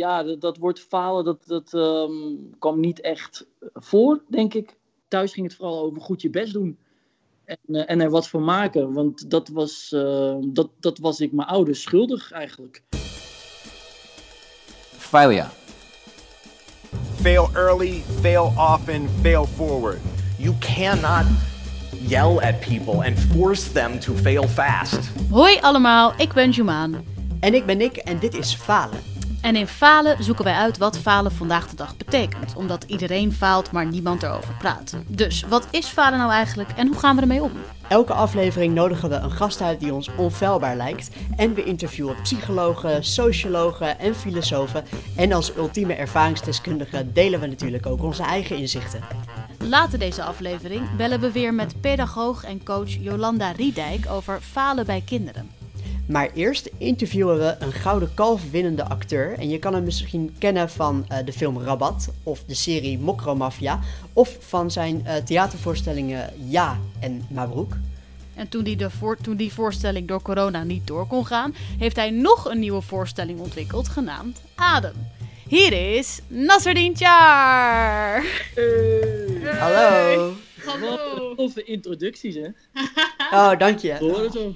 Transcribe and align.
ja, 0.00 0.22
dat, 0.22 0.40
dat 0.40 0.56
woord 0.56 0.80
falen, 0.80 1.24
dat, 1.24 1.46
dat 1.46 1.74
ehm, 1.74 2.34
kwam 2.58 2.80
niet 2.80 3.00
echt 3.00 3.46
voor, 3.74 4.22
denk 4.28 4.54
ik. 4.54 4.76
Thuis 5.08 5.32
ging 5.32 5.46
het 5.46 5.56
vooral 5.56 5.82
over 5.82 6.02
goed 6.02 6.22
je 6.22 6.30
best 6.30 6.52
doen. 6.52 6.78
En, 7.44 7.58
eh, 7.66 7.82
en 7.86 8.00
er 8.00 8.10
wat 8.10 8.28
van 8.28 8.44
maken, 8.44 8.92
want 8.92 9.30
dat 9.30 9.48
was, 9.48 9.92
eh, 9.92 10.36
dat, 10.42 10.70
dat 10.80 10.98
was 10.98 11.20
ik 11.20 11.32
mijn 11.32 11.48
ouders 11.48 11.82
schuldig 11.82 12.32
eigenlijk. 12.32 12.82
Failure. 14.96 15.48
Fail 17.20 17.48
early, 17.54 18.02
fail 18.20 18.52
often, 18.56 19.08
fail 19.20 19.44
forward. 19.44 19.98
You 20.38 20.54
cannot 20.58 21.26
yell 22.08 22.38
at 22.38 22.60
people 22.60 23.06
and 23.06 23.18
force 23.18 23.72
them 23.72 23.98
to 24.00 24.14
fail 24.14 24.48
fast. 24.48 25.10
Hoi 25.30 25.58
allemaal, 25.60 26.12
ik 26.16 26.32
ben 26.32 26.50
Jumaan. 26.50 27.04
En 27.40 27.54
ik 27.54 27.66
ben 27.66 27.76
Nick 27.76 27.96
en 27.96 28.18
dit 28.18 28.34
is 28.34 28.54
Falen. 28.54 29.00
En 29.40 29.56
in 29.56 29.66
Falen 29.66 30.24
zoeken 30.24 30.44
wij 30.44 30.54
uit 30.54 30.78
wat 30.78 30.98
falen 30.98 31.32
vandaag 31.32 31.68
de 31.68 31.76
dag 31.76 31.96
betekent. 31.96 32.54
Omdat 32.56 32.84
iedereen 32.84 33.32
faalt, 33.32 33.72
maar 33.72 33.86
niemand 33.86 34.22
erover 34.22 34.54
praat. 34.58 34.96
Dus 35.06 35.44
wat 35.48 35.66
is 35.70 35.86
falen 35.86 36.18
nou 36.18 36.30
eigenlijk 36.30 36.70
en 36.76 36.86
hoe 36.86 36.98
gaan 36.98 37.16
we 37.16 37.20
ermee 37.22 37.42
om? 37.42 37.52
Elke 37.88 38.12
aflevering 38.12 38.74
nodigen 38.74 39.08
we 39.08 39.14
een 39.14 39.30
gast 39.30 39.60
uit 39.60 39.80
die 39.80 39.94
ons 39.94 40.10
onfeilbaar 40.16 40.76
lijkt. 40.76 41.10
En 41.36 41.54
we 41.54 41.64
interviewen 41.64 42.16
psychologen, 42.22 43.04
sociologen 43.04 43.98
en 43.98 44.14
filosofen. 44.14 44.84
En 45.16 45.32
als 45.32 45.56
ultieme 45.56 45.94
ervaringsdeskundige 45.94 47.12
delen 47.12 47.40
we 47.40 47.46
natuurlijk 47.46 47.86
ook 47.86 48.02
onze 48.02 48.22
eigen 48.22 48.56
inzichten. 48.56 49.00
Later 49.58 49.98
deze 49.98 50.22
aflevering 50.22 50.96
bellen 50.96 51.20
we 51.20 51.32
weer 51.32 51.54
met 51.54 51.80
pedagoog 51.80 52.44
en 52.44 52.64
coach 52.64 52.90
Jolanda 52.90 53.50
Riedijk 53.50 54.06
over 54.10 54.40
falen 54.40 54.86
bij 54.86 55.02
kinderen. 55.06 55.59
Maar 56.10 56.30
eerst 56.34 56.70
interviewen 56.78 57.38
we 57.38 57.56
een 57.58 57.72
gouden 57.72 58.14
kalf 58.14 58.50
winnende 58.50 58.84
acteur. 58.84 59.38
En 59.38 59.48
je 59.48 59.58
kan 59.58 59.74
hem 59.74 59.84
misschien 59.84 60.34
kennen 60.38 60.70
van 60.70 61.06
uh, 61.12 61.18
de 61.24 61.32
film 61.32 61.62
Rabat 61.62 62.08
of 62.22 62.44
de 62.44 62.54
serie 62.54 62.98
Mokromafia. 62.98 63.80
Of 64.12 64.36
van 64.40 64.70
zijn 64.70 65.04
uh, 65.06 65.14
theatervoorstellingen 65.14 66.30
Ja 66.48 66.78
en 67.00 67.26
Mabroek. 67.28 67.76
En 68.34 68.48
toen 68.48 68.64
die, 68.64 68.76
de 68.76 68.90
voor, 68.90 69.16
toen 69.16 69.36
die 69.36 69.52
voorstelling 69.52 70.08
door 70.08 70.22
corona 70.22 70.64
niet 70.64 70.86
door 70.86 71.06
kon 71.06 71.26
gaan, 71.26 71.54
heeft 71.78 71.96
hij 71.96 72.10
nog 72.10 72.50
een 72.50 72.58
nieuwe 72.58 72.80
voorstelling 72.80 73.40
ontwikkeld, 73.40 73.88
genaamd 73.88 74.40
Adem. 74.54 74.94
Hier 75.48 75.96
is 75.96 76.20
Nasserdien 76.28 76.94
Tjaar! 76.94 78.24
Hey. 78.54 79.58
Hallo! 79.58 80.32
Hallo! 80.64 81.34
Toffe 81.34 81.64
introducties, 81.64 82.34
hè? 82.34 82.48
Oh, 83.30 83.58
dank 83.58 83.78
je. 83.78 83.96
Hoor 83.98 84.22
het 84.22 84.32
zo. 84.32 84.54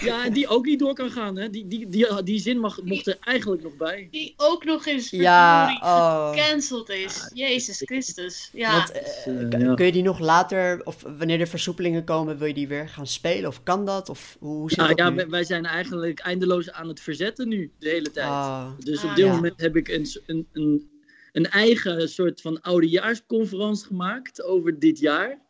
Ja, 0.00 0.24
en 0.24 0.32
die 0.32 0.48
ook 0.48 0.64
niet 0.64 0.78
door 0.78 0.94
kan 0.94 1.10
gaan, 1.10 1.36
hè? 1.36 1.50
Die, 1.50 1.66
die, 1.68 1.88
die, 1.88 2.22
die 2.22 2.38
zin 2.40 2.58
mag, 2.58 2.82
mocht 2.82 3.06
er 3.06 3.16
eigenlijk 3.20 3.62
nog 3.62 3.76
bij. 3.76 4.08
Die 4.10 4.34
ook 4.36 4.64
nog 4.64 4.86
eens 4.86 5.10
Ja, 5.10 5.78
oh. 5.82 6.30
gecanceld 6.30 6.88
is. 6.88 7.30
Jezus 7.34 7.82
Christus. 7.84 8.50
Ja. 8.52 8.72
Want, 8.76 8.92
eh. 8.92 9.74
Kun 9.74 9.86
je 9.86 9.92
die 9.92 10.02
nog 10.02 10.18
later, 10.18 10.80
of 10.84 11.02
wanneer 11.18 11.40
er 11.40 11.46
versoepelingen 11.48 12.04
komen, 12.04 12.38
wil 12.38 12.46
je 12.46 12.54
die 12.54 12.68
weer 12.68 12.88
gaan 12.88 13.06
spelen? 13.06 13.48
Of 13.48 13.62
kan 13.62 13.84
dat? 13.84 14.08
Of 14.08 14.36
hoe, 14.40 14.68
zit 14.68 14.78
Nou 14.78 14.88
dat 14.88 14.98
ja, 14.98 15.10
nu? 15.10 15.16
wij, 15.16 15.28
wij 15.28 15.44
zijn 15.44 15.66
eigenlijk 15.66 16.18
eindeloos 16.18 16.70
aan 16.70 16.88
het 16.88 17.00
verzetten 17.00 17.48
nu, 17.48 17.72
de 17.78 17.88
hele 17.88 18.10
tijd. 18.10 18.26
Ah. 18.28 18.66
Dus 18.78 19.02
op 19.04 19.10
Ah, 19.10 19.16
dit 19.16 19.24
ja. 19.26 19.34
moment 19.34 19.60
heb 19.60 19.76
ik 19.76 19.88
een, 19.88 20.06
een, 20.26 20.46
een, 20.52 20.90
een 21.32 21.46
eigen 21.46 22.08
soort 22.08 22.40
van 22.40 22.60
oudejaarsconferentie 22.60 23.86
gemaakt 23.86 24.42
over 24.42 24.78
dit 24.78 24.98
jaar. 24.98 25.44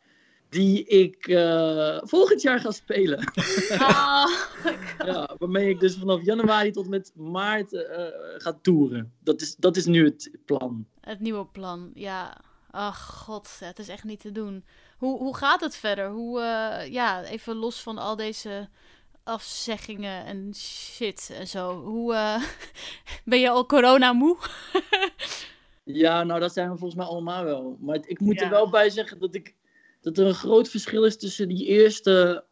Die 0.57 0.83
ik 0.85 1.27
eh, 1.27 1.97
volgend 2.03 2.41
jaar 2.41 2.59
ga 2.59 2.71
spelen. 2.71 3.31
Ah, 3.77 4.29
ja, 5.05 5.35
waarmee 5.39 5.69
ik 5.69 5.79
dus 5.79 5.95
vanaf 5.97 6.21
januari 6.23 6.71
tot 6.71 6.87
met 6.87 7.11
maart 7.15 7.73
eh, 7.73 8.05
ga 8.37 8.57
toeren. 8.61 9.13
Dat 9.19 9.41
is, 9.41 9.55
dat 9.55 9.75
is 9.77 9.85
nu 9.85 10.05
het 10.05 10.31
plan. 10.45 10.85
Het 11.01 11.19
nieuwe 11.19 11.45
plan, 11.45 11.91
ja. 11.93 12.37
Ach 12.71 13.05
god, 13.25 13.49
het 13.59 13.79
is 13.79 13.87
echt 13.87 14.03
niet 14.03 14.19
te 14.19 14.31
doen. 14.31 14.65
Hoe, 14.97 15.17
hoe 15.17 15.35
gaat 15.35 15.61
het 15.61 15.75
verder? 15.75 16.09
Hoe, 16.09 16.41
eh, 16.41 16.91
ja, 16.91 17.23
even 17.23 17.55
los 17.55 17.81
van 17.81 17.97
al 17.97 18.15
deze 18.15 18.69
afzeggingen 19.23 20.25
en 20.25 20.55
shit 20.55 21.31
en 21.39 21.47
zo. 21.47 21.83
Hoe, 21.83 22.39
ben 23.25 23.39
je 23.39 23.49
al 23.49 23.65
corona 23.65 24.13
moe? 24.13 24.37
Ja, 25.83 26.23
nou 26.23 26.39
dat 26.39 26.53
zijn 26.53 26.71
we 26.71 26.77
volgens 26.77 26.99
mij 26.99 27.05
allemaal 27.09 27.43
wel. 27.43 27.77
Maar 27.79 27.99
ik 28.05 28.19
moet 28.19 28.39
Ja. 28.39 28.43
er 28.43 28.49
wel 28.49 28.69
bij 28.69 28.89
zeggen 28.89 29.19
dat, 29.19 29.35
ik, 29.35 29.55
dat 30.07 30.17
er 30.17 30.25
een 30.25 30.33
groot 30.33 30.69
verschil 30.69 31.03
is 31.03 31.17
tussen 31.17 31.47
die 31.47 31.65
eerste... 31.65 32.43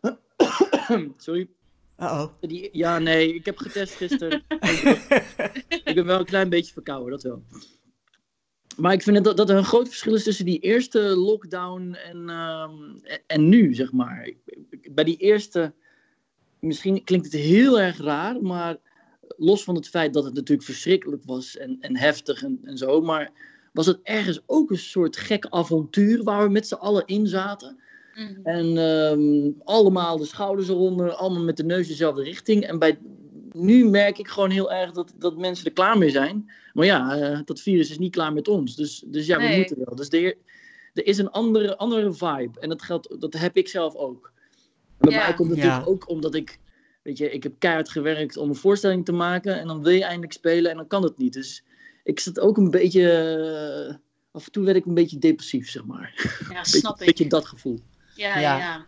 Sorry. 1.16 1.48
Uh-oh. 1.98 2.26
Die, 2.40 2.68
ja, 2.72 2.98
nee, 2.98 3.34
ik 3.34 3.44
heb 3.44 3.56
getest 3.58 3.94
gisteren. 3.94 4.42
ik 5.84 5.94
ben 5.94 6.04
wel 6.04 6.18
een 6.18 6.24
klein 6.24 6.48
beetje 6.48 6.72
verkouden, 6.72 7.10
dat 7.10 7.22
wel. 7.22 7.42
Maar 8.76 8.92
ik 8.92 9.02
vind 9.02 9.24
dat, 9.24 9.36
dat 9.36 9.50
er 9.50 9.56
een 9.56 9.64
groot 9.64 9.88
verschil 9.88 10.14
is 10.14 10.24
tussen 10.24 10.44
die 10.44 10.58
eerste 10.58 11.00
lockdown 11.00 11.92
en, 11.92 12.28
ehm, 12.28 12.96
en, 13.02 13.20
en 13.26 13.48
nu, 13.48 13.74
zeg 13.74 13.92
maar. 13.92 14.30
Bij 14.90 15.04
die 15.04 15.16
eerste, 15.16 15.72
misschien 16.58 17.04
klinkt 17.04 17.26
het 17.26 17.34
heel 17.34 17.80
erg 17.80 17.98
raar, 17.98 18.42
maar 18.42 18.76
los 19.36 19.64
van 19.64 19.74
het 19.74 19.88
feit 19.88 20.12
dat 20.12 20.24
het 20.24 20.34
natuurlijk 20.34 20.66
verschrikkelijk 20.66 21.22
was 21.24 21.56
en, 21.56 21.76
en 21.80 21.96
heftig 21.96 22.42
en, 22.42 22.60
en 22.64 22.78
zo, 22.78 23.00
maar 23.00 23.32
was 23.74 23.86
het 23.86 24.00
ergens 24.02 24.40
ook 24.46 24.70
een 24.70 24.78
soort 24.78 25.16
gek 25.16 25.46
avontuur 25.48 26.22
waar 26.22 26.42
we 26.44 26.50
met 26.50 26.66
z'n 26.68 26.74
allen 26.74 27.06
in 27.06 27.26
zaten. 27.26 27.78
mhm. 28.14 28.40
En 28.46 28.76
ehm, 28.78 29.50
allemaal 29.64 30.18
de 30.18 30.24
schouders 30.24 30.68
eronder, 30.68 31.10
allemaal 31.12 31.42
met 31.42 31.56
de 31.56 31.64
neus 31.64 31.88
dezelfde 31.88 32.22
richting. 32.22 32.64
En 32.66 32.78
bij, 32.78 32.98
nu 33.52 33.88
merk 33.88 34.18
ik 34.18 34.28
gewoon 34.28 34.50
heel 34.50 34.72
erg 34.72 34.90
dat, 34.92 35.12
dat 35.18 35.36
mensen 35.36 35.66
er 35.66 35.72
klaar 35.72 35.98
mee 35.98 36.10
zijn. 36.10 36.50
Maar 36.72 36.86
ja, 36.86 37.16
eh, 37.16 37.38
dat 37.44 37.60
virus 37.60 37.90
is 37.90 37.98
niet 37.98 38.12
klaar 38.12 38.32
met 38.32 38.48
ons. 38.48 38.76
Dus, 38.76 39.04
dus 39.06 39.26
ja, 39.26 39.38
we 39.38 39.56
moeten 39.56 39.76
wel. 39.84 39.96
Dus 39.96 40.08
er, 40.08 40.36
er 40.94 41.06
is 41.06 41.18
een 41.18 41.30
andere, 41.30 41.76
andere 41.76 42.12
vibe. 42.12 42.60
En 42.60 42.68
dat, 42.68 42.82
geldt, 42.82 43.20
dat 43.20 43.32
heb 43.32 43.56
ik 43.56 43.68
zelf 43.68 43.94
ook. 43.94 44.32
En 44.98 45.08
bij 45.08 45.18
Ja. 45.18 45.24
mij 45.24 45.34
komt 45.34 45.50
het 45.50 45.58
Ja. 45.58 45.64
natuurlijk 45.64 45.90
ook 45.90 46.08
omdat 46.08 46.34
ik... 46.34 46.58
Weet 47.02 47.18
je, 47.18 47.30
ik 47.30 47.42
heb 47.42 47.52
keihard 47.58 47.88
gewerkt 47.88 48.36
om 48.36 48.48
een 48.48 48.54
voorstelling 48.54 49.04
te 49.04 49.12
maken. 49.12 49.60
En 49.60 49.66
dan 49.66 49.82
wil 49.82 49.92
je 49.92 50.04
eindelijk 50.04 50.32
spelen 50.32 50.70
en 50.70 50.76
dan 50.76 50.86
kan 50.86 51.02
het 51.02 51.18
niet. 51.18 51.32
Dus 51.32 51.62
ik 52.04 52.20
zat 52.20 52.40
ook 52.40 52.56
een 52.56 52.70
beetje... 52.70 53.10
eh, 53.88 53.94
af 54.32 54.46
en 54.46 54.52
toe 54.52 54.64
werd 54.64 54.76
ik 54.76 54.84
een 54.84 54.94
beetje 54.94 55.18
depressief, 55.18 55.70
zeg 55.70 55.84
maar. 55.84 56.12
ja, 56.50 56.58
Beetje, 56.62 56.78
snap 56.78 57.00
ik. 57.00 57.06
beetje 57.06 57.26
dat 57.28 57.46
gevoel. 57.46 57.80
Ja, 58.14 58.38
Ja. 58.38 58.58
ja. 58.58 58.86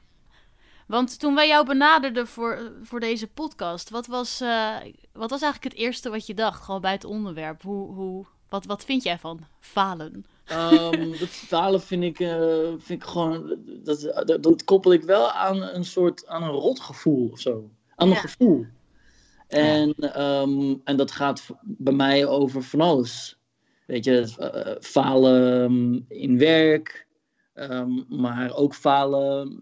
Want 0.87 1.19
toen 1.19 1.35
wij 1.35 1.49
jou 1.49 1.67
benaderden 1.67 2.27
voor, 2.27 2.73
voor 2.83 3.01
deze 3.01 3.27
podcast, 3.27 3.91
wat 3.91 4.07
was, 4.07 4.41
eh, 4.41 4.75
wat 5.13 5.31
was 5.31 5.43
eigenlijk 5.43 5.75
het 5.75 5.83
eerste 5.83 6.11
wat 6.11 6.27
je 6.27 6.35
dacht, 6.35 6.63
gewoon 6.65 6.81
bij 6.81 6.93
het 6.93 7.05
onderwerp? 7.05 7.63
Hoe, 7.63 7.95
hoe, 7.95 8.27
wat, 8.49 8.65
wat 8.65 8.85
vind 8.85 9.03
jij 9.03 9.19
van 9.19 9.41
falen? 9.61 10.25
Ehm, 10.45 11.11
dat 11.21 11.29
falen 11.29 11.81
vind 11.83 12.03
ik, 12.03 12.21
eh, 12.21 12.39
vind 12.79 13.03
ik 13.03 13.09
gewoon. 13.09 13.57
Dat, 13.67 14.01
dat, 14.27 14.43
dat 14.43 14.65
koppel 14.65 14.93
ik 14.93 15.03
wel 15.03 15.31
aan 15.31 15.63
een 15.63 15.85
soort. 15.85 16.27
aan 16.27 16.43
een 16.43 16.49
rotgevoel 16.51 17.29
of 17.33 17.41
zo. 17.41 17.71
Aan 17.97 18.09
een 18.09 18.15
Ja. 18.15 18.21
gevoel. 18.21 18.67
En, 19.47 19.95
ehm, 19.99 20.75
en 20.85 20.97
dat 20.97 21.11
gaat 21.11 21.47
bij 21.63 21.93
mij 21.93 22.27
over 22.27 22.63
van 22.63 22.81
alles. 22.81 23.39
Weet 23.87 24.05
je, 24.05 24.35
eh, 24.39 24.77
falen 24.81 25.63
ehm, 25.63 26.01
in 26.21 26.39
werk. 26.39 27.05
ehm, 27.55 27.91
maar 28.09 28.55
ook 28.55 28.75
falen 28.75 29.61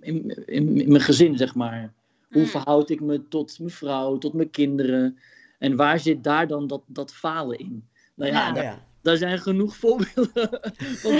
in, 0.46 0.74
mijn 0.88 1.00
gezin, 1.00 1.36
zeg 1.36 1.54
maar. 1.54 1.92
Hoe 2.30 2.42
Mm. 2.42 2.48
verhoud 2.48 2.90
ik 2.90 3.00
me 3.00 3.28
tot 3.28 3.58
mijn 3.58 3.70
vrouw, 3.70 4.18
tot 4.18 4.32
mijn 4.32 4.50
kinderen? 4.50 5.18
En 5.58 5.76
waar 5.76 5.98
zit 6.00 6.24
daar 6.24 6.46
dan 6.46 6.66
dat, 6.66 6.82
dat 6.86 7.12
falen 7.12 7.58
in? 7.58 7.88
Nou 8.14 8.30
ja, 8.32 8.46
Ja. 8.46 8.52
daar- 8.52 8.64
Ja. 8.64 8.86
daar 9.02 9.16
zijn 9.16 9.38
genoeg 9.38 9.76
voorbeelden 9.82 10.60
van 10.78 11.18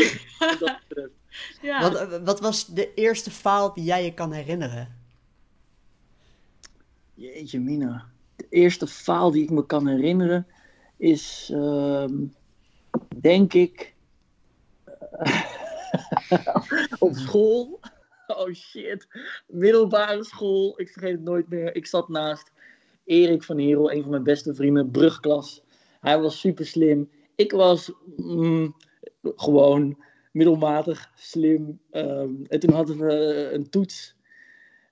dat. 0.58 0.78
Wat, 1.80 1.94
eh, 1.94 2.24
wat 2.24 2.40
was 2.40 2.66
de 2.66 2.94
eerste 2.94 3.30
faal 3.30 3.72
die 3.74 3.84
jij 3.84 4.04
je 4.04 4.14
kan 4.14 4.32
herinneren? 4.32 4.88
Jeetje 7.20 7.60
mina. 7.60 8.06
De 8.36 8.46
eerste 8.48 8.86
faal 8.86 9.30
die 9.30 9.42
ik 9.42 9.50
me 9.50 9.66
kan 9.66 9.86
herinneren 9.86 10.46
is, 10.96 11.50
ehm, 11.52 12.14
denk 13.16 13.52
ik, 13.52 13.94
eh, 15.12 15.44
op 16.98 17.14
school. 17.14 17.80
Oh 18.26 18.52
shit. 18.52 19.08
Middelbare 19.46 20.24
school. 20.24 20.80
Ik 20.80 20.88
vergeet 20.88 21.12
het 21.12 21.22
nooit 21.22 21.48
meer. 21.48 21.74
Ik 21.76 21.86
zat 21.86 22.08
naast 22.08 22.52
Erik 23.04 23.42
van 23.42 23.58
Herel, 23.58 23.92
een 23.92 24.02
van 24.02 24.10
mijn 24.10 24.22
beste 24.22 24.54
vrienden, 24.54 24.90
brugklas. 24.90 25.62
Hij 26.00 26.20
was 26.20 26.40
super 26.40 26.66
slim. 26.66 27.10
Ik 27.34 27.52
was 27.52 27.92
mm, 28.16 28.76
gewoon 29.22 30.04
middelmatig 30.32 31.10
slim. 31.14 31.80
Ehm, 31.90 32.34
en 32.48 32.60
toen 32.60 32.72
hadden 32.72 32.98
we 32.98 33.48
een 33.52 33.70
toets. 33.70 34.18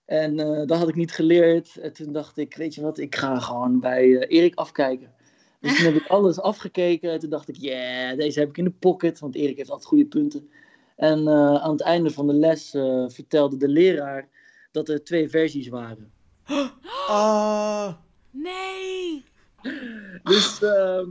En 0.08 0.38
eh, 0.38 0.66
dat 0.66 0.78
had 0.78 0.88
ik 0.88 0.94
niet 0.94 1.12
geleerd. 1.12 1.76
En 1.76 1.92
toen 1.92 2.12
dacht 2.12 2.38
ik, 2.38 2.56
weet 2.56 2.74
je 2.74 2.80
wat, 2.80 2.98
ik 2.98 3.14
ga 3.14 3.38
gewoon 3.38 3.80
bij 3.80 4.16
eh, 4.16 4.38
Erik 4.38 4.54
afkijken. 4.54 5.12
Dus 5.60 5.76
toen 5.76 5.92
heb 5.92 6.02
ik 6.02 6.06
alles 6.06 6.40
afgekeken. 6.40 7.12
En 7.12 7.18
toen 7.18 7.30
dacht 7.30 7.48
ik, 7.48 7.56
yeah, 7.56 8.18
deze 8.18 8.38
heb 8.38 8.48
ik 8.48 8.56
in 8.56 8.64
de 8.64 8.70
pocket. 8.70 9.18
Want 9.18 9.34
Erik 9.34 9.56
heeft 9.56 9.70
altijd 9.70 9.88
goede 9.88 10.06
punten. 10.06 10.48
En 10.98 11.28
eh, 11.28 11.54
aan 11.54 11.70
het 11.70 11.80
einde 11.80 12.10
van 12.10 12.26
de 12.26 12.32
les 12.32 12.74
eh, 12.74 13.04
vertelde 13.08 13.56
de 13.56 13.68
leraar 13.68 14.28
dat 14.72 14.88
er 14.88 15.04
twee 15.04 15.28
versies 15.28 15.68
waren. 15.68 16.12
Oh, 17.08 17.88
Nee! 18.30 19.24
Dus 20.22 20.62
ehm, 20.62 21.10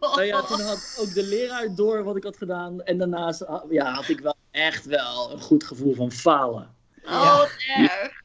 nou 0.00 0.22
ja, 0.22 0.42
toen 0.42 0.60
had 0.60 0.98
ook 1.00 1.14
de 1.14 1.22
leraar 1.22 1.74
door 1.74 2.04
wat 2.04 2.16
ik 2.16 2.24
had 2.24 2.36
gedaan. 2.36 2.82
En 2.82 2.98
daarnaast 2.98 3.46
ah, 3.46 3.70
ja, 3.70 3.92
had 3.92 4.08
ik 4.08 4.20
wel 4.20 4.34
echt 4.50 4.84
wel 4.84 5.32
een 5.32 5.40
goed 5.40 5.64
gevoel 5.64 5.94
van 5.94 6.12
falen. 6.12 6.74
Oh, 7.04 7.44
erg. 7.76 8.21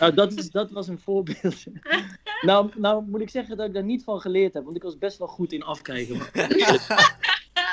Nou, 0.00 0.14
dat, 0.14 0.32
is, 0.32 0.50
dat 0.50 0.70
was 0.70 0.88
een 0.88 0.98
voorbeeld. 1.00 1.64
nou, 2.40 2.70
nou 2.76 3.04
moet 3.06 3.20
ik 3.20 3.30
zeggen 3.30 3.56
dat 3.56 3.66
ik 3.66 3.74
daar 3.74 3.84
niet 3.84 4.04
van 4.04 4.20
geleerd 4.20 4.54
heb. 4.54 4.64
Want 4.64 4.76
ik 4.76 4.82
was 4.82 4.98
best 4.98 5.18
wel 5.18 5.28
goed 5.28 5.52
in 5.52 5.62
afkijken. 5.62 6.18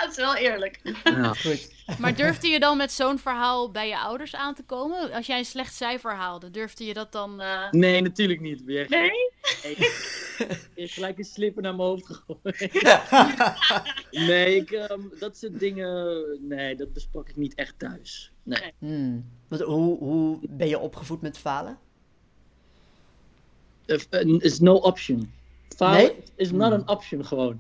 Dat 0.02 0.10
is 0.10 0.16
wel 0.16 0.36
eerlijk. 0.36 0.80
Ja. 1.04 1.34
Goed. 1.34 1.72
Maar 2.00 2.16
durfde 2.16 2.48
je 2.48 2.60
dan 2.60 2.78
met 2.78 2.92
zo'n 2.92 3.20
verhaal 3.20 3.72
bij 3.72 3.88
je 3.88 3.98
ouders 3.98 4.36
aan 4.36 4.56
te 4.56 4.64
komen? 4.64 5.12
Als 5.12 5.26
jij 5.26 5.38
een 5.38 5.46
slecht 5.46 5.76
cijfer 5.76 6.16
haalde, 6.16 6.52
durfde 6.52 6.86
je 6.86 6.94
dat 6.94 7.12
dan... 7.12 7.42
eh, 7.42 7.72
Nee, 7.72 8.02
natuurlijk 8.02 8.40
niet. 8.40 8.64
Weer 8.64 8.86
Nee? 8.90 9.12
Ik 10.74 10.92
gelijk 10.92 11.18
een 11.18 11.24
slipper 11.24 11.62
naar 11.62 11.76
mijn 11.76 11.88
hoofd 11.88 12.06
gegooid. 12.06 12.84
nee, 14.30 14.56
ik, 14.56 14.72
ehm, 14.72 15.02
dat 15.20 15.38
soort 15.38 15.60
dingen, 15.60 16.24
nee, 16.42 16.76
dat 16.76 16.94
besprak 16.94 17.30
ik 17.30 17.36
niet 17.36 17.56
echt 17.56 17.80
thuis. 17.80 18.32
Nee. 18.44 18.74
Hmm. 18.78 19.26
Want 19.48 19.62
hoe, 19.62 19.98
hoe 19.98 20.40
ben 20.50 20.68
je 20.68 20.80
opgevoed 20.80 21.22
met 21.22 21.38
falen? 21.38 21.78
Uh, 23.86 24.40
is 24.40 24.60
no 24.60 24.76
option. 24.76 25.32
Falen 25.76 26.02
Nee? 26.02 26.16
is 26.36 26.52
not 26.52 26.72
an 26.72 26.90
option 26.90 27.26
gewoon. 27.26 27.60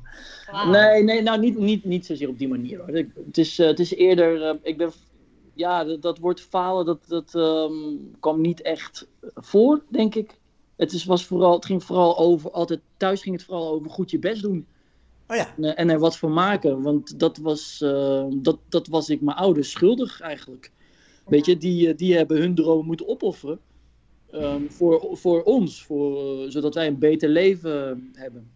Nee, 0.65 1.03
nee, 1.03 1.21
nou 1.21 1.39
niet, 1.39 1.57
niet, 1.57 1.83
niet 1.83 2.05
zozeer 2.05 2.29
op 2.29 2.37
die 2.37 2.47
manier 2.47 2.77
hoor. 2.77 3.05
Het 3.25 3.37
is, 3.37 3.59
eh, 3.59 3.67
het 3.67 3.79
is 3.79 3.95
eerder, 3.95 4.43
eh, 4.43 4.55
ik 4.61 4.77
ben, 4.77 4.91
ja, 5.53 5.83
dat, 5.83 6.01
dat 6.01 6.17
woord 6.17 6.41
falen, 6.41 6.85
dat, 6.85 6.99
dat 7.07 7.35
ehm, 7.35 7.73
kwam 8.19 8.41
niet 8.41 8.61
echt 8.61 9.07
voor, 9.35 9.83
denk 9.89 10.15
ik. 10.15 10.39
Het, 10.75 10.91
is, 10.91 11.05
was 11.05 11.25
vooral, 11.25 11.53
het 11.53 11.65
ging 11.65 11.83
vooral 11.83 12.17
over, 12.17 12.51
altijd 12.51 12.79
thuis 12.97 13.21
ging 13.21 13.35
het 13.35 13.45
vooral 13.45 13.71
over 13.71 13.89
goed 13.89 14.11
je 14.11 14.19
best 14.19 14.41
doen. 14.41 14.67
Oh 15.31 15.37
ja. 15.37 15.53
En, 15.57 15.63
eh, 15.63 15.73
en 15.75 15.89
er 15.89 15.99
wat 15.99 16.17
van 16.17 16.33
maken. 16.33 16.81
Want 16.81 17.19
dat 17.19 17.37
was, 17.37 17.81
eh, 17.81 18.25
dat, 18.33 18.57
dat 18.69 18.87
was 18.87 19.09
ik 19.09 19.21
mijn 19.21 19.37
ouders 19.37 19.71
schuldig 19.71 20.21
eigenlijk. 20.21 20.71
Weet 21.25 21.45
je, 21.45 21.57
die, 21.57 21.87
eh, 21.87 21.97
die 21.97 22.15
hebben 22.15 22.37
hun 22.37 22.55
dromen 22.55 22.85
moeten 22.85 23.07
opofferen. 23.07 23.59
Ehm, 24.31 24.67
voor, 24.69 25.17
voor 25.17 25.43
ons, 25.43 25.83
voor, 25.83 26.41
eh, 26.43 26.49
zodat 26.49 26.73
wij 26.73 26.87
een 26.87 26.99
beter 26.99 27.29
leven 27.29 28.09
hebben. 28.13 28.51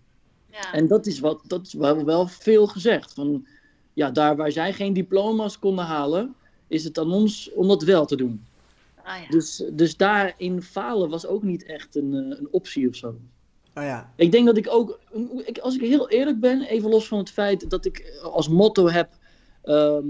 Ja. 0.52 0.74
En 0.74 0.88
dat 0.88 1.06
is, 1.06 1.20
wat, 1.20 1.42
dat 1.48 1.66
is 1.66 1.74
wel, 1.74 2.06
wel 2.06 2.28
veel 2.28 2.68
gezegd. 2.68 3.14
Van, 3.14 3.48
ja, 3.94 4.12
daar 4.12 4.36
waar 4.36 4.52
zij 4.52 4.74
geen 4.74 4.94
diploma's 4.94 5.60
konden 5.60 5.86
halen, 5.86 6.36
is 6.68 6.84
het 6.84 6.98
aan 6.98 7.12
ons 7.12 7.52
om 7.54 7.68
dat 7.68 7.84
wel 7.84 8.06
te 8.06 8.16
doen. 8.16 8.46
Ah, 9.04 9.22
ja. 9.22 9.28
Dus, 9.30 9.64
dus 9.72 9.98
daarin 9.98 10.62
falen 10.62 11.10
was 11.10 11.26
ook 11.26 11.44
niet 11.44 11.64
echt 11.66 11.96
een, 11.96 12.14
eh, 12.14 12.38
een 12.40 12.48
optie 12.52 12.90
of 12.90 12.96
zo. 12.96 13.08
Oh 13.78 13.84
ja. 13.84 14.14
Ik 14.16 14.32
denk 14.32 14.46
dat 14.46 14.58
ik 14.58 14.68
ook, 14.70 15.00
ik- 15.46 15.58
als 15.58 15.76
ik 15.76 15.82
heel 15.82 16.10
eerlijk 16.10 16.40
ben, 16.40 16.62
even 16.62 16.90
los 16.90 17.08
van 17.08 17.18
het 17.18 17.30
feit 17.30 17.70
dat 17.70 17.86
ik 17.86 18.20
als 18.24 18.48
motto 18.50 18.88
heb: 18.90 19.10
ehm, 19.62 20.08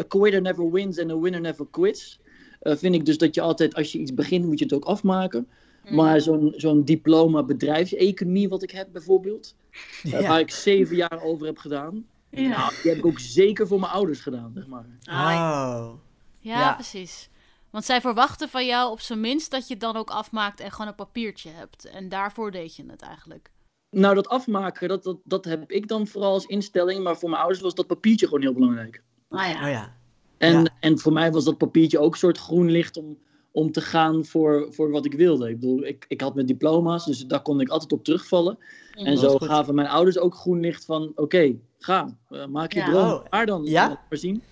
A 0.00 0.04
quitter 0.08 0.40
never 0.42 0.70
wins 0.70 0.98
and 0.98 1.10
a 1.10 1.18
winner 1.18 1.40
never 1.40 1.66
quits. 1.70 2.20
Eh, 2.60 2.76
vind 2.76 2.94
ik 2.94 3.04
dus 3.04 3.18
dat 3.18 3.34
je 3.34 3.40
altijd, 3.40 3.74
als 3.74 3.92
je 3.92 3.98
iets 3.98 4.14
begint, 4.14 4.44
moet 4.46 4.58
je 4.58 4.64
het 4.64 4.74
ook 4.74 4.84
afmaken. 4.84 5.48
Mm. 5.88 5.94
Maar 5.94 6.20
zo'n 6.20 6.52
zo'n 6.56 6.84
diploma 6.84 7.42
bedrijfseconomie, 7.42 8.48
wat 8.48 8.62
ik 8.62 8.70
heb 8.70 8.88
bijvoorbeeld, 8.92 9.54
eh, 10.02 10.10
Ja. 10.10 10.28
waar 10.28 10.40
ik 10.40 10.50
zeven 10.50 10.96
jaar 10.96 11.22
over 11.22 11.46
heb 11.46 11.58
gedaan, 11.58 12.06
Ja. 12.30 12.48
nou, 12.48 12.72
die 12.82 12.90
heb 12.90 12.98
ik 12.98 13.06
ook 13.06 13.18
zeker 13.18 13.66
voor 13.66 13.80
mijn 13.80 13.92
ouders 13.92 14.20
gedaan, 14.20 14.52
zeg 14.54 14.66
maar. 14.66 14.86
Ah, 15.02 15.14
ja. 15.32 15.78
Oh. 15.78 15.94
Ja, 16.38 16.58
Ja. 16.60 16.74
precies. 16.74 17.28
Want 17.70 17.84
zij 17.84 18.00
verwachten 18.00 18.48
van 18.48 18.66
jou 18.66 18.90
op 18.90 19.00
zijn 19.00 19.20
minst 19.20 19.50
dat 19.50 19.66
je 19.66 19.72
het 19.74 19.82
dan 19.82 19.96
ook 19.96 20.10
afmaakt 20.10 20.60
en 20.60 20.70
gewoon 20.70 20.86
een 20.86 20.94
papiertje 20.94 21.50
hebt. 21.50 21.84
En 21.84 22.08
daarvoor 22.08 22.50
deed 22.50 22.76
je 22.76 22.84
het 22.86 23.02
eigenlijk. 23.02 23.50
Nou, 23.90 24.14
dat 24.14 24.28
afmaken, 24.28 24.88
dat, 24.88 25.02
dat, 25.04 25.18
dat 25.24 25.44
heb 25.44 25.70
ik 25.70 25.88
dan 25.88 26.06
vooral 26.06 26.32
als 26.32 26.46
instelling, 26.46 27.02
maar 27.02 27.16
voor 27.16 27.28
mijn 27.28 27.40
ouders 27.40 27.62
was 27.62 27.74
dat 27.74 27.86
papiertje 27.86 28.26
gewoon 28.26 28.40
heel 28.42 28.52
belangrijk. 28.52 29.02
Ah, 29.28 29.48
ja. 29.50 29.64
Oh 29.64 29.70
ja. 29.70 29.96
En, 30.38 30.52
Ja. 30.62 30.66
en 30.80 30.98
voor 30.98 31.12
mij 31.12 31.32
was 31.32 31.44
dat 31.44 31.58
papiertje 31.58 31.98
ook 31.98 32.12
een 32.12 32.18
soort 32.18 32.38
groen 32.38 32.70
licht 32.70 32.96
om, 32.96 33.18
om 33.50 33.72
te 33.72 33.80
gaan 33.80 34.24
voor, 34.24 34.66
voor 34.70 34.90
wat 34.90 35.04
ik 35.04 35.12
wilde. 35.14 35.48
Ik 35.48 35.60
bedoel, 35.60 35.84
ik, 35.84 36.04
ik 36.08 36.20
had 36.20 36.34
mijn 36.34 36.46
diploma's, 36.46 37.04
dus 37.06 37.26
daar 37.26 37.42
kon 37.42 37.60
ik 37.60 37.68
altijd 37.68 37.92
op 37.92 38.04
terugvallen. 38.04 38.58
En 38.94 39.18
zo 39.18 39.28
goed. 39.36 39.48
gaven 39.48 39.74
mijn 39.74 39.88
ouders 39.88 40.18
ook 40.18 40.34
groen 40.34 40.60
licht 40.60 40.84
van, 40.84 41.12
oké, 41.14 41.54
ga, 41.78 42.16
eh, 42.30 42.46
maak 42.46 42.72
je 42.72 42.78
Ja. 42.78 42.86
droom 42.90 43.10
Oh, 43.10 43.24
waar 43.30 43.46
dan. 43.46 43.64
ja? 43.64 43.88
Maar 43.88 44.18
zien. 44.18 44.42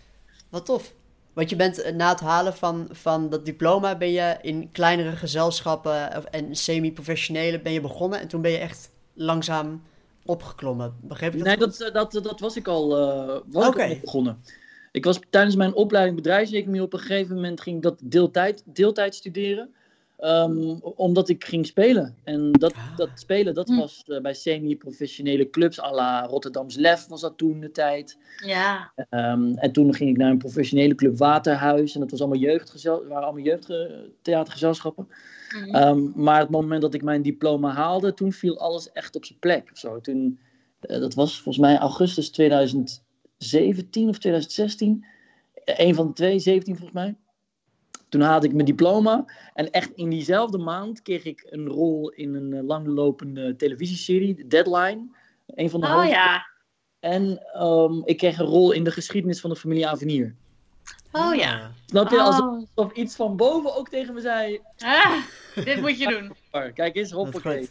Wat 0.51 0.67
tof. 0.67 0.95
Want 1.33 1.51
je 1.51 1.57
bent 1.57 1.81
eh, 1.83 1.95
na 1.95 2.09
het 2.09 2.21
halen 2.21 2.55
van, 2.55 2.89
van 2.91 3.29
dat 3.31 3.45
diploma 3.45 3.97
ben 3.97 4.11
je 4.13 4.37
in 4.43 4.69
kleinere 4.73 5.17
gezelschappen 5.17 6.17
of- 6.17 6.25
en 6.25 6.57
semi-professionele 6.57 7.61
ben 7.61 7.73
je 7.73 7.81
begonnen. 7.81 8.21
En 8.21 8.29
toen 8.29 8.41
ben 8.43 8.51
je 8.51 8.57
echt 8.59 8.91
langzaam 9.15 9.83
opgeklommen. 10.25 10.95
Begreep 11.03 11.33
ik 11.33 11.39
dat 11.39 11.47
Nee, 11.47 11.57
dat, 11.57 11.91
dat, 12.13 12.25
dat 12.25 12.41
was 12.41 12.57
ik 12.57 12.69
al, 12.69 12.97
eh, 12.99 13.41
was 13.47 13.67
ik 13.67 13.71
Oké. 13.75 13.83
al 13.85 13.97
begonnen. 14.01 14.39
Ik 14.95 15.05
was 15.05 15.21
tijdens 15.31 15.57
mijn 15.57 15.75
opleiding 15.75 16.17
bedrijfseconomie 16.17 16.83
op 16.83 16.93
een 16.93 16.99
gegeven 16.99 17.35
moment 17.35 17.61
ging 17.61 17.77
ik 17.77 17.83
dat 17.83 18.01
deeltijd, 18.05 18.63
deeltijd 18.67 19.15
studeren. 19.15 19.75
Ehm, 20.19 20.69
omdat 20.81 21.29
ik 21.29 21.45
ging 21.45 21.67
spelen. 21.67 22.17
En 22.25 22.53
dat, 22.53 22.73
Ah. 22.75 22.97
dat 22.97 23.09
spelen, 23.15 23.55
dat 23.55 23.69
Hm. 23.69 23.77
was 23.77 24.03
eh, 24.07 24.21
bij 24.21 24.35
semi-professionele 24.35 25.51
clubs 25.51 25.81
à 25.81 25.93
la 25.95 26.27
Rotterdams 26.27 26.77
Lef 26.77 27.07
was 27.07 27.21
dat 27.21 27.37
toen 27.39 27.61
de 27.61 27.71
tijd. 27.71 28.19
Ja. 28.47 28.93
Ehm, 29.11 29.53
en 29.55 29.73
toen 29.73 29.95
ging 29.95 30.11
ik 30.11 30.17
naar 30.17 30.31
een 30.31 30.39
professionele 30.39 30.95
club 30.95 31.19
Waterhuis. 31.19 31.95
En 31.95 32.01
dat 32.01 32.11
was 32.11 32.21
allemaal 32.21 32.39
jeugdgezel 32.39 33.05
waren 33.09 33.25
allemaal 33.25 33.45
jeugdtheatergezelschappen. 33.45 35.09
Ehm, 35.71 36.23
maar 36.23 36.41
het 36.41 36.51
moment 36.51 36.83
dat 36.83 36.95
ik 36.95 37.03
mijn 37.03 37.23
diploma 37.23 37.73
haalde, 37.73 38.15
toen 38.15 38.33
viel 38.33 38.59
alles 38.59 38.93
echt 38.93 39.17
op 39.17 39.25
zijn 39.25 39.39
plek. 39.39 39.71
Zo. 39.73 40.01
Toen, 40.01 40.39
eh, 40.81 41.01
dat 41.01 41.15
was 41.15 41.35
volgens 41.35 41.65
mij 41.65 41.79
augustus 41.79 42.31
2017 43.49 44.09
of 44.09 44.19
2016. 44.19 45.05
Eh, 45.65 45.87
Een 45.87 45.95
van 45.95 46.07
de 46.07 46.13
twee, 46.13 46.39
17 46.39 46.77
volgens 46.77 46.99
mij. 46.99 47.17
Toen 48.09 48.21
haalde 48.21 48.47
ik 48.47 48.53
mijn 48.53 48.67
diploma. 48.67 49.25
En 49.55 49.71
echt 49.71 49.91
in 49.95 50.11
diezelfde 50.11 50.59
maand 50.59 51.03
kreeg 51.03 51.25
ik 51.25 51.47
een 51.51 51.67
rol 51.67 52.11
in 52.11 52.35
een 52.35 52.53
eh, 52.53 52.63
langlopende 52.67 53.57
televisieserie, 53.57 54.47
Deadline. 54.47 55.07
Een 55.47 55.71
van 55.71 55.81
de 55.81 55.87
Oh 55.87 55.95
hoofd- 55.95 56.09
ja. 56.09 56.47
En 57.01 57.43
ehm, 57.53 58.01
ik 58.05 58.17
kreeg 58.17 58.39
een 58.39 58.47
rol 58.47 58.73
in 58.73 58.85
de 58.85 58.91
geschiedenis 58.91 59.41
van 59.41 59.51
de 59.51 59.57
familie 59.57 59.89
Avenir. 59.89 60.35
Oh 61.13 61.35
ja. 61.35 61.73
Snap 61.87 62.11
je? 62.11 62.21
Alsof, 62.21 62.41
Oh. 62.47 62.67
alsof 62.75 62.93
iets 62.97 63.17
van 63.17 63.37
boven 63.37 63.77
ook 63.77 63.89
tegen 63.89 64.15
me 64.15 64.21
zei. 64.21 64.61
Ah, 64.79 65.17
dit 65.65 65.81
moet 65.81 65.99
je 65.99 66.09
doen. 66.09 66.33
"Maar, 66.53 66.73
Kijk 66.73 66.97
eens, 66.97 67.11
hoppakee. 67.11 67.69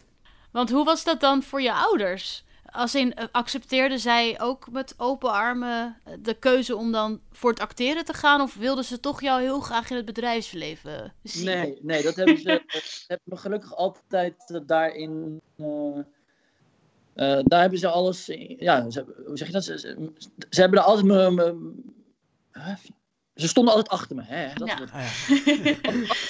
Want 0.52 0.70
hoe 0.70 0.84
was 0.86 1.04
dat 1.04 1.20
dan 1.20 1.44
voor 1.44 1.62
je 1.62 1.74
ouders? 1.74 2.44
Als 2.74 2.96
in, 2.96 3.14
eh, 3.14 3.26
accepteerden 3.32 4.00
zij 4.00 4.42
ook 4.42 4.72
met 4.72 4.94
open 4.98 5.32
armen 5.32 5.98
eh, 6.04 6.14
de 6.20 6.34
keuze 6.34 6.76
om 6.76 6.92
dan 6.92 7.22
voor 7.32 7.50
het 7.50 7.60
acteren 7.60 8.06
te 8.06 8.14
gaan? 8.14 8.42
Of 8.42 8.56
wilden 8.56 8.84
ze 8.84 9.00
toch 9.00 9.22
jou 9.22 9.42
heel 9.42 9.60
graag 9.60 9.90
in 9.90 9.96
het 9.96 10.06
bedrijfsleven 10.06 11.14
zien? 11.24 11.46
Nee, 11.46 11.78
nee, 11.82 12.04
dat 12.04 12.16
hebben 12.16 12.38
ze 12.38 12.50
hebben 13.08 13.26
me 13.30 13.38
gelukkig 13.38 13.76
altijd 13.76 14.36
eh, 14.52 14.60
daarin. 14.66 15.42
eh, 15.58 15.98
eh, 17.14 17.44
daar 17.44 17.62
hebben 17.62 17.80
ze 17.80 17.88
alles. 17.88 18.30
in- 18.30 18.56
Ja, 18.60 18.90
ze, 18.90 19.06
hoe 19.28 19.38
zeg 19.38 19.48
je 19.48 19.54
dat? 19.54 19.64
Ze, 19.64 19.80
ze, 19.80 20.12
ze 20.50 20.62
hebben 20.62 20.80
er 20.80 20.86
altijd 20.86 21.06
me. 21.06 21.72
ze 23.36 23.48
stonden 23.48 23.74
altijd 23.74 23.94
achter 23.94 24.16
me. 24.16 24.22
Hè? 24.26 24.54
Dat 24.54 24.68
Ja. 24.68 24.78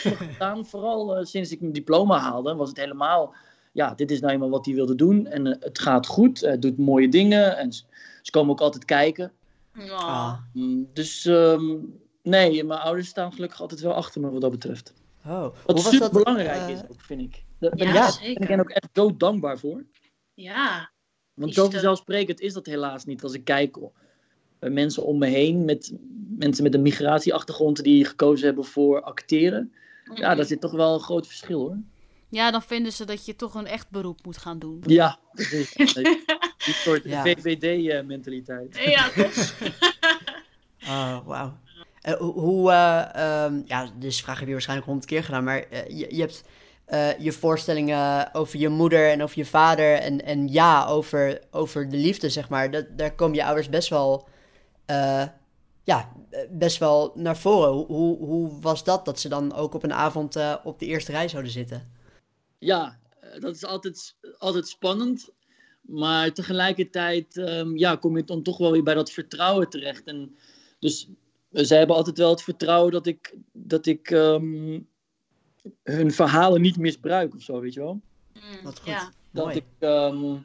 heb 0.04 0.16
gedaan. 0.18 0.66
Vooral 0.66 1.26
sinds 1.26 1.52
ik 1.52 1.60
mijn 1.62 1.74
diploma 1.74 2.18
haalde, 2.20 2.56
was 2.56 2.70
het 2.70 2.78
helemaal. 2.78 3.34
Ja, 3.74 3.94
dit 3.94 4.12
is 4.12 4.20
nou 4.20 4.34
eenmaal 4.34 4.50
wat 4.50 4.66
hij 4.66 4.76
wilde 4.76 4.96
doen. 4.96 5.28
En 5.28 5.48
eh, 5.48 5.56
het 5.60 5.80
gaat 5.80 6.08
goed. 6.08 6.40
Het 6.42 6.62
doet 6.62 6.78
mooie 6.78 7.10
dingen. 7.10 7.58
En 7.58 7.74
ze, 7.74 7.84
ze 8.22 8.32
komen 8.32 8.52
ook 8.52 8.62
altijd 8.62 8.86
kijken. 8.86 9.32
Ah. 9.90 10.38
Mm, 10.54 10.90
Dus 10.94 11.26
ehm, 11.26 11.76
nee, 12.22 12.64
mijn 12.64 12.80
ouders 12.80 13.08
staan 13.08 13.34
gelukkig 13.34 13.62
altijd 13.62 13.82
wel 13.82 13.94
achter 13.94 14.22
me 14.22 14.30
wat 14.30 14.42
dat 14.42 14.52
betreft. 14.52 14.94
Oh. 15.26 15.48
Wat 15.66 15.80
super 15.80 16.00
dat? 16.00 16.12
belangrijk 16.12 16.62
eh, 16.62 16.70
is 16.70 16.82
ook, 16.90 17.02
vind 17.02 17.22
ik. 17.22 17.44
Daar 17.60 17.72
ben, 17.76 17.88
Ja, 17.88 18.08
ik, 18.08 18.34
ben 18.34 18.44
ik 18.44 18.48
hen 18.48 18.60
ook 18.60 18.70
echt 18.70 18.90
zo 18.94 19.18
dankbaar 19.18 19.60
voor. 19.60 19.84
Ja. 20.34 20.92
Want 21.34 21.54
zo 21.54 21.62
het, 21.62 21.70
eh, 21.70 21.76
vanzelfsprekend 21.76 22.40
is 22.40 22.54
dat 22.54 22.66
helaas 22.66 23.06
niet. 23.06 23.24
Als 23.24 23.34
ik 23.34 23.44
kijk 23.44 23.78
bij 24.60 24.70
mensen 24.70 25.04
om 25.04 25.18
me 25.18 25.28
heen, 25.28 25.66
met 25.66 25.94
mensen 26.38 26.64
met 26.64 26.74
een 26.74 26.82
migratieachtergrond 26.82 27.84
die 27.84 28.06
gekozen 28.06 28.46
hebben 28.46 28.66
voor 28.66 29.02
acteren. 29.02 29.74
Ja, 30.16 30.36
daar 30.36 30.46
zit 30.46 30.62
toch 30.62 30.72
wel 30.72 30.94
een 30.94 31.00
groot 31.00 31.28
verschil 31.28 31.60
hoor. 31.60 31.78
Ja, 32.34 32.52
dan 32.52 32.62
vinden 32.62 32.92
ze 32.92 33.06
dat 33.06 33.26
je 33.26 33.36
toch 33.36 33.54
een 33.54 33.66
echt 33.68 33.90
beroep 33.90 34.26
moet 34.26 34.38
gaan 34.38 34.60
doen. 34.60 34.84
Ja, 34.86 35.20
precies. 35.34 35.74
Die 36.66 36.74
soort 36.74 37.04
Ja. 37.04 37.22
VVD-mentaliteit. 37.24 38.78
Ja, 38.86 39.10
toch? 39.10 39.34
Oh, 40.88 41.18
wauw. 41.26 41.58
Eh, 42.02 42.14
hoe, 42.14 42.32
hoe, 42.34 42.72
eh, 42.72 43.16
ehm, 43.46 43.62
ja, 43.66 43.90
deze 44.00 44.24
vraag 44.24 44.38
heb 44.38 44.48
je 44.48 44.54
waarschijnlijk 44.54 44.88
honderd 44.88 45.10
keer 45.10 45.24
gedaan, 45.24 45.44
maar 45.44 45.60
eh, 45.70 45.88
je, 45.88 46.16
je 46.16 46.22
hebt 46.22 46.44
eh, 46.86 47.20
je 47.20 47.32
voorstellingen 47.32 48.34
over 48.34 48.60
je 48.60 48.70
moeder 48.70 49.10
en 49.12 49.24
over 49.24 49.38
je 49.38 49.46
vader 49.46 49.94
en, 50.00 50.26
en 50.26 50.48
ja, 50.48 50.86
over, 50.86 51.42
over 51.52 51.90
de 51.90 51.98
liefde, 51.98 52.30
zeg 52.30 52.50
maar. 52.50 52.72
Dat, 52.72 52.86
daar 52.98 53.16
komen 53.16 53.36
je 53.36 53.46
ouders 53.46 53.70
best 53.70 53.90
wel, 53.90 54.28
eh, 54.86 55.24
ja, 55.84 56.10
eh, 56.30 56.40
best 56.50 56.78
wel 56.78 57.12
naar 57.16 57.38
voren. 57.38 57.72
Hoe, 57.72 57.86
hoe, 57.88 58.18
hoe 58.18 58.62
was 58.62 58.84
dat, 58.84 59.06
dat 59.06 59.20
ze 59.20 59.30
dan 59.30 59.54
ook 59.54 59.74
op 59.74 59.84
een 59.84 59.94
avond 59.94 60.36
eh, 60.36 60.56
op 60.64 60.80
de 60.80 60.86
eerste 60.86 61.12
rij 61.12 61.28
zouden 61.28 61.52
zitten? 61.52 61.93
Ja, 62.64 63.00
eh, 63.20 63.40
dat 63.40 63.56
is 63.56 63.66
altijd, 63.66 64.16
altijd 64.38 64.68
spannend. 64.68 65.30
Maar 65.82 66.34
tegelijkertijd 66.34 67.38
ehm, 67.38 67.78
ja, 67.78 67.96
kom 67.96 68.18
je 68.18 68.24
dan 68.24 68.44
toch 68.44 68.58
wel 68.58 68.72
weer 68.72 68.84
bij 68.84 68.94
dat 68.94 69.12
vertrouwen 69.12 69.70
terecht. 69.70 70.04
En 70.04 70.36
dus 70.80 71.08
eh, 71.52 71.64
zij 71.64 71.78
hebben 71.78 71.96
altijd 71.96 72.18
wel 72.18 72.30
het 72.30 72.42
vertrouwen 72.42 72.92
dat 72.92 73.06
ik, 73.06 73.36
dat 73.52 73.86
ik 73.86 74.12
ehm, 74.12 74.80
hun 75.84 76.12
verhalen 76.12 76.62
niet 76.62 76.78
misbruik 76.78 77.36
of 77.36 77.42
zo, 77.42 77.60
weet 77.60 77.74
je 77.74 77.80
wel. 77.80 78.02
Mm, 78.34 78.64
Wat 78.64 78.80
goed. 78.80 78.90
Ja. 78.90 79.12
Dat 79.32 79.46
Mooi. 79.46 79.58
ik 79.58 79.66
ehm, 79.80 80.38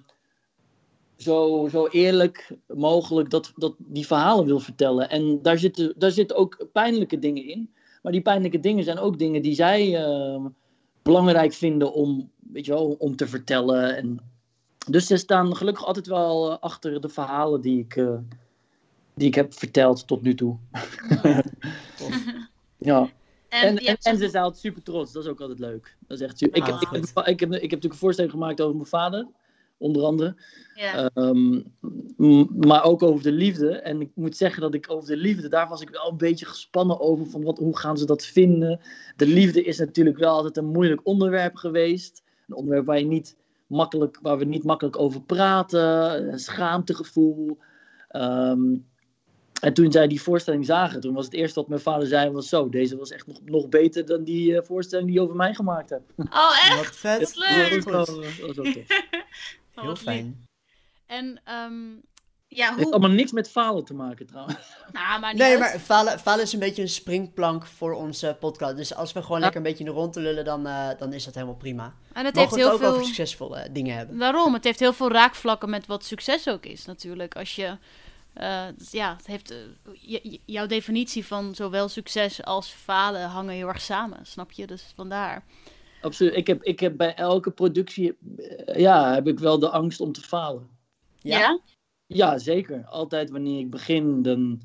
zo, 1.16 1.68
zo 1.70 1.86
eerlijk 1.86 2.56
mogelijk 2.66 3.30
dat, 3.30 3.52
dat 3.56 3.74
die 3.78 4.06
verhalen 4.06 4.44
wil 4.44 4.60
vertellen. 4.60 5.10
En 5.10 5.42
daar 5.42 5.58
zitten, 5.58 5.94
daar 5.96 6.10
zitten 6.10 6.36
ook 6.36 6.66
pijnlijke 6.72 7.18
dingen 7.18 7.44
in. 7.44 7.72
Maar 8.02 8.12
die 8.12 8.22
pijnlijke 8.22 8.60
dingen 8.60 8.84
zijn 8.84 8.98
ook 8.98 9.18
dingen 9.18 9.42
die 9.42 9.54
zij 9.54 9.96
ehm, 9.96 10.46
belangrijk 11.08 11.52
vinden 11.52 11.92
om, 11.92 12.30
weet 12.52 12.64
je 12.66 12.72
wel, 12.72 12.96
om 12.98 13.16
te 13.16 13.26
vertellen. 13.26 13.96
En, 13.96 14.20
dus 14.86 15.06
ze 15.06 15.16
staan 15.16 15.56
gelukkig 15.56 15.84
altijd 15.84 16.06
wel 16.06 16.50
eh, 16.50 16.58
achter 16.60 17.00
de 17.00 17.08
verhalen 17.08 17.60
die 17.60 17.78
ik, 17.78 17.96
eh, 17.96 18.18
die 19.14 19.26
ik 19.26 19.34
heb 19.34 19.54
verteld 19.54 20.06
tot 20.06 20.22
nu 20.22 20.34
toe. 20.34 20.56
Ja. 22.78 23.08
En, 23.48 23.76
En, 23.76 24.18
ze 24.18 24.28
zijn 24.28 24.42
altijd 24.42 24.62
super 24.62 24.82
trots. 24.82 25.12
Dat 25.12 25.24
is 25.24 25.30
ook 25.30 25.40
altijd 25.40 25.58
leuk. 25.58 25.96
Dat 26.06 26.20
is 26.20 26.26
echt 26.26 26.38
super. 26.38 26.56
Ik, 26.56 26.68
Ah, 26.68 26.80
heb, 26.80 27.04
ik, 27.04 27.08
ik, 27.08 27.14
heb, 27.24 27.26
ik 27.26 27.40
heb 27.40 27.50
natuurlijk 27.50 27.92
een 27.92 27.98
voorstelling 27.98 28.32
gemaakt 28.32 28.60
over 28.60 28.76
mijn 28.76 28.88
vader. 28.88 29.26
Onder 29.78 30.02
andere. 30.02 30.36
ja. 30.74 31.10
Ehm, 31.14 31.60
maar 32.68 32.84
ook 32.84 33.02
over 33.02 33.22
de 33.22 33.32
liefde. 33.32 33.70
En 33.70 34.00
ik 34.00 34.10
moet 34.14 34.36
zeggen 34.36 34.62
dat 34.62 34.74
ik 34.74 34.90
over 34.90 35.08
de 35.08 35.16
liefde, 35.16 35.48
daar 35.48 35.68
was 35.68 35.80
ik 35.80 35.90
wel 35.90 36.10
een 36.10 36.16
beetje 36.16 36.46
gespannen 36.46 37.00
over. 37.00 37.26
Van 37.26 37.42
wat, 37.42 37.58
hoe 37.58 37.76
gaan 37.78 37.98
ze 37.98 38.06
dat 38.06 38.24
vinden? 38.24 38.80
De 39.16 39.26
liefde 39.26 39.62
is 39.62 39.78
natuurlijk 39.78 40.18
wel 40.18 40.34
altijd 40.34 40.56
een 40.56 40.66
moeilijk 40.72 41.00
onderwerp 41.04 41.56
geweest. 41.56 42.22
Een 42.48 42.54
onderwerp 42.54 42.86
waar, 42.86 42.98
je 42.98 43.04
niet 43.04 43.36
makkelijk, 43.66 44.18
waar 44.22 44.38
we 44.38 44.44
niet 44.44 44.64
makkelijk 44.64 44.98
over 44.98 45.22
praten. 45.22 46.28
Een 46.32 46.38
schaamtegevoel. 46.38 47.58
Ehm, 48.08 48.76
en 49.60 49.74
toen 49.74 49.92
zij 49.92 50.08
die 50.08 50.22
voorstelling 50.22 50.66
zagen, 50.66 51.00
toen 51.00 51.14
was 51.14 51.24
het 51.24 51.34
eerste 51.34 51.60
wat 51.60 51.68
mijn 51.68 51.80
vader 51.80 52.06
zei, 52.06 52.30
was 52.30 52.48
zo, 52.48 52.68
deze 52.68 52.96
was 52.96 53.10
echt 53.10 53.26
nog, 53.26 53.40
nog 53.44 53.68
beter 53.68 54.06
dan 54.06 54.24
die 54.24 54.56
eh, 54.56 54.64
voorstelling 54.66 55.08
die 55.08 55.16
je 55.16 55.22
over 55.22 55.36
mij 55.36 55.54
gemaakt 55.54 55.90
hebt. 55.90 56.12
Oh, 56.16 56.56
echt? 56.64 56.76
Wat 56.76 56.96
vet. 56.96 57.20
Dat 57.20 57.28
is 57.28 57.36
leuk. 57.36 57.84
Dat 57.84 57.92
was 57.94 58.08
Goed. 58.08 58.36
wel- 58.38 58.46
dat 58.46 58.56
was 58.56 58.74
Oh, 59.78 59.84
Heel 59.84 59.92
lief. 59.92 60.02
fijn. 60.02 60.46
En, 61.06 61.40
ehm 61.44 62.06
Ja, 62.50 62.68
Het 62.68 62.76
heeft 62.78 62.90
allemaal 62.90 63.10
niks 63.10 63.32
met 63.32 63.50
falen 63.50 63.84
te 63.84 63.94
maken 63.94 64.26
trouwens. 64.26 64.56
nou, 64.92 65.20
maar 65.20 65.32
niet 65.32 65.42
Nee, 65.42 65.50
uit. 65.50 65.58
maar 65.58 65.78
falen, 65.78 66.18
falen 66.18 66.44
is 66.44 66.52
een 66.52 66.58
beetje 66.58 66.82
een 66.82 66.88
springplank 66.88 67.66
voor 67.66 67.92
onze 67.92 68.36
podcast. 68.40 68.76
Dus 68.76 68.94
als 68.94 69.12
we 69.12 69.20
gewoon 69.22 69.36
Ja. 69.38 69.42
lekker 69.42 69.60
een 69.60 69.66
beetje 69.66 69.84
in 69.84 69.90
de 69.90 69.96
rond 69.96 70.12
te 70.12 70.20
lullen, 70.20 70.44
dan, 70.44 70.66
eh, 70.66 70.88
dan 70.98 71.12
is 71.12 71.24
dat 71.24 71.34
helemaal 71.34 71.56
prima. 71.56 71.94
En 72.12 72.24
het 72.24 72.36
heeft 72.36 72.50
we 72.50 72.56
heel 72.60 72.70
ook 72.70 72.78
veel... 72.78 72.88
over 72.90 73.04
succesvolle 73.04 73.68
dingen 73.72 73.96
hebben. 73.96 74.18
Daarom, 74.18 74.54
het 74.54 74.64
heeft 74.64 74.78
heel 74.80 74.92
veel 74.92 75.10
raakvlakken 75.10 75.70
met 75.70 75.86
wat 75.86 76.04
succes 76.04 76.48
ook 76.48 76.64
is 76.66 76.84
natuurlijk. 76.84 77.36
Als 77.36 77.54
je, 77.56 77.76
eh, 78.34 78.64
ja, 78.90 79.16
het 79.16 79.26
heeft, 79.26 79.50
eh, 79.50 80.36
jouw 80.44 80.66
definitie 80.66 81.26
van 81.26 81.54
zowel 81.54 81.88
succes 81.88 82.44
als 82.44 82.68
falen 82.68 83.28
hangen 83.28 83.54
heel 83.54 83.68
erg 83.68 83.80
samen, 83.80 84.26
snap 84.26 84.52
je? 84.52 84.66
Dus 84.66 84.92
vandaar. 84.96 85.44
Absoluut. 86.00 86.36
Ik 86.36 86.46
heb, 86.46 86.62
ik 86.62 86.80
heb 86.80 86.96
bij 86.96 87.14
elke 87.14 87.50
productie, 87.50 88.16
eh, 88.36 88.80
ja, 88.80 89.14
heb 89.14 89.26
ik 89.26 89.38
wel 89.38 89.58
de 89.58 89.68
angst 89.68 90.00
om 90.00 90.12
te 90.12 90.20
falen. 90.20 90.68
Ja? 91.18 91.38
Ja? 91.38 91.60
Ja, 92.06 92.38
zeker. 92.38 92.84
Altijd 92.84 93.30
wanneer 93.30 93.58
ik 93.58 93.70
begin, 93.70 94.22
dan... 94.22 94.60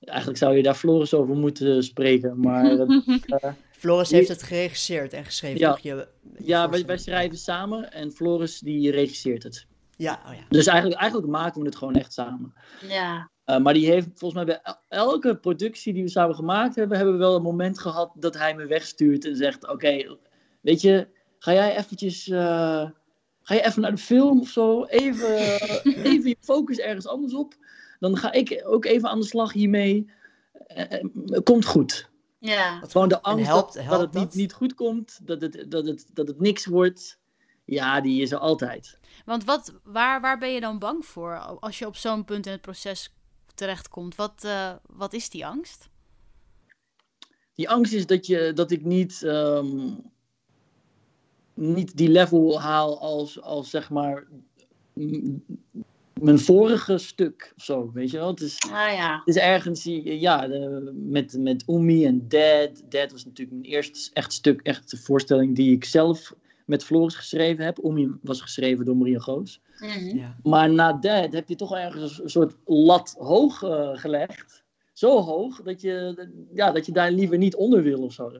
Eigenlijk 0.00 0.38
zou 0.38 0.56
je 0.56 0.62
daar 0.62 0.74
Floris 0.74 1.14
over 1.14 1.36
moeten 1.36 1.84
spreken, 1.84 2.40
maar... 2.40 2.64
eh, 2.78 3.52
Floris 3.70 4.10
heeft 4.10 4.28
het 4.28 4.42
geregisseerd 4.42 5.12
en 5.12 5.24
geschreven. 5.24 5.58
Ja. 5.58 5.70
toch? 5.70 5.78
Je, 5.78 6.08
je 6.36 6.44
ja, 6.44 6.70
wij, 6.70 6.98
schrijven 6.98 7.38
samen 7.38 7.92
en 7.92 8.12
Floris 8.12 8.60
die 8.60 8.90
regisseert 8.90 9.42
het. 9.42 9.66
Ja, 9.96 10.22
oh 10.26 10.34
ja. 10.34 10.44
Dus 10.48 10.66
eigenlijk, 10.66 11.00
eigenlijk 11.00 11.32
maken 11.32 11.60
we 11.60 11.66
het 11.66 11.76
gewoon 11.76 11.94
echt 11.94 12.12
samen. 12.12 12.54
Ja. 12.88 13.30
Uh, 13.46 13.58
maar 13.58 13.74
die 13.74 13.86
heeft 13.86 14.08
volgens 14.14 14.34
mij 14.34 14.44
bij 14.44 14.60
el- 14.62 14.80
elke 14.88 15.36
productie 15.36 15.92
die 15.92 16.02
we 16.02 16.08
samen 16.08 16.34
gemaakt 16.34 16.74
hebben, 16.74 16.96
hebben 16.96 17.14
we 17.14 17.20
wel 17.20 17.36
een 17.36 17.42
moment 17.42 17.78
gehad 17.78 18.12
dat 18.14 18.34
hij 18.34 18.54
me 18.54 18.66
wegstuurt 18.66 19.24
en 19.24 19.36
zegt: 19.36 19.68
Oké, 19.68 20.18
weet 20.66 20.80
je, 20.80 21.08
ga 21.38 21.52
jij 21.52 21.76
eventjes. 21.76 22.26
uh, 22.26 22.90
ga 23.42 23.54
je 23.54 23.64
even 23.64 23.82
naar 23.82 23.94
de 23.94 23.98
film 23.98 24.40
of 24.40 24.48
zo? 24.48 24.84
Even, 24.84 25.36
even 26.12 26.28
je 26.28 26.36
focus 26.40 26.78
ergens 26.78 27.06
anders 27.06 27.34
op. 27.34 27.54
Dan 27.98 28.16
ga 28.16 28.32
ik 28.32 28.62
ook 28.64 28.84
even 28.84 29.08
aan 29.08 29.20
de 29.20 29.26
slag 29.26 29.52
hiermee. 29.52 30.10
Uh, 30.76 31.38
komt 31.42 31.64
goed. 31.64 32.08
Ja. 32.38 32.80
Gewoon 32.88 33.08
de 33.08 33.22
angst 33.22 33.46
helpt, 33.46 33.74
dat, 33.74 33.82
helpt 33.82 34.12
dat 34.12 34.14
het 34.14 34.22
niet, 34.22 34.34
niet 34.34 34.52
goed 34.52 34.74
komt, 34.74 35.18
dat 35.22 35.40
het, 35.40 35.64
dat, 35.68 35.86
het, 35.86 36.06
dat 36.12 36.28
het 36.28 36.40
niks 36.40 36.66
wordt. 36.66 37.18
Ja, 37.64 38.00
die 38.00 38.22
is 38.22 38.32
er 38.32 38.38
altijd. 38.38 38.98
Want 39.24 39.44
wat, 39.44 39.74
waar, 39.84 40.20
waar 40.20 40.38
ben 40.38 40.52
je 40.52 40.60
dan 40.60 40.78
bang 40.78 41.06
voor 41.06 41.38
als 41.38 41.78
je 41.78 41.86
op 41.86 41.96
zo'n 41.96 42.24
punt 42.24 42.46
in 42.46 42.52
het 42.52 42.60
proces 42.60 43.14
terechtkomt? 43.54 44.14
Wat, 44.14 44.42
uh, 44.44 44.72
wat 44.86 45.12
is 45.12 45.30
die 45.30 45.46
angst? 45.46 45.88
Die 47.54 47.68
angst 47.68 47.92
is 47.92 48.06
dat, 48.06 48.26
je, 48.26 48.52
dat 48.54 48.70
ik 48.70 48.84
niet, 48.84 49.22
um, 49.24 50.14
niet 51.56 51.96
die 51.96 52.08
level 52.08 52.60
haal 52.60 53.00
als, 53.00 53.42
als 53.42 53.70
zeg 53.70 53.90
maar 53.90 54.26
mijn 56.20 56.38
vorige 56.38 56.98
stuk 56.98 57.52
of 57.56 57.64
zo, 57.64 57.90
weet 57.92 58.10
je 58.10 58.16
wel? 58.16 58.28
Het 58.28 58.40
is, 58.40 58.58
ah, 58.60 58.70
ja. 58.70 59.18
het 59.24 59.36
is 59.36 59.42
ergens, 59.42 59.84
ja, 60.04 60.46
de, 60.46 60.92
met, 60.94 61.36
met 61.38 61.64
Umi 61.66 62.04
en 62.04 62.28
Dad. 62.28 62.82
Dad 62.88 63.12
was 63.12 63.24
natuurlijk 63.24 63.56
mijn 63.58 63.72
eerste 63.72 64.10
echt 64.12 64.32
stuk, 64.32 64.60
echt 64.62 64.90
de 64.90 64.96
voorstelling 64.96 65.56
die 65.56 65.72
ik 65.72 65.84
zelf 65.84 66.34
met 66.64 66.84
Floris 66.84 67.14
geschreven 67.14 67.64
heb. 67.64 67.84
Umi 67.84 68.10
was 68.22 68.40
geschreven 68.40 68.84
door 68.84 68.96
Maria 68.96 69.18
Goos. 69.18 69.60
Mm 69.78 69.88
-hmm. 69.88 70.16
ja. 70.16 70.36
Maar 70.42 70.70
na 70.70 70.92
Dad 70.92 71.32
heb 71.32 71.48
je 71.48 71.56
toch 71.56 71.74
ergens 71.74 72.22
een 72.22 72.30
soort 72.30 72.56
lat 72.64 73.14
hoog 73.18 73.62
uh, 73.62 73.90
gelegd. 73.92 74.64
Zo 74.92 75.20
hoog 75.20 75.62
dat 75.62 75.80
je, 75.80 76.28
ja, 76.54 76.70
dat 76.72 76.86
je 76.86 76.92
daar 76.92 77.10
liever 77.10 77.38
niet 77.38 77.54
onder 77.54 77.82
wil 77.82 78.02
of 78.02 78.12
zo. 78.12 78.32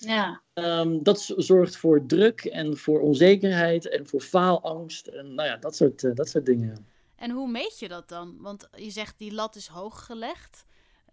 Ja. 0.00 0.42
Um, 0.54 1.02
dat 1.02 1.34
zorgt 1.36 1.76
voor 1.76 2.06
druk 2.06 2.44
en 2.44 2.76
voor 2.76 3.00
onzekerheid 3.00 3.88
en 3.88 4.06
voor 4.06 4.20
faalangst 4.20 5.06
en 5.06 5.34
nou 5.34 5.48
ja, 5.48 5.56
dat 5.56 5.76
soort, 5.76 6.02
uh, 6.02 6.14
dat 6.14 6.28
soort 6.28 6.46
dingen. 6.46 6.86
En 7.16 7.30
hoe 7.30 7.50
meet 7.50 7.78
je 7.78 7.88
dat 7.88 8.08
dan? 8.08 8.36
Want 8.40 8.68
je 8.76 8.90
zegt 8.90 9.18
die 9.18 9.32
lat 9.32 9.56
is 9.56 9.66
hoog 9.66 10.06
gelegd. 10.06 10.64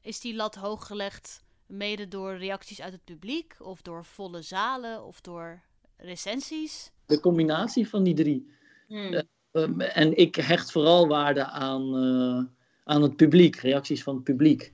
Is 0.02 0.20
die 0.20 0.36
lat 0.36 0.56
hoog 0.56 0.88
gelegd 0.88 1.44
mede 1.66 2.08
door 2.08 2.38
reacties 2.38 2.82
uit 2.82 2.94
het 2.94 3.04
publiek 3.04 3.56
of 3.60 3.82
door 3.82 4.06
volle 4.06 4.42
zalen 4.42 5.04
of 5.04 5.22
door 5.22 5.62
recensies? 5.98 6.92
De 7.06 7.20
combinatie 7.20 7.90
van 7.90 8.04
die 8.04 8.14
drie. 8.14 8.54
Hmm. 8.88 9.14
Uh, 9.14 9.22
um, 9.52 9.82
en 9.82 10.18
ik 10.18 10.36
hecht 10.36 10.72
vooral 10.72 11.08
waarde 11.08 11.46
aan, 11.46 12.04
uh, 12.04 12.44
aan 12.84 13.02
het 13.02 13.16
publiek, 13.16 13.56
reacties 13.56 14.04
van 14.04 14.16
het 14.16 14.24
publiek. 14.24 14.74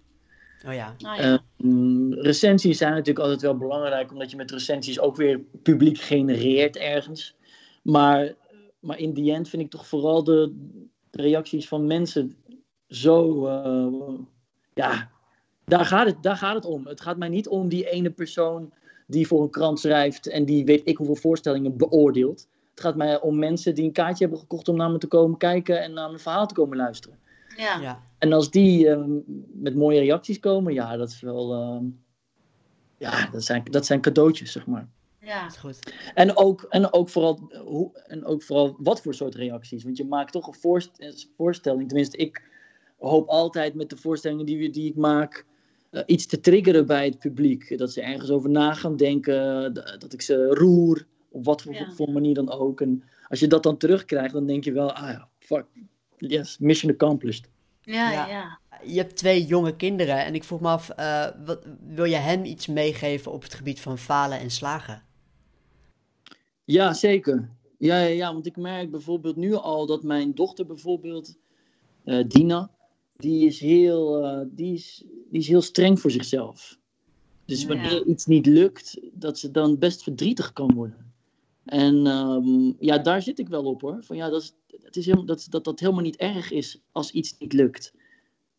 Oh 0.68 0.74
ja. 0.74 0.96
Oh, 1.06 1.16
ja. 1.16 1.44
Um, 1.58 2.14
recensies 2.14 2.78
zijn 2.78 2.92
natuurlijk 2.92 3.20
altijd 3.20 3.42
wel 3.42 3.58
belangrijk, 3.58 4.12
omdat 4.12 4.32
je 4.32 4.38
met 4.38 4.52
recensies 4.52 5.00
ook 5.00 5.16
weer 5.16 5.40
publiek 5.40 5.98
genereert 5.98 6.78
ergens. 6.78 7.36
Maar, 7.82 8.34
maar 8.80 9.00
in 9.00 9.14
die 9.14 9.34
end 9.34 9.50
vind 9.50 9.62
ik 9.62 9.70
toch 9.70 9.88
vooral 9.88 10.24
de, 10.24 10.68
de 11.10 11.22
reacties 11.22 11.68
van 11.68 11.88
mensen 11.88 12.36
zo. 12.88 13.48
Uh, 13.48 14.20
ja, 14.74 15.10
daar 15.66 15.86
gaat, 15.86 16.06
het, 16.06 16.24
daar 16.24 16.38
gaat 16.38 16.56
het 16.56 16.66
om. 16.66 16.88
Het 16.88 17.02
gaat 17.02 17.18
mij 17.18 17.30
niet 17.30 17.48
om 17.48 17.70
die 17.70 17.90
ene 17.90 18.10
persoon 18.10 18.74
die 19.08 19.28
voor 19.28 19.42
een 19.42 19.50
krant 19.50 19.80
schrijft 19.80 20.28
en 20.28 20.46
die 20.46 20.66
weet 20.66 20.82
ik 20.84 20.98
hoeveel 20.98 21.16
voorstellingen 21.16 21.78
beoordeelt. 21.78 22.48
Het 22.72 22.80
gaat 22.80 22.96
mij 22.96 23.22
om 23.22 23.40
mensen 23.40 23.76
die 23.76 23.86
een 23.86 23.92
kaartje 23.92 24.24
hebben 24.24 24.40
gekocht 24.40 24.68
om 24.68 24.76
naar 24.76 24.92
me 24.92 24.98
te 24.98 25.08
komen 25.08 25.38
kijken 25.38 25.82
en 25.82 25.94
naar 25.94 26.08
mijn 26.08 26.20
verhaal 26.20 26.48
te 26.48 26.54
komen 26.54 26.78
luisteren. 26.78 27.20
Ja. 27.58 27.80
ja. 27.82 28.04
En 28.18 28.34
als 28.34 28.52
die 28.52 28.86
uh, 28.88 29.04
met 29.54 29.76
mooie 29.76 30.00
reacties 30.00 30.40
komen, 30.40 30.74
ja, 30.74 30.98
dat 30.98 31.10
is 31.10 31.22
wel. 31.22 31.54
Uh, 31.54 31.90
ja, 32.98 33.30
dat 33.30 33.44
zijn, 33.44 33.64
dat 33.64 33.86
zijn 33.86 34.02
cadeautjes, 34.02 34.52
zeg 34.52 34.66
maar. 34.66 34.90
Ja. 35.20 35.44
Dat 35.44 35.52
is 35.52 35.58
goed. 35.58 35.94
En 36.14 36.38
ook, 36.38 36.66
en, 36.70 36.94
ook 36.94 37.10
vooral, 37.10 37.52
hoe, 37.64 38.04
en 38.08 38.26
ook 38.26 38.44
vooral 38.44 38.76
wat 38.80 39.02
voor 39.02 39.14
soort 39.14 39.36
reacties. 39.36 39.84
Want 39.84 39.98
je 39.98 40.06
maakt 40.06 40.32
toch 40.32 40.48
een 40.48 40.54
voorst 40.54 40.92
voorstelling. 41.38 41.88
Tenminste, 41.88 42.18
ik 42.18 42.44
hoop 42.98 43.28
altijd 43.28 43.74
met 43.74 43.90
de 43.90 43.98
voorstellingen 43.98 44.46
die, 44.46 44.70
die 44.70 44.90
ik 44.90 44.96
maak. 44.96 45.46
Uh, 45.92 46.02
iets 46.06 46.26
te 46.26 46.40
triggeren 46.40 46.86
bij 46.88 47.06
het 47.06 47.20
publiek. 47.20 47.78
Dat 47.78 47.92
ze 47.92 48.02
ergens 48.02 48.30
over 48.30 48.50
na 48.50 48.74
gaan 48.74 48.96
denken. 48.96 49.74
Dat 49.74 50.14
ik 50.14 50.22
ze 50.22 50.46
roer. 50.46 51.06
Op 51.30 51.46
wat 51.46 51.62
voor, 51.62 51.74
Ja. 51.74 51.92
voor 51.92 52.12
manier 52.12 52.34
dan 52.34 52.52
ook. 52.52 52.82
En 52.82 53.04
als 53.28 53.40
je 53.40 53.48
dat 53.48 53.64
dan 53.64 53.78
terugkrijgt, 53.78 54.34
dan 54.34 54.46
denk 54.46 54.64
je 54.64 54.72
wel: 54.72 54.92
ah 54.92 55.10
ja, 55.10 55.30
fuck. 55.40 55.66
Yes, 56.28 56.58
mission 56.58 56.92
accomplished. 56.92 57.50
Ja, 57.82 58.12
Ja. 58.12 58.28
ja. 58.28 58.60
Je 58.86 58.98
hebt 58.98 59.16
twee 59.16 59.46
jonge 59.46 59.76
kinderen 59.76 60.26
en 60.26 60.36
ik 60.36 60.44
vroeg 60.44 60.60
me 60.62 60.68
af, 60.68 60.90
uh, 61.00 61.28
wat, 61.46 61.66
wil 61.88 62.06
je 62.06 62.16
hen 62.16 62.46
iets 62.46 62.68
meegeven 62.68 63.32
op 63.32 63.44
het 63.44 63.54
gebied 63.54 63.80
van 63.80 63.98
falen 63.98 64.40
en 64.40 64.52
slagen? 64.52 65.04
Ja, 66.66 66.94
zeker. 66.94 67.50
Ja, 67.78 67.98
ja, 68.00 68.08
ja, 68.08 68.34
want 68.34 68.46
ik 68.46 68.58
merk 68.58 68.92
bijvoorbeeld 68.92 69.36
nu 69.36 69.54
al 69.54 69.86
dat 69.86 70.04
mijn 70.04 70.34
dochter 70.36 70.66
bijvoorbeeld, 70.66 71.38
uh, 72.06 72.24
Dina, 72.28 72.70
die 73.18 73.46
is, 73.46 73.60
heel, 73.60 74.26
uh, 74.26 74.46
die, 74.48 74.74
is, 74.74 75.04
die 75.30 75.40
is 75.40 75.48
heel 75.48 75.62
streng 75.62 76.00
voor 76.00 76.12
zichzelf. 76.12 76.78
Dus 77.46 77.62
Ja. 77.62 77.68
wanneer 77.68 78.06
iets 78.06 78.26
niet 78.26 78.46
lukt, 78.46 79.00
dat 79.14 79.40
ze 79.40 79.52
dan 79.52 79.78
best 79.78 80.04
verdrietig 80.04 80.54
kan 80.54 80.74
worden. 80.74 81.11
En 81.66 82.08
ehm, 82.08 82.72
ja, 82.80 82.98
daar 82.98 83.22
zit 83.22 83.40
ik 83.40 83.48
wel 83.50 83.64
op 83.64 83.82
hoor. 83.82 83.98
Van 84.04 84.16
ja, 84.16 84.30
dat, 84.30 84.42
is, 84.42 84.54
het 84.82 84.96
is 84.96 85.06
helemaal, 85.06 85.26
dat, 85.26 85.48
dat 85.50 85.64
dat 85.64 85.80
helemaal 85.80 86.02
niet 86.04 86.16
erg 86.16 86.52
is 86.52 86.82
als 86.92 87.12
iets 87.12 87.36
niet 87.40 87.54
lukt. 87.54 87.94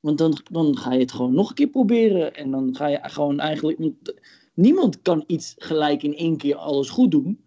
Want 0.01 0.19
dan, 0.19 0.37
dan 0.51 0.77
ga 0.77 0.93
je 0.93 0.99
het 1.01 1.13
gewoon 1.13 1.35
nog 1.35 1.49
een 1.49 1.55
keer 1.55 1.69
proberen. 1.69 2.35
En 2.35 2.51
dan 2.51 2.77
ga 2.77 2.87
je 2.87 2.99
gewoon 3.03 3.41
eigenlijk. 3.41 3.79
Niemand 4.55 5.03
kan 5.03 5.25
iets 5.27 5.55
gelijk 5.59 6.03
in 6.03 6.17
één 6.17 6.37
keer 6.37 6.55
alles 6.57 6.91
goed 6.91 7.11
doen. 7.11 7.41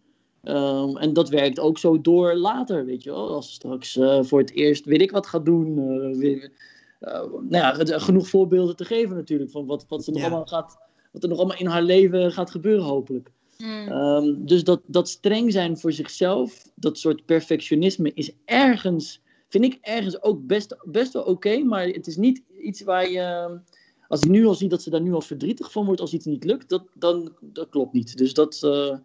Ehm, 0.43 0.97
en 0.97 1.13
dat 1.13 1.29
werkt 1.29 1.59
ook 1.59 1.77
zo 1.77 2.01
door 2.01 2.35
later, 2.35 2.85
weet 2.85 3.03
je 3.03 3.09
wel. 3.11 3.29
Als 3.29 3.53
straks 3.53 3.97
eh, 3.97 4.23
voor 4.23 4.39
het 4.39 4.51
eerst 4.51 4.85
weet 4.85 5.01
ik 5.01 5.11
wat 5.11 5.27
gaat 5.27 5.45
doen. 5.45 5.77
eh, 5.79 6.17
weer- 6.17 6.51
eh, 6.99 7.21
nou 7.31 7.47
ja, 7.49 7.75
het- 7.77 7.93
genoeg 8.01 8.27
voorbeelden 8.27 8.75
te 8.75 8.85
geven 8.85 9.15
natuurlijk. 9.15 9.51
Van 9.51 9.65
wat, 9.65 9.85
wat, 9.87 10.03
ze 10.03 10.11
nog 10.11 10.19
Ja. 10.19 10.25
allemaal 10.27 10.45
gaat, 10.45 10.77
wat 11.11 11.23
er 11.23 11.29
nog 11.29 11.37
allemaal 11.37 11.57
in 11.57 11.65
haar 11.65 11.83
leven 11.83 12.31
gaat 12.31 12.51
gebeuren, 12.51 12.85
hopelijk. 12.85 13.31
Mm. 13.57 13.87
Ehm, 13.87 14.45
dus 14.45 14.63
dat, 14.63 14.81
dat 14.85 15.09
streng 15.09 15.51
zijn 15.51 15.77
voor 15.77 15.91
zichzelf, 15.91 16.71
dat 16.75 16.97
soort 16.97 17.25
perfectionisme, 17.25 18.11
is 18.13 18.31
ergens, 18.45 19.21
vind 19.47 19.63
ik 19.63 19.77
ergens 19.81 20.21
ook 20.21 20.47
best, 20.47 20.75
best 20.83 21.13
wel 21.13 21.23
oké. 21.23 21.57
maar 21.57 21.87
het 21.87 22.07
is 22.07 22.17
niet 22.17 22.43
iets 22.61 22.81
waar 22.81 23.09
je. 23.09 23.59
Als 24.07 24.21
ik 24.21 24.29
nu 24.29 24.45
al 24.45 24.53
zie 24.53 24.69
dat 24.69 24.81
ze 24.81 24.89
daar 24.89 25.01
nu 25.01 25.13
al 25.13 25.21
verdrietig 25.21 25.71
van 25.71 25.85
wordt 25.85 26.01
als 26.01 26.13
iets 26.13 26.25
niet 26.25 26.43
lukt, 26.43 26.69
dat, 26.69 26.83
dan 26.93 27.35
dat 27.41 27.69
klopt 27.69 27.93
niet. 27.93 28.17
Dus 28.17 28.33
dat, 28.33 28.63
eh, 28.63 28.97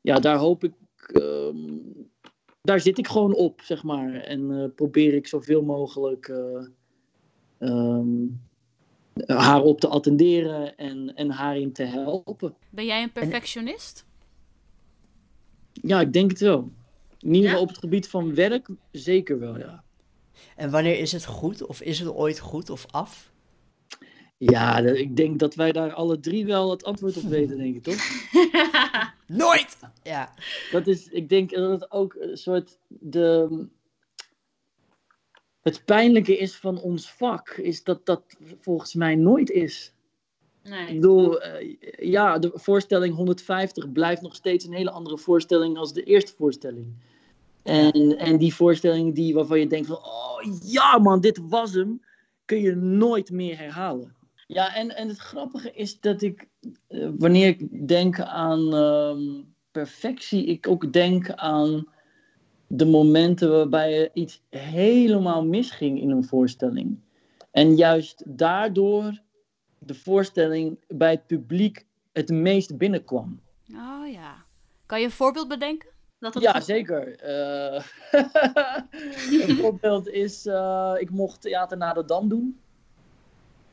ja, 0.00 0.18
daar 0.18 0.36
hoop 0.36 0.64
ik. 0.64 0.72
ehm, 1.06 1.78
daar 2.62 2.80
zit 2.80 2.98
ik 2.98 3.08
gewoon 3.08 3.34
op, 3.34 3.60
zeg 3.60 3.82
maar. 3.82 4.14
En 4.14 4.50
eh, 4.50 4.68
probeer 4.74 5.14
ik 5.14 5.26
zoveel 5.26 5.62
mogelijk 5.62 6.28
eh, 6.28 6.66
ehm, 7.58 8.26
haar 9.26 9.62
op 9.62 9.80
te 9.80 9.88
attenderen 9.88 10.76
en, 10.76 11.14
en 11.14 11.30
haar 11.30 11.56
in 11.56 11.72
te 11.72 11.82
helpen. 11.82 12.54
Ben 12.70 12.84
jij 12.86 13.02
een 13.02 13.12
perfectionist? 13.12 14.04
Ja, 15.72 16.00
ik 16.00 16.12
denk 16.12 16.30
het 16.30 16.40
wel. 16.40 16.70
In 17.18 17.34
ieder 17.34 17.42
Ja? 17.42 17.48
geval 17.48 17.62
op 17.62 17.68
het 17.68 17.78
gebied 17.78 18.08
van 18.08 18.34
werk 18.34 18.68
zeker 18.90 19.38
wel, 19.38 19.58
ja. 19.58 19.82
En 20.56 20.70
wanneer 20.70 20.98
is 20.98 21.12
het 21.12 21.24
goed? 21.24 21.66
Of 21.66 21.80
is 21.80 21.98
het 21.98 22.08
ooit 22.14 22.38
goed 22.38 22.70
of 22.70 22.86
af? 22.90 23.32
Ja, 24.38 24.78
ik 24.78 25.16
denk 25.16 25.38
dat 25.38 25.54
wij 25.54 25.72
daar 25.72 25.92
alle 25.92 26.20
drie 26.20 26.46
wel 26.46 26.70
het 26.70 26.84
antwoord 26.84 27.16
op 27.16 27.22
weten, 27.22 27.58
denk 27.58 27.76
ik, 27.76 27.82
toch? 27.82 27.96
Nooit! 29.26 29.78
Ja. 30.02 30.34
Dat 30.70 30.86
is, 30.86 31.08
ik 31.08 31.28
denk 31.28 31.50
dat 31.50 31.80
het 31.80 31.90
ook 31.90 32.16
een 32.18 32.36
soort 32.36 32.78
de... 32.88 33.48
Het 35.60 35.84
pijnlijke 35.84 36.36
is 36.36 36.56
van 36.56 36.80
ons 36.80 37.12
vak, 37.12 37.50
is 37.50 37.84
dat 37.84 38.06
dat 38.06 38.22
volgens 38.60 38.94
mij 38.94 39.14
nooit 39.14 39.50
is. 39.50 39.94
Ik 40.62 40.70
nee. 40.70 40.94
bedoel, 40.94 41.40
eh, 41.40 41.76
ja, 41.98 42.38
de 42.38 42.50
voorstelling 42.54 43.14
150 43.14 43.92
blijft 43.92 44.22
nog 44.22 44.34
steeds 44.34 44.64
een 44.64 44.74
hele 44.74 44.90
andere 44.90 45.18
voorstelling 45.18 45.76
als 45.76 45.92
de 45.92 46.02
eerste 46.02 46.32
voorstelling. 46.36 46.86
En, 47.62 48.18
en 48.18 48.38
die 48.38 48.54
voorstelling 48.54 49.14
die, 49.14 49.34
waarvan 49.34 49.58
je 49.58 49.66
denkt 49.66 49.86
van, 49.86 49.96
oh 49.96 50.60
ja 50.62 50.98
man, 50.98 51.20
dit 51.20 51.40
was 51.48 51.74
hem, 51.74 52.02
kun 52.44 52.60
je 52.60 52.74
nooit 52.74 53.30
meer 53.30 53.58
herhalen. 53.58 54.14
Ja, 54.46 54.74
en, 54.74 54.96
en 54.96 55.08
het 55.08 55.18
grappige 55.18 55.72
is 55.72 56.00
dat 56.00 56.22
ik, 56.22 56.48
eh, 56.88 57.08
wanneer 57.18 57.46
ik 57.48 57.88
denk 57.88 58.20
aan 58.20 58.74
ehm, 58.74 59.42
perfectie, 59.70 60.44
ik 60.44 60.68
ook 60.68 60.92
denk 60.92 61.30
aan 61.30 61.86
de 62.72 62.86
momenten 62.86 63.50
waarbij 63.50 64.00
er 64.00 64.10
iets 64.12 64.42
helemaal 64.50 65.44
misging 65.44 66.00
in 66.00 66.10
een 66.10 66.24
voorstelling. 66.24 66.98
En 67.50 67.76
juist 67.76 68.22
daardoor 68.26 69.20
de 69.78 69.94
voorstelling 69.94 70.78
bij 70.88 71.10
het 71.10 71.26
publiek 71.26 71.86
het 72.12 72.28
meest 72.28 72.78
binnenkwam. 72.78 73.40
Oh 73.72 74.12
ja. 74.12 74.44
Kan 74.86 74.98
je 74.98 75.04
een 75.04 75.10
voorbeeld 75.10 75.48
bedenken? 75.48 75.88
Dat 76.18 76.40
Ja, 76.40 76.60
zeker. 76.60 77.16
Eh, 77.16 77.84
een 79.48 79.56
voorbeeld 79.56 80.08
is, 80.08 80.46
eh, 80.46 80.94
ik 80.98 81.10
mocht 81.10 81.40
Theater 81.40 81.76
naar 81.76 81.94
de 81.94 82.04
Dam 82.04 82.28
doen. 82.28 82.60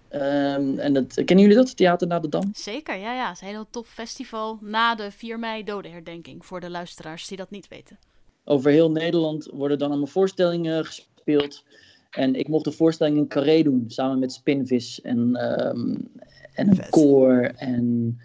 Ehm, 0.08 0.80
en 0.80 0.94
dat, 0.94 1.14
kennen 1.14 1.40
jullie 1.40 1.56
dat, 1.56 1.78
Theater 1.78 2.08
naar 2.08 2.22
de 2.22 2.30
Dam? 2.30 2.50
Zeker, 2.54 2.96
ja, 2.96 3.14
ja. 3.14 3.28
Het 3.28 3.36
is 3.36 3.42
een 3.42 3.48
heel 3.48 3.70
tof 3.70 3.88
festival 3.88 4.58
na 4.62 4.96
de 4.96 5.12
4 5.12 5.40
mei 5.40 5.64
dodenherdenking. 5.64 6.46
Voor 6.46 6.60
de 6.60 6.70
luisteraars 6.70 7.28
die 7.28 7.38
dat 7.38 7.50
niet 7.50 7.68
weten. 7.68 8.00
Over 8.50 8.72
heel 8.72 8.92
Nederland 8.92 9.50
worden 9.54 9.78
dan 9.78 9.90
allemaal 9.90 10.08
voorstellingen 10.08 10.86
gespeeld. 10.86 11.64
En 12.10 12.36
ik 12.36 12.48
mocht 12.48 12.64
de 12.64 12.72
voorstelling 12.72 13.18
in 13.18 13.28
Carré 13.28 13.64
doen, 13.64 13.84
samen 13.88 14.20
met 14.20 14.34
Spinvis 14.34 15.02
en, 15.02 15.36
ehm, 15.36 15.96
en 16.54 16.68
een 16.68 16.76
Vet. 16.76 16.90
koor. 16.90 17.42
En 17.42 18.18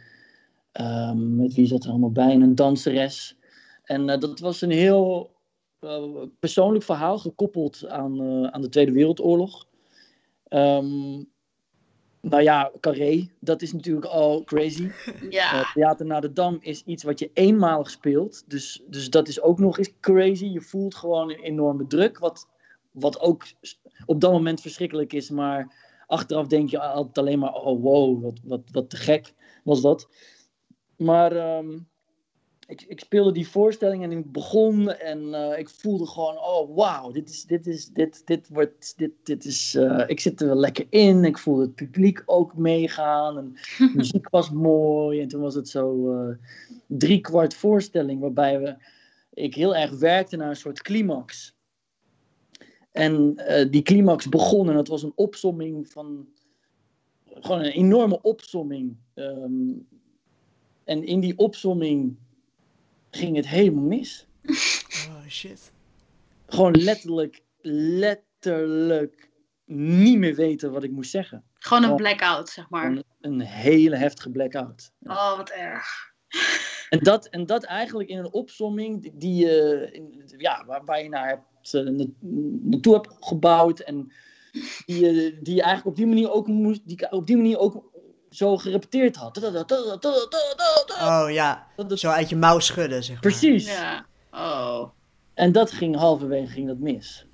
ehm, 0.73 1.37
met 1.37 1.55
wie 1.55 1.67
zat 1.67 1.85
er 1.85 1.91
allemaal 1.91 2.13
bij? 2.13 2.31
En 2.33 2.41
een 2.41 2.55
danseres. 2.55 3.37
En 3.85 4.09
eh, 4.09 4.19
dat 4.21 4.41
was 4.41 4.61
een 4.61 4.71
heel 4.71 5.31
eh, 5.79 6.23
persoonlijk 6.39 6.85
verhaal, 6.85 7.19
gekoppeld 7.19 7.89
aan, 7.89 8.21
eh, 8.21 8.51
aan 8.51 8.61
de 8.61 8.69
Tweede 8.69 8.93
Wereldoorlog. 8.93 9.67
Ehm, 10.49 11.23
nou 12.23 12.43
ja, 12.43 12.73
Carré, 12.81 13.31
dat 13.41 13.63
is 13.63 13.73
natuurlijk 13.73 14.07
al 14.07 14.45
crazy. 14.45 14.91
Ja. 15.31 15.61
Eh, 15.61 15.73
Theater 15.73 16.07
naar 16.07 16.21
de 16.21 16.33
Dam 16.33 16.59
is 16.61 16.83
iets 16.85 17.03
wat 17.03 17.19
je 17.19 17.31
eenmalig 17.33 17.91
speelt. 17.91 18.45
Dus, 18.47 18.83
dus 18.87 19.11
dat 19.11 19.29
is 19.29 19.41
ook 19.41 19.59
nog 19.59 19.79
eens 19.79 19.93
crazy. 20.01 20.47
Je 20.47 20.61
voelt 20.61 20.95
gewoon 20.95 21.31
een 21.31 21.41
enorme 21.41 21.87
druk. 21.87 22.19
Wat, 22.19 22.49
wat 22.91 23.21
ook 23.21 23.45
op 24.07 24.21
dat 24.21 24.33
moment 24.33 24.61
verschrikkelijk 24.61 25.13
is. 25.13 25.31
Maar 25.31 25.75
achteraf 26.07 26.47
denk 26.47 26.71
je 26.71 26.81
altijd 26.81 27.19
alleen 27.19 27.39
maar: 27.39 27.55
oh 27.55 27.83
wow, 27.83 28.23
wat, 28.23 28.41
wat, 28.45 28.63
wat 28.73 28.91
te 28.91 28.97
gek 28.97 29.35
was 29.65 29.81
dat. 29.81 30.09
Maar 30.97 31.33
ehm, 31.37 31.79
ik, 32.66 32.83
ik 32.83 33.01
speelde 33.01 33.33
die 33.33 33.48
voorstelling 33.48 34.03
en 34.03 34.12
ik 34.12 34.33
begon 34.33 34.90
en 34.90 35.35
eh, 35.35 35.59
ik 35.59 35.68
voelde 35.68 36.07
gewoon: 36.07 36.38
oh 36.38 36.77
wauw, 36.77 37.11
dit 37.11 37.29
is, 37.29 37.44
dit 37.44 37.66
is, 37.66 37.88
dit, 37.88 38.27
dit 38.27 38.48
wordt, 38.48 38.94
dit, 38.96 39.11
dit 39.22 39.44
is, 39.44 39.75
eh, 39.75 40.05
ik 40.07 40.20
zit 40.20 40.40
er 40.40 40.46
wel 40.46 40.57
lekker 40.57 40.87
in. 40.88 41.25
Ik 41.25 41.38
voelde 41.38 41.62
het 41.62 41.75
publiek 41.75 42.22
ook 42.27 42.57
meegaan. 42.57 43.38
En 43.38 43.53
de 43.79 43.92
muziek 43.96 44.29
was 44.29 44.51
mooi. 44.51 45.20
En 45.20 45.29
toen 45.29 45.40
was 45.40 45.55
het 45.55 45.68
zo 45.68 46.12
eh 46.12 46.37
drie 46.87 47.20
kwart 47.20 47.55
voorstelling 47.55 48.20
waarbij 48.20 48.61
we, 48.61 48.77
ik 49.33 49.55
heel 49.55 49.77
erg 49.77 49.90
werkte 49.98 50.37
naar 50.37 50.48
een 50.48 50.57
soort 50.57 50.83
climax. 50.83 51.57
En 52.92 53.35
die 53.70 53.83
climax 53.83 54.29
begon 54.29 54.70
en 54.70 54.77
het 54.77 54.88
was 54.88 55.03
een 55.03 55.12
opsomming 55.14 55.88
van, 55.88 56.29
gewoon 57.25 57.59
een 57.59 57.70
enorme 57.70 58.22
opsomming. 58.22 58.96
Ehm, 59.14 59.70
en 60.85 61.05
in 61.05 61.20
die 61.20 61.38
opsomming 61.38 62.16
ging 63.16 63.37
het 63.37 63.48
helemaal 63.48 63.85
mis. 63.85 64.27
Oh 65.09 65.27
shit. 65.29 65.72
Gewoon 66.46 66.72
letterlijk, 66.77 67.42
letterlijk 67.61 69.31
niet 69.64 70.18
meer 70.18 70.35
weten 70.35 70.72
wat 70.72 70.83
ik 70.85 70.90
moest 70.90 71.11
zeggen. 71.11 71.44
Gewoon 71.55 71.83
een 71.83 71.96
blackout, 71.96 72.48
zeg 72.48 72.70
maar. 72.70 73.03
Een 73.20 73.40
hele 73.40 73.96
heftige 73.96 74.31
blackout. 74.31 74.92
Oh, 75.03 75.37
wat 75.37 75.51
erg. 75.51 76.11
En 76.88 76.98
dat, 76.98 77.27
en 77.27 77.46
dat 77.46 77.64
eigenlijk 77.64 78.09
in 78.09 78.18
een 78.18 78.33
opsomming 78.33 79.12
die, 79.14 79.44
in- 79.92 80.22
ja, 80.37 80.64
waar, 80.66 80.85
waar 80.85 81.03
je 81.03 81.09
naar 81.09 81.29
hebt, 81.29 81.75
eh, 81.75 81.83
na- 81.83 82.07
naartoe 82.61 82.94
hebt 82.94 83.09
gebouwd. 83.20 83.81
En 83.81 84.12
die, 84.87 85.05
je- 85.05 85.38
die 85.42 85.55
je 85.55 85.62
eigenlijk 85.62 85.87
op 85.87 85.96
die 85.96 86.07
manier 86.07 86.31
ook 86.31 86.46
moest, 86.46 86.81
die 86.87 87.01
ik 87.01 87.12
op 87.12 87.27
die 87.27 87.37
manier 87.37 87.59
ook 87.59 87.90
zo 88.35 88.57
gerepeteerd 88.57 89.16
had. 89.16 89.38
Oh 91.03 91.27
ja. 91.31 91.66
Dat 91.77 91.99
Zo 91.99 92.09
uit 92.11 92.29
je 92.29 92.37
mouw 92.37 92.59
schudden, 92.59 93.03
zeg 93.05 93.12
maar. 93.12 93.21
Precies. 93.21 93.66
Ja. 93.66 94.07
Oh. 94.31 94.88
En 95.35 95.53
dat 95.53 95.73
ging 95.73 95.97
halverwege 95.97 96.53
ging 96.53 96.66
dat 96.66 96.79
mis. 96.79 97.27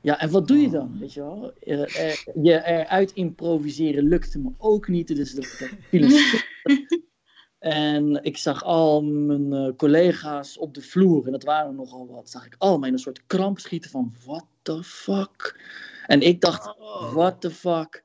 Ja, 0.00 0.18
en 0.20 0.30
wat 0.30 0.48
doe 0.48 0.58
je 0.58 0.70
dan? 0.70 0.98
Weet 1.00 1.12
je 1.12 1.20
wel? 1.20 1.52
Er, 1.60 1.96
er- 1.96 2.24
je 2.42 2.64
eruit 2.64 3.12
improviseren 3.12 4.04
lukte 4.08 4.38
me 4.38 4.50
ook 4.58 4.88
niet. 4.88 5.08
Dus 5.08 5.32
dat, 5.34 5.56
dat 5.58 5.68
viel 5.88 6.02
een 6.02 6.10
stuk. 6.10 6.50
En 7.58 8.24
ik 8.24 8.36
zag 8.36 8.64
al 8.64 9.02
mijn 9.02 9.52
eh, 9.52 9.76
collega's 9.76 10.58
op 10.58 10.74
de 10.74 10.80
vloer, 10.82 11.26
en 11.26 11.32
dat 11.32 11.42
waren 11.42 11.74
nogal 11.74 12.06
wat, 12.06 12.30
zag 12.30 12.46
ik 12.46 12.54
allemaal 12.58 12.86
in 12.88 12.92
een 12.92 12.98
soort 12.98 13.26
kramp 13.26 13.58
schieten 13.58 13.90
van, 13.90 14.12
what 14.24 14.44
the 14.62 14.82
fuck? 14.82 15.60
En 16.06 16.20
ik 16.20 16.40
dacht, 16.40 16.66
Oh. 16.78 17.12
what 17.12 17.40
the 17.40 17.50
fuck? 17.50 18.02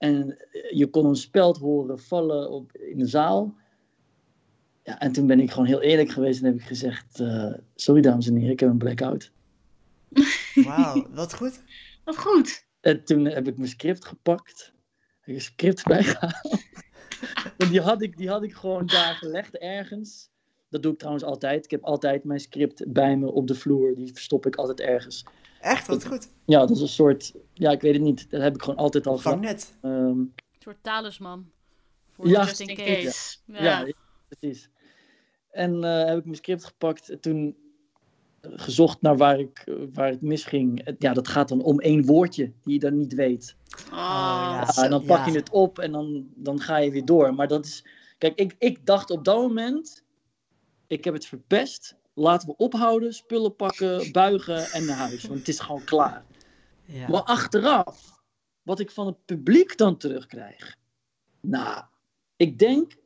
En 0.00 0.38
eh, 0.38 0.76
je 0.76 0.86
kon 0.86 1.06
een 1.06 1.16
speld 1.16 1.58
horen 1.58 1.98
vallen 1.98 2.50
op, 2.50 2.76
in 2.76 2.98
de 2.98 3.06
zaal. 3.06 3.54
Ja, 4.82 4.98
en 4.98 5.12
toen 5.12 5.26
ben 5.26 5.40
ik 5.40 5.50
gewoon 5.50 5.66
heel 5.66 5.80
eerlijk 5.80 6.10
geweest 6.10 6.40
en 6.40 6.46
heb 6.46 6.54
ik 6.54 6.62
gezegd, 6.62 7.20
eh, 7.20 7.52
sorry 7.74 8.00
dames 8.00 8.26
en 8.26 8.34
heren, 8.34 8.52
ik 8.52 8.60
heb 8.60 8.68
een 8.68 8.78
blackout. 8.78 9.32
Wauw, 10.64 11.06
wat 11.10 11.34
goed. 11.34 11.62
Wat 12.04 12.16
goed. 12.16 12.66
En 12.80 13.04
toen 13.04 13.24
heb 13.24 13.48
ik 13.48 13.56
mijn 13.56 13.68
script 13.68 14.04
gepakt. 14.04 14.72
Heb 15.20 15.28
ik 15.28 15.34
een 15.34 15.40
script 15.40 15.84
bijgehaald. 15.84 16.64
en 17.58 17.68
die 17.68 17.80
had, 17.80 18.02
ik, 18.02 18.16
die 18.16 18.28
had 18.28 18.42
ik 18.42 18.54
gewoon 18.54 18.86
daar 18.86 19.14
gelegd 19.14 19.56
ergens. 19.56 20.30
Dat 20.68 20.82
doe 20.82 20.92
ik 20.92 20.98
trouwens 20.98 21.24
altijd. 21.24 21.64
Ik 21.64 21.70
heb 21.70 21.82
altijd 21.82 22.24
mijn 22.24 22.40
script 22.40 22.92
bij 22.92 23.16
me 23.16 23.32
op 23.32 23.46
de 23.46 23.54
vloer. 23.54 23.94
Die 23.94 24.12
verstop 24.12 24.46
ik 24.46 24.56
altijd 24.56 24.80
ergens. 24.80 25.24
Echt, 25.60 25.86
wat 25.86 26.06
goed. 26.06 26.28
Ja, 26.44 26.58
dat 26.58 26.70
is 26.70 26.80
een 26.80 26.88
soort... 26.88 27.34
Ja, 27.52 27.70
ik 27.70 27.80
weet 27.80 27.92
het 27.92 28.02
niet. 28.02 28.30
Dat 28.30 28.40
heb 28.40 28.54
ik 28.54 28.62
gewoon 28.62 28.78
altijd 28.78 29.06
al 29.06 29.16
gedaan. 29.16 29.32
Vangnet. 29.32 29.74
Ehm, 29.80 29.94
Een 29.94 30.32
soort 30.58 30.82
talisman. 30.82 31.50
Voor 32.10 32.28
Ja. 32.28 32.44
just 32.44 32.60
in 32.60 32.66
case. 32.76 33.02
case. 33.04 33.38
ja. 33.46 33.62
Ja. 33.86 33.92
precies. 34.28 34.70
En 35.50 35.84
eh, 35.84 36.04
heb 36.04 36.18
ik 36.18 36.24
mijn 36.24 36.36
script 36.36 36.64
gepakt 36.64 37.08
en 37.08 37.20
toen 37.20 37.56
gezocht 38.40 39.00
naar 39.02 39.16
waar, 39.16 39.38
ik, 39.38 39.64
waar 39.92 40.08
het 40.08 40.20
misging. 40.22 40.94
Ja, 40.98 41.12
dat 41.12 41.28
gaat 41.28 41.48
dan 41.48 41.62
om 41.62 41.80
één 41.80 42.04
woordje 42.06 42.52
die 42.62 42.72
je 42.72 42.78
dan 42.78 42.96
niet 42.96 43.14
weet. 43.14 43.56
Oh, 43.84 43.90
ja. 43.90 44.70
Ja, 44.74 44.82
en 44.84 44.90
dan 44.90 45.04
pak 45.04 45.26
je 45.26 45.32
het 45.32 45.50
op 45.50 45.78
en 45.78 45.92
dan, 45.92 46.28
dan 46.34 46.60
ga 46.60 46.76
je 46.76 46.90
weer 46.90 47.04
door. 47.04 47.34
Maar 47.34 47.48
dat 47.48 47.64
is. 47.64 47.84
Kijk, 48.18 48.38
ik, 48.38 48.54
ik 48.58 48.86
dacht 48.86 49.10
op 49.10 49.24
dat 49.24 49.36
moment. 49.36 50.04
Ik 50.86 51.04
heb 51.04 51.14
het 51.14 51.26
verpest. 51.26 51.96
Laten 52.14 52.48
we 52.48 52.56
ophouden, 52.56 53.14
spullen 53.14 53.56
pakken, 53.56 54.12
buigen 54.12 54.70
en 54.70 54.84
naar 54.84 54.96
huis. 54.96 55.24
Want 55.24 55.38
het 55.38 55.48
is 55.48 55.60
gewoon 55.60 55.84
klaar. 55.84 56.24
Ja. 56.84 57.08
Maar 57.08 57.22
achteraf, 57.22 58.22
wat 58.62 58.80
ik 58.80 58.90
van 58.90 59.06
het 59.06 59.24
publiek 59.24 59.76
dan 59.76 59.96
terugkrijg. 59.96 60.76
Nou, 61.40 61.84
ik 62.36 62.58
denk 62.58 62.96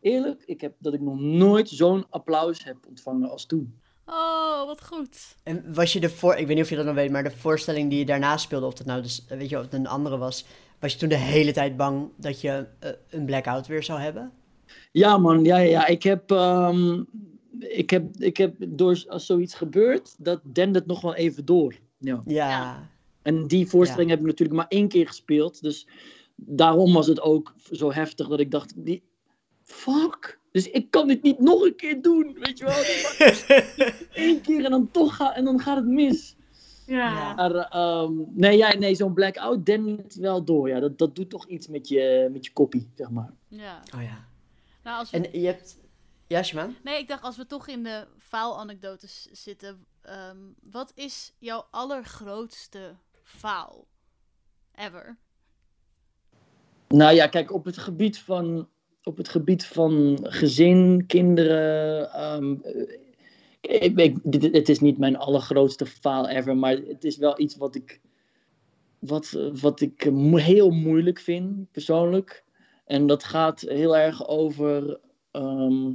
eerlijk 0.00 0.42
ik 0.44 0.60
heb, 0.60 0.74
dat 0.78 0.94
ik 0.94 1.00
nog 1.00 1.20
nooit 1.20 1.68
zo'n 1.68 2.06
applaus 2.10 2.64
heb 2.64 2.76
ontvangen 2.86 3.30
als 3.30 3.46
toen. 3.46 3.80
Oh, 4.06 4.66
wat 4.66 4.84
goed. 4.84 5.36
En 5.42 5.74
was 5.74 5.92
je 5.92 6.00
de 6.00 6.10
voor, 6.10 6.34
ik 6.34 6.46
weet 6.46 6.56
niet 6.56 6.64
of 6.64 6.70
je 6.70 6.76
dat 6.76 6.84
nog 6.84 6.94
weet, 6.94 7.10
maar 7.10 7.22
de 7.22 7.30
voorstelling 7.30 7.90
die 7.90 7.98
je 7.98 8.04
daarna 8.04 8.36
speelde, 8.36 8.66
of 8.66 8.74
dat 8.74 8.86
nou 8.86 9.02
dus, 9.02 9.24
weet 9.28 9.48
je, 9.48 9.56
of 9.56 9.62
het 9.62 9.74
een 9.74 9.86
andere 9.86 10.18
was, 10.18 10.44
was 10.78 10.92
je 10.92 10.98
toen 10.98 11.08
de 11.08 11.16
hele 11.16 11.52
tijd 11.52 11.76
bang 11.76 12.10
dat 12.16 12.40
je 12.40 12.66
eh, 12.78 12.90
een 13.10 13.24
blackout 13.24 13.66
weer 13.66 13.82
zou 13.82 14.00
hebben? 14.00 14.32
Ja, 14.92 15.18
man, 15.18 15.44
ja, 15.44 15.56
ja, 15.56 15.70
ja. 15.70 15.86
Ik 15.86 16.02
heb, 16.02 16.30
ehm, 16.30 17.02
ik 17.58 17.90
heb, 17.90 18.16
ik 18.16 18.36
heb 18.36 18.54
door 18.68 19.04
als 19.08 19.26
zoiets 19.26 19.54
gebeurt, 19.54 20.14
dat 20.18 20.40
dendert 20.44 20.86
nog 20.86 21.00
wel 21.00 21.14
even 21.14 21.44
door. 21.44 21.78
Ja. 21.98 22.22
Ja. 22.26 22.90
En 23.22 23.46
die 23.46 23.66
voorstelling 23.66 24.10
heb 24.10 24.18
ik 24.18 24.26
natuurlijk 24.26 24.58
maar 24.58 24.68
één 24.68 24.88
keer 24.88 25.06
gespeeld. 25.06 25.62
Dus 25.62 25.86
daarom 26.36 26.92
was 26.92 27.06
het 27.06 27.20
ook 27.20 27.54
zo 27.70 27.92
heftig 27.92 28.28
dat 28.28 28.40
ik 28.40 28.50
dacht, 28.50 28.72
die, 28.76 29.02
fuck. 29.62 30.38
Dus 30.52 30.70
ik 30.70 30.90
kan 30.90 31.06
dit 31.06 31.22
niet 31.22 31.38
nog 31.38 31.62
een 31.62 31.76
keer 31.76 32.02
doen, 32.02 32.36
weet 32.40 32.58
je 32.58 32.64
wel. 32.64 32.76
Eén 34.28 34.40
keer 34.40 34.64
en 34.64 34.70
dan 34.70 34.90
toch 34.90 35.16
gaat, 35.16 35.36
en 35.36 35.44
dan 35.44 35.60
gaat 35.60 35.76
het 35.76 35.86
mis. 35.86 36.36
ja. 36.86 37.34
Maar 37.34 37.54
ehm, 37.54 38.12
nee, 38.34 38.56
ja, 38.56 38.74
nee 38.74 38.94
zo'n 38.94 39.14
blackout 39.14 39.66
dendert 39.66 40.14
wel 40.14 40.44
door. 40.44 40.68
Ja. 40.68 40.80
Dat, 40.80 40.98
dat 40.98 41.16
doet 41.16 41.30
toch 41.30 41.46
iets 41.46 41.68
met 41.68 41.88
je, 41.88 42.28
met 42.32 42.44
je 42.44 42.52
koppie, 42.52 42.88
zeg 42.94 43.10
maar. 43.10 43.32
Ja. 43.48 43.82
Oh 43.94 44.02
ja. 44.02 44.26
Nou, 44.84 44.98
als 44.98 45.10
we... 45.10 45.16
En 45.16 45.40
je 45.40 45.46
hebt, 45.46 45.77
ja, 46.28 46.42
Shaman? 46.42 46.76
Nee, 46.84 46.98
ik 46.98 47.08
dacht 47.08 47.22
als 47.22 47.36
we 47.36 47.46
toch 47.46 47.68
in 47.68 47.82
de 47.82 48.06
faalanekdotes 48.18 49.28
zitten. 49.32 49.86
ehm, 50.02 50.36
wat 50.62 50.92
is 50.94 51.32
jouw 51.38 51.66
allergrootste 51.70 52.96
faal? 53.22 53.86
Ever? 54.74 55.16
Nou 56.88 57.14
ja, 57.14 57.26
kijk, 57.26 57.52
op 57.52 57.64
het 57.64 57.78
gebied 57.78 58.18
van, 58.18 58.68
op 59.02 59.16
het 59.16 59.28
gebied 59.28 59.64
van 59.66 60.18
gezin, 60.22 61.04
kinderen. 61.06 62.12
ehm, 62.12 62.54
eh, 62.62 62.98
ik, 63.60 63.98
ik, 63.98 64.18
dit, 64.22 64.42
het 64.54 64.68
is 64.68 64.80
niet 64.80 64.98
mijn 64.98 65.16
allergrootste 65.16 65.86
faal 65.86 66.28
ever, 66.28 66.56
maar 66.56 66.76
het 66.76 67.04
is 67.04 67.16
wel 67.16 67.40
iets 67.40 67.56
wat 67.56 67.74
ik, 67.74 68.00
wat, 68.98 69.30
wat 69.60 69.80
ik 69.80 70.10
mo- 70.10 70.36
heel 70.36 70.70
moeilijk 70.70 71.18
vind, 71.18 71.70
persoonlijk. 71.70 72.44
En 72.84 73.06
dat 73.06 73.24
gaat 73.24 73.60
heel 73.60 73.96
erg 73.96 74.28
over 74.28 75.00
ehm, 75.30 75.92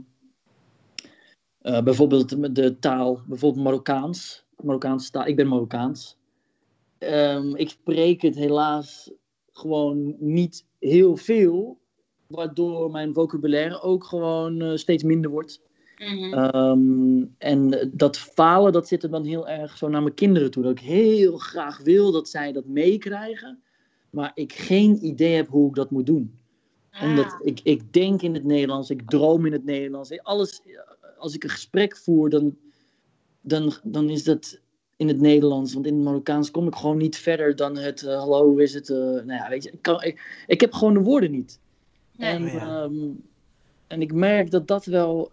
eh, 1.63 1.81
bijvoorbeeld 1.81 2.55
de 2.55 2.79
taal, 2.79 3.21
bijvoorbeeld 3.27 3.63
Marokkaans. 3.63 4.45
Marokkaanse 4.63 5.11
taal. 5.11 5.25
Ik 5.25 5.35
ben 5.35 5.47
Marokkaans. 5.47 6.17
Ehm, 6.97 7.55
ik 7.55 7.69
spreek 7.69 8.21
het 8.21 8.35
helaas 8.35 9.11
gewoon 9.51 10.15
niet 10.19 10.65
heel 10.79 11.17
veel, 11.17 11.77
waardoor 12.27 12.91
mijn 12.91 13.13
vocabulaire 13.13 13.81
ook 13.81 14.03
gewoon 14.03 14.61
eh, 14.61 14.75
steeds 14.75 15.03
minder 15.03 15.31
wordt. 15.31 15.61
Mhm. 15.97 16.33
Ehm, 16.33 17.25
en 17.37 17.89
dat 17.93 18.17
falen, 18.17 18.71
dat 18.71 18.87
zit 18.87 19.03
er 19.03 19.09
dan 19.09 19.25
heel 19.25 19.47
erg 19.47 19.77
zo 19.77 19.87
naar 19.87 20.03
mijn 20.03 20.15
kinderen 20.15 20.51
toe. 20.51 20.63
Dat 20.63 20.71
ik 20.71 20.79
heel 20.79 21.37
graag 21.37 21.81
wil 21.83 22.11
dat 22.11 22.29
zij 22.29 22.51
dat 22.51 22.65
meekrijgen, 22.65 23.63
maar 24.09 24.31
ik 24.33 24.53
geen 24.53 25.05
idee 25.05 25.35
heb 25.35 25.47
hoe 25.47 25.69
ik 25.69 25.75
dat 25.75 25.91
moet 25.91 26.05
doen. 26.05 26.39
Omdat 27.01 27.25
Ah. 27.25 27.39
ik, 27.41 27.59
ik 27.63 27.93
denk 27.93 28.21
in 28.21 28.33
het 28.33 28.43
Nederlands, 28.43 28.89
ik 28.89 29.09
droom 29.09 29.45
in 29.45 29.51
het 29.51 29.65
Nederlands. 29.65 30.21
Alles, 30.23 30.61
als 31.23 31.33
ik 31.35 31.43
een 31.43 31.49
gesprek 31.49 31.97
voer, 31.97 32.29
dan, 32.29 32.57
dan, 33.41 33.73
dan 33.83 34.09
is 34.09 34.23
dat 34.23 34.59
in 34.97 35.07
het 35.07 35.19
Nederlands. 35.21 35.73
Want 35.73 35.85
in 35.85 35.93
het 35.95 36.03
Marokkaans 36.03 36.51
kom 36.51 36.67
ik 36.67 36.75
gewoon 36.75 36.97
niet 36.97 37.17
verder 37.17 37.55
dan 37.55 37.77
het 37.77 38.03
eh, 38.03 38.17
hallo, 38.17 38.45
hoe 38.45 38.63
is 38.63 38.73
het? 38.73 38.89
eh, 38.89 38.97
nou 38.97 39.33
ja, 39.33 39.49
weet 39.49 39.63
je, 39.63 39.71
ik, 39.71 39.81
kan, 39.81 40.03
ik, 40.03 40.43
ik 40.47 40.61
heb 40.61 40.73
gewoon 40.73 40.93
de 40.93 40.99
woorden 40.99 41.31
niet. 41.31 41.59
Nee. 42.17 42.29
En, 42.31 42.43
Oh 42.45 42.51
ja. 42.53 42.83
ehm, 42.83 43.09
en 43.87 44.01
ik 44.01 44.13
merk 44.13 44.51
dat 44.51 44.67
dat 44.67 44.85
wel, 44.85 45.31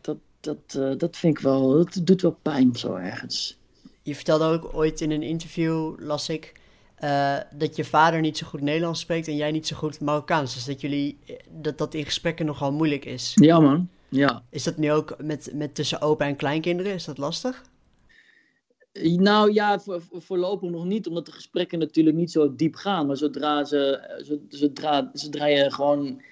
dat, 0.00 0.16
dat, 0.40 0.58
eh, 0.68 0.92
dat 0.96 1.16
vind 1.16 1.36
ik 1.36 1.42
wel, 1.42 1.70
dat 1.72 2.00
doet 2.04 2.22
wel 2.22 2.38
pijn 2.42 2.76
zo 2.76 2.94
ergens. 2.94 3.58
Je 4.02 4.14
vertelde 4.14 4.44
ook 4.44 4.74
ooit 4.74 5.00
in 5.00 5.10
een 5.10 5.22
interview, 5.22 5.94
las 5.98 6.28
ik, 6.28 6.52
eh, 6.94 7.36
dat 7.54 7.76
je 7.76 7.84
vader 7.84 8.20
niet 8.20 8.36
zo 8.38 8.46
goed 8.46 8.60
Nederlands 8.60 9.00
spreekt 9.00 9.28
en 9.28 9.36
jij 9.36 9.50
niet 9.50 9.66
zo 9.66 9.76
goed 9.76 10.00
Marokkaans. 10.00 10.54
Dus 10.54 10.64
dat 10.64 10.80
jullie, 10.80 11.18
dat 11.60 11.78
dat 11.78 11.94
in 11.94 12.04
gesprekken 12.04 12.46
nogal 12.46 12.72
moeilijk 12.72 13.04
is. 13.04 13.32
Ja 13.34 13.60
man, 13.60 13.88
ja. 14.08 14.42
Is 14.50 14.62
dat 14.62 14.76
nu 14.76 14.92
ook 14.92 15.22
met, 15.22 15.50
met 15.54 15.74
tussen 15.74 16.00
opa 16.00 16.26
en 16.26 16.36
kleinkinderen? 16.36 16.92
Is 16.92 17.04
dat 17.04 17.18
lastig? 17.18 17.62
Nou 19.02 19.52
ja, 19.52 19.78
voor, 19.80 20.02
voor- 20.02 20.22
voorlopig 20.22 20.70
nog 20.70 20.84
niet, 20.84 21.06
omdat 21.06 21.26
de 21.26 21.32
gesprekken 21.32 21.78
natuurlijk 21.78 22.16
niet 22.16 22.30
zo 22.30 22.54
diep 22.54 22.74
gaan. 22.74 23.06
Maar 23.06 23.16
zodra, 23.16 23.64
ze, 23.64 24.00
zo- 24.24 24.40
zodra, 24.48 25.10
zodra 25.12 25.46
je 25.46 25.70
gewoon 25.70 26.22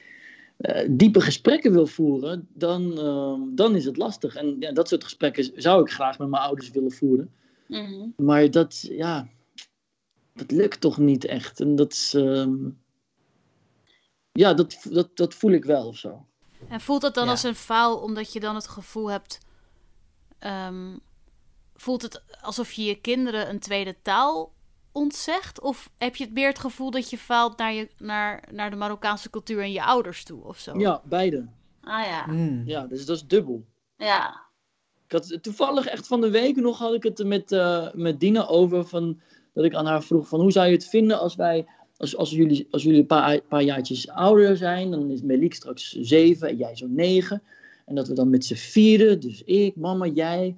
eh, 0.56 0.88
diepe 0.90 1.20
gesprekken 1.20 1.72
wil 1.72 1.86
voeren, 1.86 2.48
dan, 2.54 2.98
ehm, 2.98 3.40
dan 3.54 3.76
is 3.76 3.84
het 3.84 3.96
lastig. 3.96 4.34
En 4.34 4.56
ja, 4.58 4.72
dat 4.72 4.88
soort 4.88 5.04
gesprekken 5.04 5.50
zou 5.56 5.82
ik 5.82 5.90
graag 5.90 6.18
met 6.18 6.28
mijn 6.28 6.42
ouders 6.42 6.70
willen 6.70 6.92
voeren. 6.92 7.30
Mhm. 7.66 8.08
Maar 8.16 8.50
dat, 8.50 8.86
ja, 8.90 9.28
dat 10.32 10.50
lukt 10.50 10.80
toch 10.80 10.98
niet 10.98 11.24
echt. 11.24 11.60
En 11.60 11.76
dat 11.76 11.92
is, 11.92 12.14
ehm, 12.14 12.54
ja, 14.32 14.54
dat, 14.54 14.86
dat, 14.90 15.16
dat 15.16 15.34
voel 15.34 15.50
ik 15.52 15.64
wel 15.64 15.86
of 15.86 15.96
zo. 15.96 16.26
En 16.68 16.80
voelt 16.80 17.00
dat 17.00 17.14
dan 17.14 17.24
Ja. 17.24 17.30
als 17.30 17.42
een 17.42 17.54
faal 17.54 17.96
omdat 17.98 18.32
je 18.32 18.40
dan 18.40 18.54
het 18.54 18.68
gevoel 18.68 19.10
hebt. 19.10 19.38
ehm, 20.38 20.96
voelt 21.74 22.02
het 22.02 22.22
alsof 22.40 22.72
je 22.72 22.84
je 22.84 23.00
kinderen 23.00 23.48
een 23.48 23.58
tweede 23.60 23.96
taal 24.02 24.52
ontzegt? 24.92 25.60
Of 25.60 25.90
heb 25.98 26.16
je 26.16 26.24
het 26.24 26.32
meer 26.32 26.48
het 26.48 26.58
gevoel 26.58 26.90
dat 26.90 27.10
je 27.10 27.18
faalt 27.18 27.58
naar, 27.58 27.72
je, 27.72 27.88
naar, 27.98 28.44
naar 28.50 28.70
de 28.70 28.76
Marokkaanse 28.76 29.30
cultuur 29.30 29.62
en 29.62 29.72
je 29.72 29.84
ouders 29.84 30.24
toe 30.24 30.44
of 30.44 30.58
zo? 30.58 30.78
Ja, 30.78 31.00
beide. 31.04 31.46
Ah 31.82 32.04
ja. 32.04 32.24
Hmm. 32.24 32.62
Ja, 32.66 32.86
dus 32.86 33.06
dat 33.06 33.16
is 33.16 33.26
dubbel. 33.26 33.64
Ja. 33.96 34.40
Ik 35.06 35.12
had 35.12 35.38
toevallig 35.42 35.86
echt 35.86 36.06
van 36.06 36.20
de 36.20 36.30
week 36.30 36.56
nog 36.56 36.78
had 36.78 36.94
ik 36.94 37.02
het 37.02 37.18
er 37.18 37.26
met, 37.26 37.52
eh, 37.52 37.86
met 37.92 38.20
Dina 38.20 38.46
over. 38.46 38.84
Van, 38.86 39.20
dat 39.54 39.64
ik 39.64 39.74
aan 39.74 39.86
haar 39.86 40.02
vroeg 40.02 40.28
van 40.28 40.40
hoe 40.40 40.52
zou 40.52 40.66
je 40.66 40.72
het 40.72 40.88
vinden 40.88 41.18
als 41.18 41.34
wij. 41.34 41.66
Als, 41.98 42.16
als 42.16 42.30
jullie, 42.30 42.68
als 42.70 42.82
jullie 42.82 43.00
een 43.00 43.06
paar, 43.06 43.40
paar 43.40 43.62
jaartjes 43.62 44.08
ouder 44.08 44.56
zijn, 44.56 44.90
dan 44.90 45.10
is 45.10 45.22
Melik 45.22 45.54
straks 45.54 45.92
zeven 46.00 46.48
en 46.48 46.56
jij 46.56 46.76
zo 46.76 46.86
negen. 46.88 47.42
En 47.84 47.94
dat 47.94 48.08
we 48.08 48.14
dan 48.14 48.30
met 48.30 48.44
z'n 48.44 48.54
vieren, 48.54 49.20
dus 49.20 49.42
ik, 49.44 49.76
mama, 49.76 50.06
jij 50.06 50.56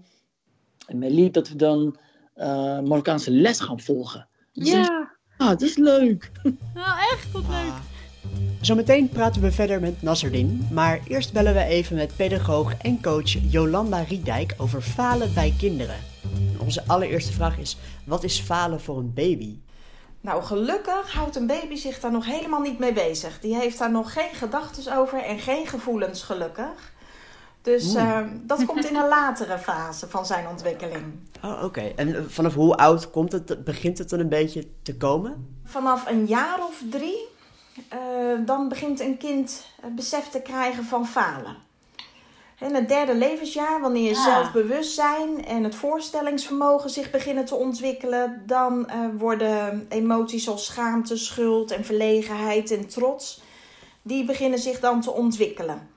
en 0.86 0.98
Melik, 0.98 1.34
dat 1.34 1.48
we 1.48 1.56
dan 1.56 1.96
eh, 2.34 2.80
Marokkaanse 2.80 3.30
les 3.30 3.60
gaan 3.60 3.80
volgen. 3.80 4.28
Ja. 4.52 5.16
Ah, 5.36 5.48
dat 5.48 5.62
is 5.62 5.76
leuk. 5.76 6.30
Nou, 6.74 6.98
echt, 7.12 7.32
wat 7.32 7.44
leuk. 7.48 7.72
Zometeen 8.60 9.08
praten 9.08 9.42
we 9.42 9.52
verder 9.52 9.80
met 9.80 10.02
Nasserdin, 10.02 10.68
maar 10.72 11.00
eerst 11.08 11.32
bellen 11.32 11.54
we 11.54 11.64
even 11.64 11.96
met 11.96 12.16
pedagoog 12.16 12.74
en 12.74 13.02
coach 13.02 13.52
Jolanda 13.52 14.00
Riedijk 14.00 14.54
over 14.56 14.82
falen 14.82 15.34
bij 15.34 15.54
kinderen. 15.58 15.96
Onze 16.58 16.82
allereerste 16.86 17.32
vraag 17.32 17.58
is, 17.58 17.76
wat 18.04 18.24
is 18.24 18.40
falen 18.40 18.80
voor 18.80 18.98
een 18.98 19.14
baby? 19.14 19.56
Nou, 20.20 20.42
gelukkig 20.42 21.12
houdt 21.12 21.36
een 21.36 21.46
baby 21.46 21.76
zich 21.76 22.00
daar 22.00 22.12
nog 22.12 22.26
helemaal 22.26 22.60
niet 22.60 22.78
mee 22.78 22.92
bezig. 22.92 23.40
Die 23.40 23.56
heeft 23.56 23.78
daar 23.78 23.90
nog 23.90 24.12
geen 24.12 24.34
gedachten 24.34 24.96
over 24.96 25.22
en 25.22 25.38
geen 25.38 25.66
gevoelens, 25.66 26.22
gelukkig. 26.22 26.92
Dus 27.62 27.94
eh, 27.94 28.20
dat 28.42 28.64
komt 28.64 28.84
in 28.84 28.96
een 28.96 29.08
latere 29.18 29.58
fase 29.58 30.08
van 30.08 30.26
zijn 30.26 30.48
ontwikkeling. 30.48 31.04
Oh, 31.44 31.64
oké. 31.64 31.80
En 31.80 32.16
eh, 32.16 32.22
vanaf 32.26 32.54
hoe 32.54 32.76
oud 32.76 33.10
komt 33.10 33.32
het, 33.32 33.64
begint 33.64 33.98
het 33.98 34.08
dan 34.08 34.18
een 34.18 34.28
beetje 34.28 34.66
te 34.82 34.96
komen? 34.96 35.58
Vanaf 35.64 36.10
een 36.10 36.26
jaar 36.26 36.58
of 36.68 36.82
drie, 36.90 37.28
eh, 37.88 37.98
dan 38.44 38.68
begint 38.68 39.00
een 39.00 39.16
kind 39.16 39.66
het 39.80 39.94
besef 39.94 40.28
te 40.28 40.40
krijgen 40.40 40.84
van 40.84 41.06
falen. 41.06 41.56
In 42.60 42.74
het 42.74 42.88
derde 42.88 43.14
levensjaar, 43.14 43.80
wanneer 43.80 44.16
Ah. 44.16 44.24
zelfbewustzijn 44.24 45.44
en 45.44 45.64
het 45.64 45.74
voorstellingsvermogen 45.74 46.90
zich 46.90 47.10
beginnen 47.10 47.44
te 47.44 47.54
ontwikkelen, 47.54 48.42
dan 48.46 48.88
eh, 48.88 48.98
worden 49.18 49.86
emoties 49.88 50.48
als 50.48 50.64
schaamte, 50.64 51.16
schuld 51.16 51.70
en 51.70 51.84
verlegenheid 51.84 52.70
en 52.70 52.86
trots, 52.86 53.40
die 54.02 54.24
beginnen 54.24 54.58
zich 54.58 54.80
dan 54.80 55.00
te 55.00 55.12
ontwikkelen. 55.12 55.88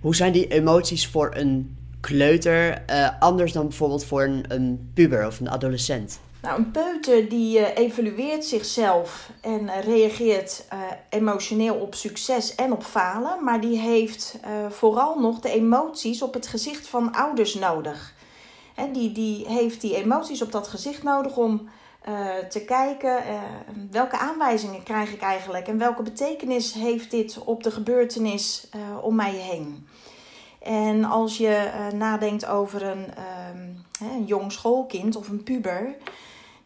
Hoe 0.00 0.14
zijn 0.14 0.32
die 0.32 0.48
emoties 0.48 1.06
voor 1.08 1.30
een 1.34 1.76
kleuter 2.00 2.82
eh, 2.86 3.08
anders 3.20 3.52
dan 3.52 3.68
bijvoorbeeld 3.68 4.04
voor 4.04 4.22
een, 4.22 4.44
een 4.48 4.90
puber 4.94 5.26
of 5.26 5.40
een 5.40 5.50
adolescent? 5.50 6.20
Nou, 6.42 6.58
een 6.58 6.70
peuter 6.70 7.28
die 7.28 7.58
eh, 7.58 7.84
evalueert 7.84 8.44
zichzelf 8.44 9.30
en 9.40 9.68
eh, 9.68 9.84
reageert 9.84 10.66
eh, 10.68 10.78
emotioneel 11.08 11.74
op 11.74 11.94
succes 11.94 12.54
en 12.54 12.72
op 12.72 12.82
falen, 12.82 13.44
maar 13.44 13.60
die 13.60 13.78
heeft 13.78 14.38
vooral 14.68 15.20
nog 15.20 15.40
de 15.40 15.50
emoties 15.50 16.22
op 16.22 16.34
het 16.34 16.46
gezicht 16.46 16.88
van 16.88 17.14
ouders 17.14 17.54
nodig. 17.54 18.14
Hè, 18.74 18.90
die, 18.90 19.12
die 19.12 19.48
heeft 19.48 19.80
die 19.80 19.96
emoties 19.96 20.42
op 20.42 20.52
dat 20.52 20.68
gezicht 20.68 21.02
nodig 21.02 21.36
om 21.36 21.68
te 22.48 22.64
kijken 22.66 23.22
welke 23.90 24.18
aanwijzingen 24.18 24.82
krijg 24.82 25.12
ik 25.12 25.20
eigenlijk 25.20 25.68
en 25.68 25.78
welke 25.78 26.02
betekenis 26.02 26.72
heeft 26.72 27.10
dit 27.10 27.38
op 27.44 27.62
de 27.62 27.70
gebeurtenis 27.70 28.68
om 29.02 29.14
mij 29.14 29.34
heen. 29.34 29.88
En 30.62 31.04
als 31.04 31.36
je 31.36 31.70
nadenkt 31.94 32.46
over 32.46 32.82
een, 32.82 33.06
ehm, 33.14 34.12
een 34.12 34.24
jong 34.24 34.52
schoolkind 34.52 35.16
of 35.16 35.28
een 35.28 35.42
puber, 35.42 35.96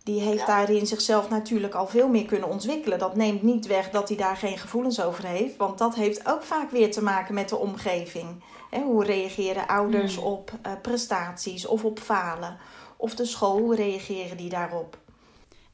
die 0.04 0.20
heeft 0.20 0.46
daarin 0.46 0.86
zichzelf 0.86 1.28
natuurlijk 1.28 1.74
al 1.74 1.86
veel 1.86 2.08
meer 2.08 2.24
kunnen 2.24 2.48
ontwikkelen. 2.48 2.98
Dat 2.98 3.16
neemt 3.16 3.42
niet 3.42 3.66
weg 3.66 3.90
dat 3.90 4.08
hij 4.08 4.16
daar 4.16 4.36
geen 4.36 4.58
gevoelens 4.58 5.00
over 5.00 5.26
heeft, 5.26 5.56
want 5.56 5.78
dat 5.78 5.94
heeft 5.94 6.28
ook 6.28 6.42
vaak 6.42 6.70
weer 6.70 6.90
te 6.90 7.02
maken 7.02 7.34
met 7.34 7.48
de 7.48 7.56
omgeving. 7.56 8.42
Hoe 8.70 9.04
reageren 9.04 9.66
ouders 9.66 10.16
op 10.16 10.52
eh, 10.62 10.72
prestaties 10.82 11.66
of 11.66 11.84
op 11.84 11.98
falen? 11.98 12.58
Of 12.96 13.14
de 13.14 13.24
school, 13.24 13.58
hoe 13.58 13.74
reageren 13.74 14.36
die 14.36 14.48
daarop? 14.48 14.98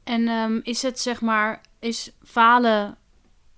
En 0.03 0.27
ehm, 0.27 0.59
is 0.63 0.81
het 0.81 0.99
zeg 0.99 1.21
maar, 1.21 1.61
is 1.79 2.11
falen 2.23 2.97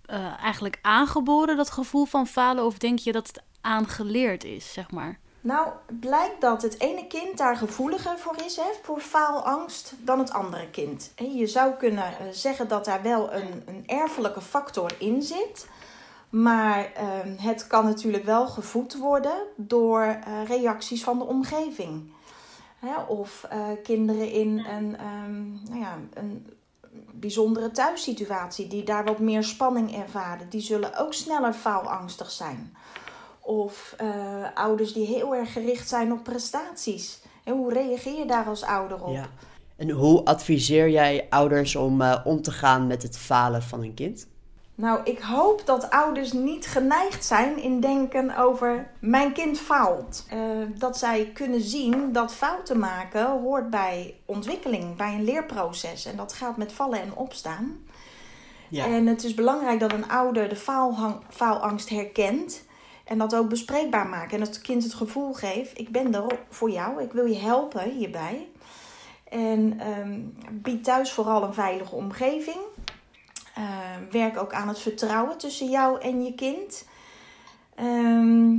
eh, 0.05 0.41
eigenlijk 0.41 0.79
aangeboren, 0.81 1.57
dat 1.57 1.71
gevoel 1.71 2.05
van 2.05 2.27
falen? 2.27 2.65
Of 2.65 2.77
denk 2.77 2.99
je 2.99 3.11
dat 3.11 3.27
het 3.27 3.43
aangeleerd 3.61 4.43
is, 4.43 4.73
zeg 4.73 4.91
maar? 4.91 5.19
Nou, 5.41 5.69
blijkt 5.99 6.41
dat 6.41 6.61
het 6.61 6.79
ene 6.79 7.07
kind 7.07 7.37
daar 7.37 7.57
gevoeliger 7.57 8.17
voor 8.17 8.35
is, 8.45 8.55
hè, 8.55 8.69
voor 8.83 8.99
faalangst, 8.99 9.93
dan 9.99 10.19
het 10.19 10.31
andere 10.31 10.69
kind. 10.69 11.11
En 11.15 11.35
je 11.35 11.47
zou 11.47 11.73
kunnen 11.73 12.03
eh, 12.03 12.27
zeggen 12.31 12.67
dat 12.67 12.85
daar 12.85 13.01
wel 13.01 13.33
een, 13.33 13.63
een 13.65 13.83
erfelijke 13.87 14.41
factor 14.41 14.91
in 14.97 15.21
zit. 15.21 15.67
Maar 16.29 16.91
ehm, 16.93 17.35
het 17.37 17.67
kan 17.67 17.85
natuurlijk 17.85 18.25
wel 18.25 18.47
gevoed 18.47 18.97
worden 18.97 19.43
door 19.55 20.01
eh, 20.01 20.43
reacties 20.47 21.03
van 21.03 21.17
de 21.17 21.25
omgeving. 21.25 22.11
Hè, 22.79 22.95
of 23.07 23.45
eh, 23.49 23.67
kinderen 23.83 24.31
in 24.31 24.59
een, 24.59 24.97
ehm, 24.97 25.51
nou 25.51 25.79
ja, 25.79 25.97
een 26.13 26.47
bijzondere 27.11 27.71
thuissituatie 27.71 28.67
die 28.67 28.83
daar 28.83 29.03
wat 29.03 29.19
meer 29.19 29.43
spanning 29.43 29.95
ervaren, 29.95 30.49
die 30.49 30.61
zullen 30.61 30.97
ook 30.97 31.13
sneller 31.13 31.53
faalangstig 31.53 32.31
zijn. 32.31 32.75
Of 33.41 33.95
eh, 33.97 34.07
ouders 34.53 34.93
die 34.93 35.05
heel 35.05 35.35
erg 35.35 35.53
gericht 35.53 35.89
zijn 35.89 36.11
op 36.11 36.23
prestaties. 36.23 37.21
En 37.43 37.53
hoe 37.53 37.73
reageer 37.73 38.17
je 38.17 38.25
daar 38.25 38.45
als 38.45 38.63
ouder 38.63 39.03
op? 39.03 39.13
Ja. 39.13 39.29
En 39.75 39.89
hoe 39.89 40.25
adviseer 40.25 40.89
jij 40.89 41.27
ouders 41.29 41.75
om 41.75 42.01
eh, 42.01 42.21
om 42.23 42.41
te 42.41 42.51
gaan 42.51 42.87
met 42.87 43.03
het 43.03 43.17
falen 43.17 43.61
van 43.61 43.83
een 43.83 43.93
kind? 43.93 44.27
Nou, 44.75 44.99
ik 45.03 45.19
hoop 45.19 45.65
dat 45.65 45.89
ouders 45.89 46.31
niet 46.31 46.67
geneigd 46.67 47.25
zijn 47.25 47.61
in 47.61 47.79
denken 47.79 48.37
over 48.37 48.91
mijn 48.99 49.33
kind 49.33 49.59
faalt. 49.59 50.25
Eh, 50.29 50.39
dat 50.77 50.97
zij 50.97 51.29
kunnen 51.33 51.61
zien 51.61 52.11
dat 52.11 52.33
fouten 52.33 52.79
maken 52.79 53.27
hoort 53.27 53.69
bij 53.69 54.15
ontwikkeling, 54.25 54.95
bij 54.95 55.13
een 55.13 55.23
leerproces. 55.23 56.05
En 56.05 56.15
dat 56.15 56.33
gaat 56.33 56.57
met 56.57 56.71
vallen 56.71 57.01
en 57.01 57.15
opstaan. 57.15 57.77
Ja. 58.67 58.85
En 58.85 59.07
het 59.07 59.23
is 59.23 59.33
belangrijk 59.33 59.79
dat 59.79 59.93
een 59.93 60.09
ouder 60.09 60.49
de 60.49 60.83
faalangst 61.29 61.89
herkent. 61.89 62.63
En 63.11 63.17
dat 63.17 63.35
ook 63.35 63.49
bespreekbaar 63.49 64.07
maakt. 64.07 64.33
En 64.33 64.39
dat 64.39 64.47
het 64.47 64.61
kind 64.61 64.83
het 64.83 64.93
gevoel 64.93 65.33
geeft: 65.33 65.79
ik 65.79 65.89
ben 65.89 66.15
er 66.15 66.23
voor 66.49 66.69
jou, 66.69 67.01
ik 67.03 67.11
wil 67.11 67.25
je 67.25 67.37
helpen 67.37 67.89
hierbij. 67.89 68.47
En 69.29 69.79
ehm, 69.79 70.19
bied 70.51 70.83
thuis 70.83 71.11
vooral 71.11 71.43
een 71.43 71.53
veilige 71.53 71.95
omgeving. 71.95 72.57
Eh, 73.55 73.63
werk 74.11 74.37
ook 74.37 74.53
aan 74.53 74.67
het 74.67 74.79
vertrouwen 74.79 75.37
tussen 75.37 75.69
jou 75.69 76.01
en 76.01 76.23
je 76.23 76.35
kind. 76.35 76.85
Ehm, 77.75 78.55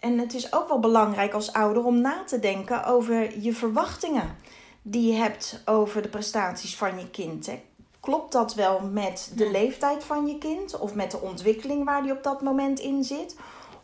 en 0.00 0.18
het 0.18 0.34
is 0.34 0.52
ook 0.52 0.68
wel 0.68 0.80
belangrijk 0.80 1.32
als 1.32 1.52
ouder 1.52 1.84
om 1.84 2.00
na 2.00 2.24
te 2.24 2.38
denken 2.38 2.84
over 2.84 3.40
je 3.40 3.54
verwachtingen 3.54 4.36
die 4.82 5.12
je 5.12 5.18
hebt 5.18 5.62
over 5.64 6.02
de 6.02 6.08
prestaties 6.08 6.76
van 6.76 6.98
je 6.98 7.10
kind. 7.10 7.46
Hè. 7.46 7.62
Klopt 8.00 8.32
dat 8.32 8.54
wel 8.54 8.80
met 8.80 9.32
de 9.34 9.50
leeftijd 9.50 10.04
van 10.04 10.26
je 10.26 10.38
kind 10.38 10.78
of 10.78 10.94
met 10.94 11.10
de 11.10 11.20
ontwikkeling 11.20 11.84
waar 11.84 12.02
die 12.02 12.12
op 12.12 12.22
dat 12.22 12.42
moment 12.42 12.80
in 12.80 13.04
zit? 13.04 13.36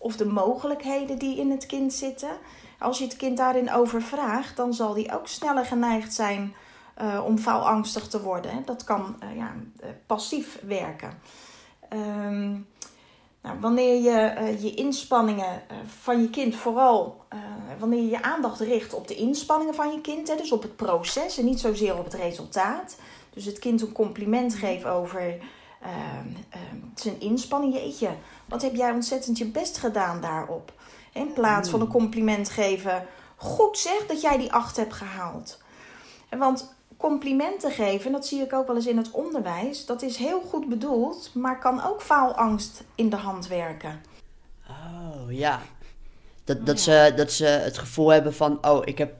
Of 0.02 0.16
de 0.16 0.26
mogelijkheden 0.26 1.18
die 1.18 1.38
in 1.38 1.50
het 1.50 1.66
kind 1.66 1.92
zitten? 1.92 2.30
Als 2.78 2.98
je 2.98 3.04
het 3.04 3.16
kind 3.16 3.36
daarin 3.36 3.72
overvraagt, 3.72 4.56
dan 4.56 4.74
zal 4.74 4.94
die 4.94 5.12
ook 5.12 5.26
sneller 5.26 5.64
geneigd 5.64 6.14
zijn 6.14 6.54
eh, 6.94 7.24
om 7.24 7.38
faalangstig 7.38 8.08
te 8.08 8.22
worden. 8.22 8.62
Dat 8.64 8.84
kan 8.84 9.16
eh, 9.18 9.36
ja, 9.36 9.54
eh, 9.80 9.88
passief 10.06 10.58
werken. 10.66 11.18
Ehm, 11.88 12.50
nou, 13.42 13.60
wanneer 13.60 14.02
je 14.02 14.56
je 14.60 14.74
inspanningen 14.74 15.62
van 16.02 16.22
je 16.22 16.30
kind 16.30 16.54
vooral, 16.54 17.24
wanneer 17.78 18.00
je 18.00 18.08
je 18.08 18.22
aandacht 18.22 18.60
richt 18.60 18.94
op 18.94 19.08
de 19.08 19.14
inspanningen 19.14 19.74
van 19.74 19.92
je 19.92 20.00
kind, 20.00 20.28
hè, 20.28 20.36
dus 20.36 20.52
op 20.52 20.62
het 20.62 20.76
proces 20.76 21.38
en 21.38 21.44
niet 21.44 21.60
zozeer 21.60 21.98
op 21.98 22.04
het 22.04 22.14
resultaat. 22.14 22.96
Dus 23.30 23.44
het 23.44 23.58
kind 23.58 23.80
een 23.80 23.92
compliment 23.92 24.54
geven 24.54 24.90
over 24.90 25.38
ehm, 25.80 26.28
ehm, 26.48 26.76
zijn 26.94 27.20
inspanning. 27.20 27.74
Jeetje, 27.74 28.10
wat 28.50 28.62
heb 28.62 28.74
jij 28.74 28.90
ontzettend 28.90 29.38
je 29.38 29.46
best 29.46 29.78
gedaan 29.78 30.20
daarop. 30.20 30.72
In 31.12 31.32
plaats 31.32 31.70
van 31.70 31.80
een 31.80 31.88
compliment 31.88 32.50
geven, 32.50 33.06
goed 33.36 33.78
zeg 33.78 34.06
dat 34.06 34.20
jij 34.20 34.38
die 34.38 34.52
acht 34.52 34.76
hebt 34.76 34.92
gehaald. 34.92 35.58
En 36.28 36.38
Want 36.38 36.74
complimenten 36.96 37.70
geven, 37.70 38.12
dat 38.12 38.26
zie 38.26 38.40
ik 38.40 38.52
ook 38.52 38.66
wel 38.66 38.76
eens 38.76 38.86
in 38.86 38.96
het 38.96 39.10
onderwijs, 39.10 39.86
dat 39.86 40.02
is 40.02 40.16
heel 40.16 40.40
goed 40.40 40.68
bedoeld, 40.68 41.30
maar 41.34 41.58
kan 41.58 41.84
ook 41.84 42.02
faalangst 42.02 42.84
in 42.94 43.10
de 43.10 43.16
hand 43.16 43.46
werken. 43.46 44.00
Oh 44.68 45.32
ja. 45.32 45.60
Dat, 46.44 46.66
dat, 46.66 46.80
ze, 46.80 47.12
dat 47.16 47.32
ze 47.32 47.44
het 47.44 47.78
gevoel 47.78 48.08
hebben 48.08 48.34
van: 48.34 48.66
oh, 48.66 48.82
ik 48.84 48.98
heb, 48.98 49.14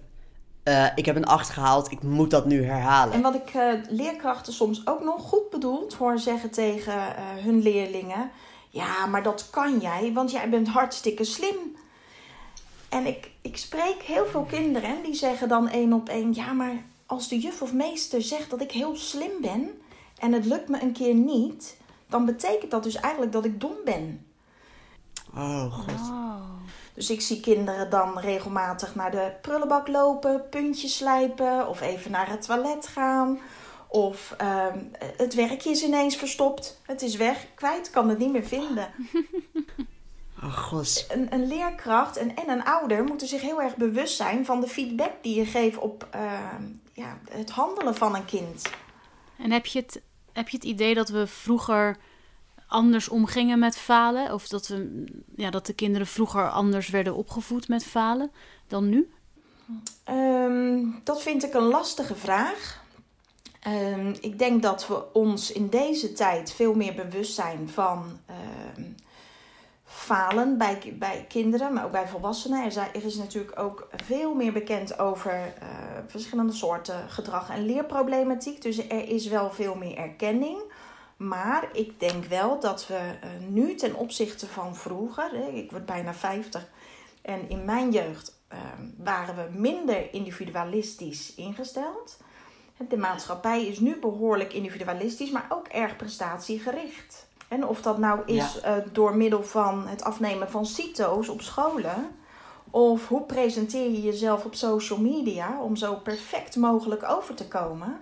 eh, 0.63 0.87
ik 0.95 1.07
heb 1.07 1.17
een 1.17 1.27
8 1.27 1.51
gehaald, 1.51 1.91
ik 1.91 2.03
moet 2.03 2.31
dat 2.31 2.47
nu 2.47 2.65
herhalen. 2.65 3.15
En 3.15 3.23
wat 3.23 3.35
ik 3.35 3.51
eh, 3.55 3.73
leerkrachten 3.89 4.53
soms 4.53 4.87
ook 4.87 5.03
nog 5.05 5.23
goed 5.23 5.51
bedoeld 5.51 5.95
hoor 5.95 6.19
zeggen 6.19 6.51
tegen 6.51 6.93
eh, 6.93 7.23
hun 7.37 7.63
leerlingen: 7.63 8.31
Ja, 8.71 9.07
maar 9.07 9.23
dat 9.23 9.51
kan 9.51 9.79
jij, 9.79 10.13
want 10.13 10.31
jij 10.31 10.49
bent 10.49 10.69
hartstikke 10.69 11.25
slim. 11.25 11.77
En 12.89 13.07
ik, 13.07 13.31
ik 13.41 13.57
spreek 13.57 14.03
heel 14.03 14.27
veel 14.27 14.45
kinderen 14.45 15.03
die 15.03 15.15
zeggen 15.15 15.49
dan 15.49 15.69
één 15.69 15.93
op 15.93 16.09
één: 16.09 16.35
Ja, 16.35 16.53
maar 16.53 16.85
als 17.07 17.29
de 17.29 17.39
juf 17.39 17.63
of 17.63 17.73
meester 17.73 18.23
zegt 18.23 18.51
dat 18.51 18.61
ik 18.61 18.73
heel 18.73 18.97
slim 18.97 19.41
ben 19.41 19.81
en 20.19 20.33
het 20.33 20.45
lukt 20.45 20.69
me 20.69 20.83
een 20.83 20.93
keer 20.93 21.15
niet, 21.15 21.77
dan 22.07 22.25
betekent 22.25 22.71
dat 22.71 22.83
dus 22.83 22.95
eigenlijk 22.95 23.33
dat 23.33 23.45
ik 23.45 23.61
dom 23.61 23.77
ben. 23.85 24.27
Oh 25.35 25.73
god. 25.73 26.09
Oh. 26.11 26.41
Dus 26.95 27.11
ik 27.11 27.21
zie 27.21 27.41
kinderen 27.41 27.91
dan 27.91 28.19
regelmatig 28.19 28.95
naar 28.95 29.11
de 29.11 29.33
prullenbak 29.43 29.89
lopen, 29.89 30.49
puntjes 30.49 30.97
slijpen 30.97 31.69
of 31.69 31.81
even 31.81 32.11
naar 32.11 32.31
het 32.31 32.43
toilet 32.43 32.87
gaan. 32.87 33.39
Of 33.91 34.35
ehm, 34.37 34.79
het 35.17 35.35
werkje 35.35 35.71
is 35.71 35.83
ineens 35.83 36.17
verstopt. 36.17 36.81
Het 36.87 37.03
is 37.03 37.17
weg, 37.17 37.47
kwijt, 37.55 37.91
kan 37.91 38.09
het 38.09 38.19
niet 38.19 38.33
meer 38.33 38.47
vinden. 38.47 38.89
Oh 40.43 40.57
god. 40.59 41.07
Een, 41.09 41.35
een 41.35 41.47
leerkracht 41.47 42.17
en, 42.17 42.37
en 42.37 42.49
een 42.49 42.65
ouder 42.65 43.05
moeten 43.05 43.27
zich 43.27 43.41
heel 43.41 43.63
erg 43.63 43.77
bewust 43.77 44.17
zijn 44.17 44.45
van 44.45 44.61
de 44.61 44.69
feedback 44.69 45.13
die 45.23 45.35
je 45.35 45.45
geeft 45.45 45.79
op 45.79 46.09
ehm, 46.11 46.63
ja, 46.93 47.19
het 47.31 47.51
handelen 47.51 47.95
van 47.95 48.15
een 48.15 48.25
kind. 48.25 48.71
En 49.39 49.51
heb 49.51 49.67
je, 49.67 49.79
het, 49.79 50.01
heb 50.33 50.49
je 50.49 50.57
het 50.57 50.67
idee 50.67 50.95
dat 50.95 51.09
we 51.09 51.27
vroeger 51.27 51.97
anders 52.67 53.09
omgingen 53.09 53.59
met 53.59 53.77
falen? 53.77 54.33
Of 54.33 54.49
dat, 54.49 54.69
we, 54.69 55.05
ja, 55.37 55.51
dat 55.51 55.67
de 55.67 55.73
kinderen 55.73 56.07
vroeger 56.07 56.51
anders 56.51 56.89
werden 56.89 57.15
opgevoed 57.15 57.69
met 57.69 57.85
falen 57.85 58.31
dan 58.67 58.89
nu? 58.89 59.11
Ehm, 60.05 60.85
dat 61.05 61.23
vind 61.23 61.45
ik 61.45 61.55
een 61.55 61.63
lastige 61.63 62.15
vraag. 62.15 62.83
Ehm, 63.61 64.15
ik 64.21 64.39
denk 64.39 64.63
dat 64.63 64.87
we 64.87 65.13
ons 65.13 65.53
in 65.53 65.69
deze 65.69 66.13
tijd 66.13 66.53
veel 66.53 66.75
meer 66.75 66.95
bewust 66.95 67.35
zijn 67.35 67.69
van 67.69 68.19
ehm, 68.27 68.83
falen 69.85 70.59
bij, 70.59 70.95
bij 70.99 71.25
kinderen, 71.29 71.73
maar 71.73 71.85
ook 71.85 71.91
bij 71.91 72.09
volwassenen. 72.09 72.65
Er, 72.65 72.73
zijn, 72.73 72.89
er 72.95 73.05
is 73.05 73.17
natuurlijk 73.17 73.59
ook 73.59 73.89
veel 74.05 74.35
meer 74.35 74.53
bekend 74.53 74.99
over 74.99 75.33
eh, 75.33 75.69
verschillende 76.07 76.53
soorten 76.53 77.09
gedrag 77.09 77.51
en 77.51 77.67
leerproblematiek. 77.67 78.63
Dus 78.63 78.89
er 78.89 79.09
is 79.09 79.27
wel 79.27 79.51
veel 79.51 79.75
meer 79.75 79.97
erkenning. 79.97 80.59
Maar 81.17 81.69
ik 81.73 82.01
denk 82.01 82.25
wel 82.25 82.61
dat 82.61 82.87
we 82.87 82.95
eh, 82.95 83.29
nu 83.49 83.75
ten 83.75 83.95
opzichte 83.95 84.47
van 84.47 84.77
vroeger, 84.77 85.55
ik 85.55 85.71
word 85.71 85.87
bijna 85.87 86.15
50 86.15 86.69
en 87.23 87.49
in 87.49 87.65
mijn 87.65 87.91
jeugd 87.91 88.41
ehm, 88.49 88.87
waren 88.97 89.37
we 89.37 89.59
minder 89.59 90.15
individualistisch 90.15 91.35
ingesteld. 91.35 92.19
De 92.89 92.97
maatschappij 92.97 93.67
is 93.67 93.79
nu 93.79 93.97
behoorlijk 93.99 94.53
individualistisch, 94.53 95.31
maar 95.31 95.47
ook 95.49 95.67
erg 95.69 95.97
prestatiegericht. 95.97 97.27
En 97.49 97.67
of 97.67 97.83
dat 97.83 97.99
nou 97.99 98.21
is 98.27 98.61
eh, 98.61 98.75
door 98.93 99.17
middel 99.17 99.43
van 99.43 99.87
het 99.89 100.03
afnemen 100.05 100.51
van 100.51 100.67
CITO's 100.67 101.29
op 101.29 101.41
scholen, 101.41 102.17
of 102.71 103.09
hoe 103.09 103.23
presenteer 103.23 103.91
je 103.91 104.03
jezelf 104.03 104.45
op 104.45 104.55
social 104.55 104.99
media 104.99 105.61
om 105.63 105.77
zo 105.77 105.95
perfect 105.95 106.57
mogelijk 106.57 107.03
over 107.11 107.35
te 107.35 107.49
komen. 107.49 108.01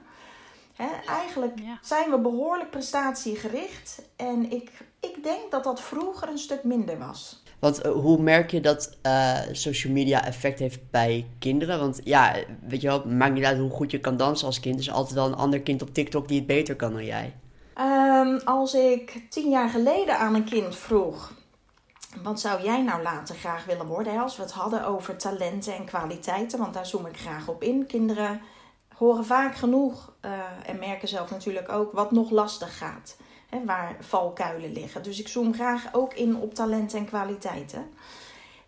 Hè, 0.74 0.86
eigenlijk 1.06 1.58
Ja. 1.58 1.78
zijn 1.82 2.10
we 2.10 2.18
behoorlijk 2.18 2.70
prestatiegericht. 2.70 4.02
En 4.16 4.50
ik, 4.50 4.70
ik 5.00 5.22
denk 5.22 5.50
dat 5.50 5.64
dat 5.64 5.80
vroeger 5.80 6.28
een 6.28 6.38
stuk 6.38 6.64
minder 6.64 6.98
was. 6.98 7.42
Want 7.58 7.80
eh, 7.80 7.92
hoe 7.92 8.20
merk 8.20 8.50
je 8.50 8.60
dat 8.60 8.96
eh, 9.02 9.38
social 9.52 9.92
media 9.92 10.24
effect 10.24 10.58
heeft 10.58 10.90
bij 10.90 11.26
kinderen? 11.38 11.78
Want 11.78 12.00
ja, 12.04 12.34
weet 12.66 12.80
je 12.80 12.86
wel, 12.86 13.06
maakt 13.06 13.34
niet 13.34 13.44
uit 13.44 13.58
hoe 13.58 13.70
goed 13.70 13.90
je 13.90 14.00
kan 14.00 14.16
dansen 14.16 14.46
als 14.46 14.60
kind. 14.60 14.74
Er 14.74 14.80
is 14.80 14.90
altijd 14.90 15.14
wel 15.14 15.26
een 15.26 15.34
ander 15.34 15.60
kind 15.60 15.82
op 15.82 15.94
TikTok 15.94 16.28
die 16.28 16.38
het 16.38 16.46
beter 16.46 16.76
kan 16.76 16.92
dan 16.92 17.04
jij. 17.04 17.34
Ehm, 17.74 18.38
als 18.44 18.74
ik 18.74 19.22
tien 19.30 19.50
jaar 19.50 19.68
geleden 19.68 20.18
aan 20.18 20.34
een 20.34 20.44
kind 20.44 20.76
vroeg... 20.76 21.36
Wat 22.22 22.40
zou 22.40 22.62
jij 22.62 22.82
nou 22.82 23.02
later 23.02 23.34
graag 23.34 23.64
willen 23.64 23.86
worden? 23.86 24.20
Als 24.20 24.36
we 24.36 24.42
het 24.42 24.52
hadden 24.52 24.86
over 24.86 25.16
talenten 25.16 25.74
en 25.74 25.84
kwaliteiten. 25.84 26.58
Want 26.58 26.74
daar 26.74 26.86
zoom 26.86 27.06
ik 27.06 27.16
graag 27.16 27.48
op 27.48 27.62
in. 27.62 27.86
Kinderen 27.86 28.40
horen 28.94 29.24
vaak 29.24 29.54
genoeg 29.54 30.12
eh, 30.20 30.30
en 30.66 30.78
merken 30.78 31.08
zelf 31.08 31.30
natuurlijk 31.30 31.72
ook 31.72 31.92
wat 31.92 32.10
nog 32.10 32.30
lastig 32.30 32.78
gaat. 32.78 33.16
Hè, 33.48 33.64
waar 33.64 33.96
valkuilen 34.00 34.72
liggen. 34.72 35.02
Dus 35.02 35.20
ik 35.20 35.28
zoom 35.28 35.54
graag 35.54 35.94
ook 35.94 36.14
in 36.14 36.36
op 36.36 36.54
talenten 36.54 36.98
en 36.98 37.06
kwaliteiten. 37.06 37.90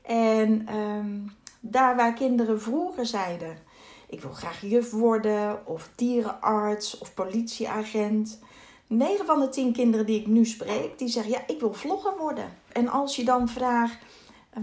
En 0.02 0.66
ehm, 0.66 1.18
daar 1.60 1.96
waar 1.96 2.12
kinderen 2.12 2.60
vroeger 2.60 3.06
zeiden: 3.06 3.58
Ik 4.06 4.20
wil 4.20 4.32
graag 4.32 4.60
juf 4.60 4.90
worden, 4.90 5.66
of 5.66 5.90
dierenarts, 5.94 6.98
of 6.98 7.14
politieagent. 7.14 8.38
9 8.86 9.26
van 9.26 9.40
de 9.40 9.48
10 9.48 9.72
kinderen 9.72 10.06
die 10.06 10.20
ik 10.20 10.26
nu 10.26 10.44
spreek, 10.44 10.98
die 10.98 11.08
zeggen: 11.08 11.32
Ja, 11.32 11.42
ik 11.46 11.60
wil 11.60 11.72
vlogger 11.72 12.16
worden. 12.18 12.56
En 12.72 12.88
als 12.88 13.16
je 13.16 13.24
dan 13.24 13.48
vraagt: 13.48 13.98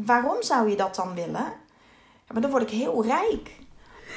Waarom 0.06 0.42
zou 0.42 0.70
je 0.70 0.76
dat 0.76 0.96
dan 0.96 1.14
willen? 1.14 1.46
Ja, 2.28 2.34
maar 2.34 2.42
dan 2.42 2.52
word 2.52 2.64
ik 2.64 2.70
heel 2.70 3.06
rijk. 3.06 3.52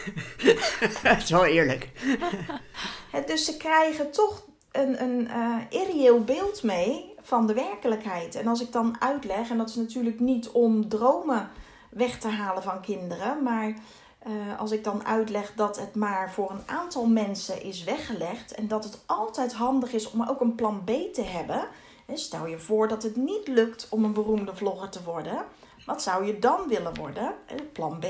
Het 1.03 1.23
is 1.23 1.31
wel 1.31 1.45
eerlijk. 1.45 1.89
Dus 3.27 3.45
ze 3.45 3.57
krijgen 3.57 4.11
toch 4.11 4.45
een, 4.73 5.03
een 5.03 5.29
eh, 5.29 5.57
irreëel 5.69 6.25
beeld 6.25 6.63
mee 6.63 7.15
van 7.21 7.47
de 7.47 7.55
werkelijkheid. 7.55 8.35
En 8.35 8.47
als 8.47 8.61
ik 8.61 8.73
dan 8.73 8.97
uitleg, 9.01 9.51
en 9.51 9.59
dat 9.59 9.69
is 9.69 9.75
natuurlijk 9.75 10.21
niet 10.21 10.49
om 10.49 10.89
dromen 10.89 11.51
weg 11.91 12.19
te 12.19 12.29
halen 12.29 12.63
van 12.63 12.81
kinderen, 12.81 13.43
maar 13.43 13.75
eh, 14.19 14.59
als 14.59 14.71
ik 14.71 14.85
dan 14.85 15.07
uitleg 15.07 15.53
dat 15.55 15.79
het 15.79 15.95
maar 15.95 16.33
voor 16.33 16.51
een 16.51 16.63
aantal 16.67 17.07
mensen 17.07 17.63
is 17.63 17.85
weggelegd 17.85 18.55
en 18.55 18.69
dat 18.69 18.85
het 18.85 19.03
altijd 19.07 19.53
handig 19.53 19.93
is 19.93 20.11
om 20.11 20.23
ook 20.23 20.41
een 20.41 20.55
plan 20.55 20.85
B 20.85 20.91
te 21.13 21.23
hebben. 21.23 21.69
Stel 22.15 22.47
je 22.47 22.59
voor 22.59 22.89
dat 22.89 23.03
het 23.03 23.17
niet 23.17 23.49
lukt 23.49 23.87
om 23.91 24.05
een 24.05 24.13
beroemde 24.13 24.57
vlogger 24.57 24.89
te 24.89 25.03
worden. 25.03 25.45
Wat 25.87 26.03
zou 26.03 26.27
je 26.27 26.39
dan 26.39 26.69
willen 26.69 26.95
worden? 26.95 27.35
Hè, 27.47 27.57
Plan 27.73 27.99
B. 27.99 28.05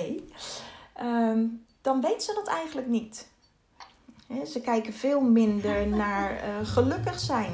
Ehm, 0.94 1.46
dan 1.80 2.00
weet 2.00 2.22
ze 2.22 2.34
dat 2.34 2.46
eigenlijk 2.46 2.86
niet. 2.86 3.29
Hè, 4.32 4.44
Ze 4.44 4.60
kijken 4.60 4.92
veel 4.92 5.20
minder 5.20 5.88
naar 5.88 6.36
eh, 6.36 6.66
gelukkig 6.66 7.18
zijn. 7.18 7.52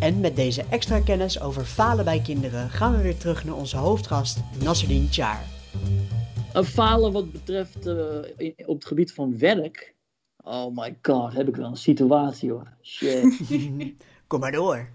En 0.00 0.20
met 0.20 0.36
deze 0.36 0.64
extra 0.70 1.00
kennis 1.00 1.40
over 1.40 1.64
falen 1.64 2.04
bij 2.04 2.20
kinderen 2.20 2.70
gaan 2.70 2.96
we 2.96 3.02
weer 3.02 3.16
terug 3.16 3.44
naar 3.44 3.54
onze 3.54 3.76
hoofdgast 3.76 4.38
Nasreddin 4.62 5.08
Char. 5.10 5.38
Een 6.52 6.64
falen 6.64 7.12
wat 7.12 7.32
betreft 7.32 7.86
eh, 7.86 8.50
op 8.66 8.74
het 8.74 8.84
gebied 8.84 9.12
van 9.12 9.38
werk. 9.38 9.94
Oh 10.44 10.76
my 10.76 10.98
god, 11.02 11.32
heb 11.32 11.48
ik 11.48 11.56
wel 11.56 11.66
een 11.66 11.76
situatie 11.76 12.50
hoor. 12.50 12.72
Shit. 12.82 13.40
Kom 14.26 14.40
maar 14.40 14.52
door. 14.52 14.88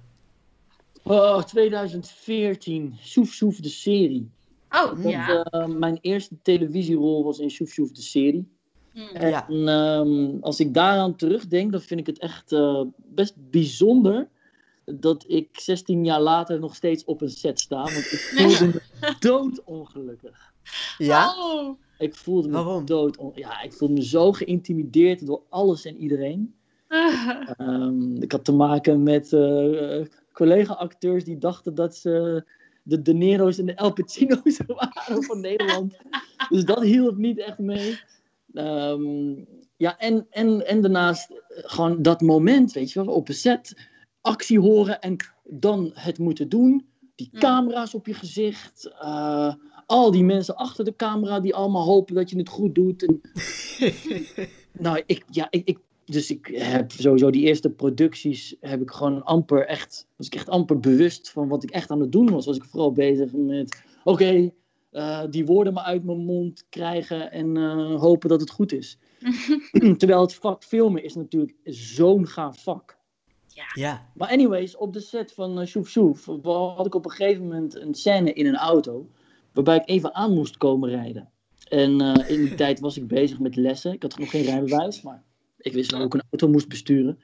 Oh, 1.03 1.43
2014. 1.43 2.95
Soef 3.01 3.29
Soef 3.29 3.55
de 3.59 3.69
serie. 3.69 4.29
Oh, 4.69 4.85
Want, 4.87 5.03
ja. 5.09 5.43
eh, 5.43 5.65
mijn 5.65 5.97
eerste 6.01 6.35
televisierol 6.41 7.23
was 7.23 7.39
in 7.39 7.51
Soef 7.51 7.69
Soef 7.69 7.91
de 7.91 8.01
serie. 8.01 8.47
Hmm. 9.07 9.15
En 9.15 9.29
Ja. 9.29 9.47
ehm, 9.49 10.37
als 10.41 10.59
ik 10.59 10.73
daaraan 10.73 11.15
terugdenk, 11.15 11.71
dan 11.71 11.81
vind 11.81 11.99
ik 11.99 12.05
het 12.07 12.19
echt 12.19 12.51
eh, 12.51 12.81
best 12.97 13.33
bijzonder 13.49 14.27
dat 14.85 15.23
ik 15.27 15.47
16 15.59 16.05
jaar 16.05 16.21
later 16.21 16.59
nog 16.59 16.75
steeds 16.75 17.03
op 17.05 17.21
een 17.21 17.29
set 17.29 17.59
sta. 17.59 17.81
Want 17.83 17.97
ik 18.11 18.19
voelde 18.35 18.65
me 18.67 18.81
doodongelukkig. 19.19 20.53
Ja? 20.97 21.35
Oh. 21.37 21.79
Ik 21.97 22.15
voelde 22.15 22.47
me 22.47 22.53
Waarom? 22.53 22.85
dood. 22.85 23.17
Ja, 23.35 23.61
ik 23.61 23.73
voelde 23.73 23.93
me 23.93 24.03
zo 24.05 24.31
geïntimideerd 24.31 25.25
door 25.25 25.41
alles 25.49 25.85
en 25.85 25.97
iedereen. 25.97 26.53
Ehm, 27.57 28.15
ik 28.21 28.31
had 28.31 28.45
te 28.45 28.51
maken 28.53 29.03
met 29.03 29.33
eh, 29.33 30.01
collega-acteurs 30.33 31.23
die 31.23 31.37
dachten 31.37 31.75
dat 31.75 31.95
ze 31.95 32.43
de 32.83 33.01
De 33.01 33.13
Niro's 33.13 33.57
en 33.57 33.65
de 33.65 33.73
El 33.73 33.93
Pacino's 33.93 34.59
waren 34.67 35.23
van 35.23 35.39
Nederland. 35.39 35.97
Dus 36.49 36.65
dat 36.65 36.81
hielp 36.81 37.17
niet 37.17 37.39
echt 37.39 37.57
mee. 37.59 37.99
Ehm, 38.53 39.35
ja, 39.77 39.97
en, 39.97 40.27
en, 40.29 40.67
en 40.67 40.81
daarnaast 40.81 41.29
eh, 41.29 41.37
gewoon 41.49 42.01
dat 42.01 42.21
moment, 42.21 42.71
weet 42.71 42.91
je 42.91 43.03
wel, 43.03 43.13
op 43.13 43.27
een 43.27 43.33
set, 43.33 43.75
actie 44.21 44.59
horen 44.59 45.01
en 45.01 45.15
dan 45.43 45.91
het 45.93 46.17
moeten 46.17 46.49
doen. 46.49 46.87
Die 47.15 47.29
Mm. 47.31 47.39
camera's 47.39 47.93
op 47.93 48.07
je 48.07 48.13
gezicht, 48.13 48.91
eh, 48.99 49.53
al 49.85 50.11
die 50.11 50.23
mensen 50.23 50.55
achter 50.55 50.85
de 50.85 50.95
camera 50.95 51.39
die 51.39 51.55
allemaal 51.55 51.85
hopen 51.85 52.15
dat 52.15 52.29
je 52.29 52.37
het 52.37 52.49
goed 52.49 52.75
doet. 52.75 53.03
En... 53.03 53.21
nou, 54.85 55.03
ik, 55.05 55.23
ja, 55.29 55.47
ik, 55.49 55.67
ik, 55.67 55.79
dus 56.05 56.31
ik 56.31 56.49
heb 56.53 56.91
sowieso 56.91 57.29
die 57.29 57.45
eerste 57.45 57.69
producties, 57.69 58.55
heb 58.59 58.81
ik 58.81 58.91
gewoon 58.91 59.23
amper 59.23 59.65
echt, 59.65 60.07
was 60.15 60.27
ik 60.27 60.35
echt 60.35 60.49
amper 60.49 60.79
bewust 60.79 61.29
van 61.29 61.47
wat 61.47 61.63
ik 61.63 61.69
echt 61.69 61.91
aan 61.91 61.99
het 61.99 62.11
doen 62.11 62.29
was. 62.29 62.45
Was 62.45 62.57
ik 62.57 62.63
vooral 62.63 62.91
bezig 62.91 63.31
met, 63.31 63.83
oké, 64.03 64.51
eh, 64.91 65.23
die 65.29 65.45
woorden 65.45 65.73
maar 65.73 65.83
uit 65.83 66.03
mijn 66.03 66.25
mond 66.25 66.65
krijgen 66.69 67.31
en 67.31 67.57
eh, 67.57 67.99
hopen 67.99 68.29
dat 68.29 68.41
het 68.41 68.49
goed 68.49 68.71
is. 68.71 68.97
Terwijl 69.97 70.21
het 70.21 70.35
vak 70.35 70.63
filmen 70.63 71.03
is 71.03 71.15
natuurlijk 71.15 71.55
zo'n 71.63 72.27
gaaf 72.27 72.63
vak. 72.63 72.97
Ja. 73.73 74.09
Maar 74.13 74.29
anyways, 74.29 74.77
op 74.77 74.93
de 74.93 74.99
set 74.99 75.33
van 75.33 75.59
uh, 75.59 75.65
Soef 75.65 75.89
Soef 75.89 76.25
had 76.43 76.85
ik 76.85 76.95
op 76.95 77.05
een 77.05 77.11
gegeven 77.11 77.43
moment 77.43 77.75
een 77.75 77.93
scène 77.93 78.33
in 78.33 78.45
een 78.45 78.57
auto. 78.57 79.09
Waarbij 79.53 79.75
ik 79.75 79.89
even 79.89 80.15
aan 80.15 80.33
moest 80.33 80.57
komen 80.57 80.89
rijden. 80.89 81.29
En 81.69 82.01
eh, 82.01 82.29
in 82.29 82.45
die 82.45 82.55
tijd 82.65 82.79
was 82.79 82.97
ik 82.97 83.07
bezig 83.07 83.39
met 83.39 83.55
lessen. 83.55 83.93
Ik 83.93 84.01
had 84.01 84.17
nog 84.17 84.29
geen 84.29 84.43
rijbewijs, 84.43 85.01
maar 85.01 85.23
ik 85.57 85.73
wist 85.73 85.91
wel 85.91 85.99
hoe 85.99 86.07
ik 86.07 86.13
een 86.13 86.27
auto 86.29 86.47
moest 86.47 86.67
besturen. 86.67 87.19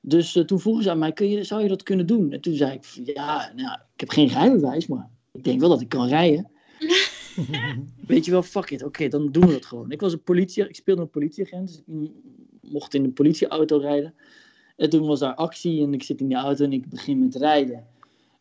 Dus 0.00 0.36
eh, 0.36 0.44
toen 0.44 0.60
vroegen 0.60 0.82
ze 0.82 0.90
aan 0.90 0.98
mij, 0.98 1.12
Kun 1.12 1.28
je, 1.28 1.44
zou 1.44 1.62
je 1.62 1.68
dat 1.68 1.82
kunnen 1.82 2.06
doen? 2.06 2.32
En 2.32 2.40
toen 2.40 2.54
zei 2.54 2.72
ik, 2.72 2.84
ja, 3.14 3.52
nou, 3.56 3.78
ik 3.94 4.00
heb 4.00 4.08
geen 4.08 4.28
rijbewijs, 4.28 4.86
maar 4.86 5.10
ik 5.32 5.44
denk 5.44 5.60
wel 5.60 5.68
dat 5.68 5.80
ik 5.80 5.88
kan 5.88 6.08
rijden. 6.08 6.50
Weet 8.06 8.24
je 8.24 8.30
wel, 8.30 8.42
fuck 8.42 8.70
it, 8.70 8.82
oké, 8.82 9.08
dan 9.08 9.32
doen 9.32 9.46
we 9.46 9.52
dat 9.52 9.66
gewoon. 9.66 9.90
Ik 9.90 10.00
was 10.00 10.12
een 10.12 10.22
politie, 10.22 10.68
ik 10.68 10.74
speelde 10.74 11.02
een 11.02 11.10
politieagent, 11.10 11.82
dus 11.86 12.04
ik 12.04 12.10
mocht 12.60 12.94
in 12.94 13.04
een 13.04 13.12
politieauto 13.12 13.76
rijden. 13.76 14.14
En 14.76 14.90
toen 14.90 15.06
was 15.06 15.18
daar 15.18 15.34
actie 15.34 15.82
en 15.82 15.94
ik 15.94 16.02
zit 16.02 16.20
in 16.20 16.28
die 16.28 16.36
auto 16.36 16.64
en 16.64 16.72
ik 16.72 16.88
begin 16.88 17.18
met 17.18 17.34
rijden. 17.34 17.86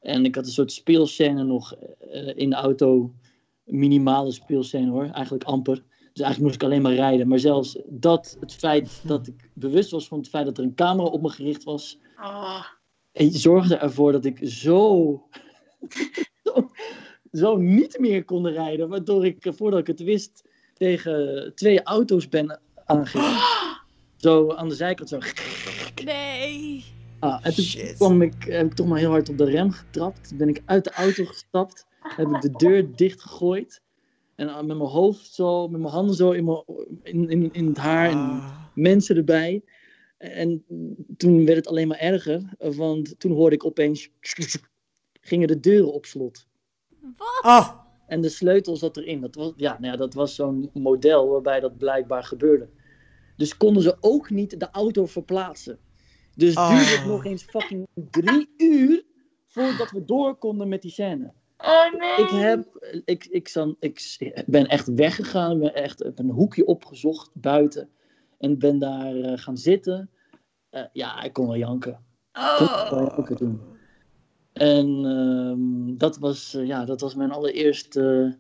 En 0.02 0.26
ik 0.26 0.36
had 0.36 0.45
een 0.45 0.52
soort 0.52 0.71
speelscène 0.71 1.43
nog 1.43 1.73
eh, 1.73 2.38
in 2.38 2.50
de 2.50 2.56
auto. 2.56 3.13
Minimale 3.63 4.32
speelscène 4.32 4.91
hoor, 4.91 5.10
eigenlijk 5.10 5.43
amper. 5.43 5.84
Dus 6.13 6.26
eigenlijk 6.26 6.39
moest 6.41 6.56
ik 6.56 6.63
alleen 6.63 6.82
maar 6.82 6.93
rijden. 6.93 7.28
Maar 7.28 7.39
zelfs 7.39 7.78
dat, 7.86 8.38
het 8.39 8.54
feit 8.54 9.02
dat 9.04 9.28
ik 9.28 9.50
bewust 9.54 9.91
was 9.91 10.08
van 10.08 10.17
het 10.17 10.30
feit 10.30 10.45
dat 10.45 10.58
er 10.58 10.63
een 10.63 10.76
camera 10.76 11.08
op 11.08 11.21
me 11.21 11.30
gericht 11.30 11.63
was. 11.63 12.00
Oh. 12.17 12.65
En 13.12 13.32
zorgde 13.32 13.76
ervoor 13.76 14.12
dat 14.12 14.26
ik 14.26 14.39
zo, 14.43 15.23
zo, 16.43 16.69
zo 17.31 17.57
niet 17.57 17.99
meer 17.99 18.25
kon 18.25 18.47
rijden. 18.47 18.89
Waardoor 18.89 19.25
ik, 19.25 19.45
eh, 19.45 19.53
voordat 19.53 19.79
ik 19.79 19.87
het 19.87 19.99
wist, 20.03 20.49
tegen 20.73 21.51
twee 21.55 21.83
auto's 21.83 22.29
ben 22.29 22.59
aangereden. 22.85 23.39
Zo 24.17 24.51
aan 24.53 24.69
de 24.69 24.75
zijkant 24.75 25.09
zo. 25.09 25.19
Nee. 26.05 26.83
Ah, 27.19 27.39
en 27.45 27.53
toen 27.55 27.63
Shit. 27.63 27.93
kwam 27.95 28.21
ik, 28.21 28.43
heb 28.43 28.65
ik 28.65 28.73
toch 28.73 28.87
maar 28.87 28.99
heel 28.99 29.09
hard 29.09 29.29
op 29.29 29.37
de 29.37 29.45
rem 29.45 29.71
getrapt. 29.71 30.27
Toen 30.27 30.37
ben 30.37 30.49
ik 30.49 30.61
uit 30.65 30.83
de 30.83 30.91
auto 30.91 31.25
gestapt. 31.25 31.85
Heb 31.99 32.27
ik 32.27 32.41
de 32.41 32.51
deur 32.51 32.91
dicht 32.95 33.21
gegooid. 33.21 33.81
En 34.35 34.47
ah, 34.49 34.55
met 34.65 34.77
mijn 34.77 34.89
hoofd 34.89 35.33
zo, 35.33 35.67
met 35.67 35.81
mijn 35.81 35.93
handen 35.93 36.15
zo 36.15 36.31
in, 36.31 36.45
mijn, 36.45 36.63
in, 37.03 37.29
in, 37.29 37.49
in 37.53 37.67
het 37.67 37.77
haar. 37.77 38.09
En 38.09 38.17
Ah. 38.17 38.55
mensen 38.73 39.15
erbij. 39.15 39.63
En 40.17 40.63
toen 41.17 41.45
werd 41.45 41.57
het 41.57 41.67
alleen 41.67 41.87
maar 41.87 41.97
erger. 41.99 42.53
Want 42.57 43.19
toen 43.19 43.31
hoorde 43.31 43.55
ik 43.55 43.65
opeens... 43.65 44.09
Gingen 45.21 45.47
de 45.47 45.59
deuren 45.59 45.93
op 45.93 46.05
slot. 46.05 46.47
Ah. 47.41 47.70
En 48.08 48.22
de 48.22 48.30
sleutel 48.30 48.76
zat 48.76 48.97
erin. 48.97 49.22
Dat 49.22 49.36
was, 49.36 49.53
ja, 49.55 49.78
nou 49.80 49.91
ja, 49.91 49.97
dat 49.97 50.14
was 50.14 50.36
zo'n 50.36 50.70
model 50.74 51.30
waarbij 51.30 51.60
dat 51.60 51.78
blijkbaar 51.78 52.24
gebeurde. 52.24 52.70
Dus 53.36 53.58
konden 53.58 53.84
ze 53.84 53.97
ook 53.99 54.30
niet 54.30 54.60
de 54.60 54.70
auto 54.72 55.05
verplaatsen. 55.05 55.80
Dus 56.36 56.55
Ah. 56.55 56.70
duurde 56.70 56.91
het 56.97 57.05
nog 57.05 57.26
eens 57.26 57.43
fucking 57.43 57.88
drie 57.93 58.53
uur 58.58 59.03
voordat 59.47 59.91
we 59.91 60.05
door 60.05 60.36
konden 60.36 60.68
met 60.68 60.82
die 60.82 60.91
scène. 60.91 61.34
Oh 61.58 61.93
nee. 61.99 62.26
Ik, 62.26 62.30
heb, 62.30 62.91
ik, 63.05 63.26
ik, 63.26 63.47
zan, 63.47 63.76
ik 63.80 64.43
ben 64.45 64.68
echt 64.68 64.93
weggegaan. 64.93 65.51
Ik 65.51 65.60
ben 65.60 65.74
echt 65.74 65.99
heb 65.99 66.20
een 66.20 66.30
hoekje 66.30 66.66
opgezocht 66.66 67.30
buiten. 67.34 67.89
En 68.38 68.60
ben 68.60 68.80
daar 68.80 69.16
eh, 69.16 69.38
gaan 69.38 69.58
zitten. 69.58 70.10
Eh, 70.70 70.84
ja, 70.93 71.22
ik 71.24 71.34
kon 71.34 71.47
wel 71.47 71.58
janken. 71.58 72.05
Ik 72.32 72.55
kon 72.58 72.68
Oh. 72.68 72.89
wel 72.89 73.14
janken 73.16 73.36
toen. 73.36 73.62
En 74.58 75.05
ehm, 75.05 75.97
dat, 75.97 76.18
was, 76.18 76.53
eh, 76.53 76.66
ja, 76.66 76.86
dat 76.86 77.01
was 77.01 77.16
mijn 77.16 77.32
allereerste 77.32 78.38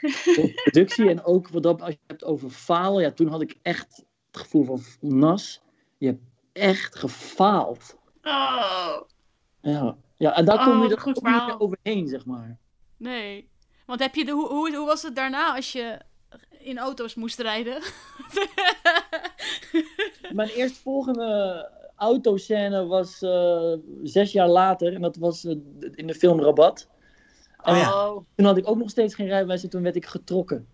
eh, 0.00 0.54
productie. 0.62 1.08
En 1.08 1.24
ook 1.24 1.48
wat 1.48 1.62
dat, 1.62 1.80
als 1.80 1.90
je 1.90 1.98
het 2.00 2.10
hebt 2.10 2.24
over 2.24 2.50
falen. 2.50 3.02
Ja, 3.02 3.10
toen 3.10 3.28
had 3.28 3.40
ik 3.40 3.58
echt 3.62 4.04
het 4.30 4.40
gevoel 4.40 4.64
van 4.64 4.80
nas. 5.00 5.60
je 5.98 6.06
hebt 6.06 6.22
echt 6.52 6.96
gefaald. 6.96 7.96
Oh. 8.22 9.00
Ja, 9.60 9.96
ja 10.16 10.36
en 10.36 10.44
daar 10.44 10.58
Oh, 10.58 10.64
kom 10.64 10.72
je 10.72 10.82
wat 10.82 10.90
er 10.90 11.00
goed 11.00 11.14
niet 11.14 11.46
meer 11.46 11.60
overheen, 11.60 12.08
zeg 12.08 12.26
maar. 12.26 12.58
Nee. 12.96 13.48
Want 13.86 14.00
heb 14.00 14.14
je 14.14 14.24
de, 14.24 14.32
hoe, 14.32 14.48
hoe, 14.48 14.76
hoe 14.76 14.86
was 14.86 15.02
het 15.02 15.16
daarna 15.16 15.54
als 15.54 15.72
je 15.72 15.98
in 16.58 16.78
auto's 16.78 17.14
moest 17.14 17.38
rijden? 17.40 17.82
Mijn 20.32 20.48
eerstvolgende 20.48 21.70
autoscène 21.98 22.86
was 22.86 23.22
eh, 23.22 23.72
zes 24.02 24.32
jaar 24.32 24.48
later. 24.48 24.94
En 24.94 25.00
dat 25.00 25.16
was 25.16 25.44
eh, 25.44 25.56
in 25.94 26.06
de 26.06 26.14
film 26.14 26.40
Rabat. 26.40 26.88
En 27.62 27.74
Oh 27.74 27.80
ja. 27.80 28.06
Oh. 28.06 28.24
toen 28.34 28.46
had 28.46 28.56
ik 28.56 28.68
ook 28.68 28.78
nog 28.78 28.90
steeds 28.90 29.14
geen 29.14 29.26
rijbewijs 29.26 29.62
en 29.62 29.70
toen 29.70 29.82
werd 29.82 29.96
ik 29.96 30.06
getrokken. 30.06 30.66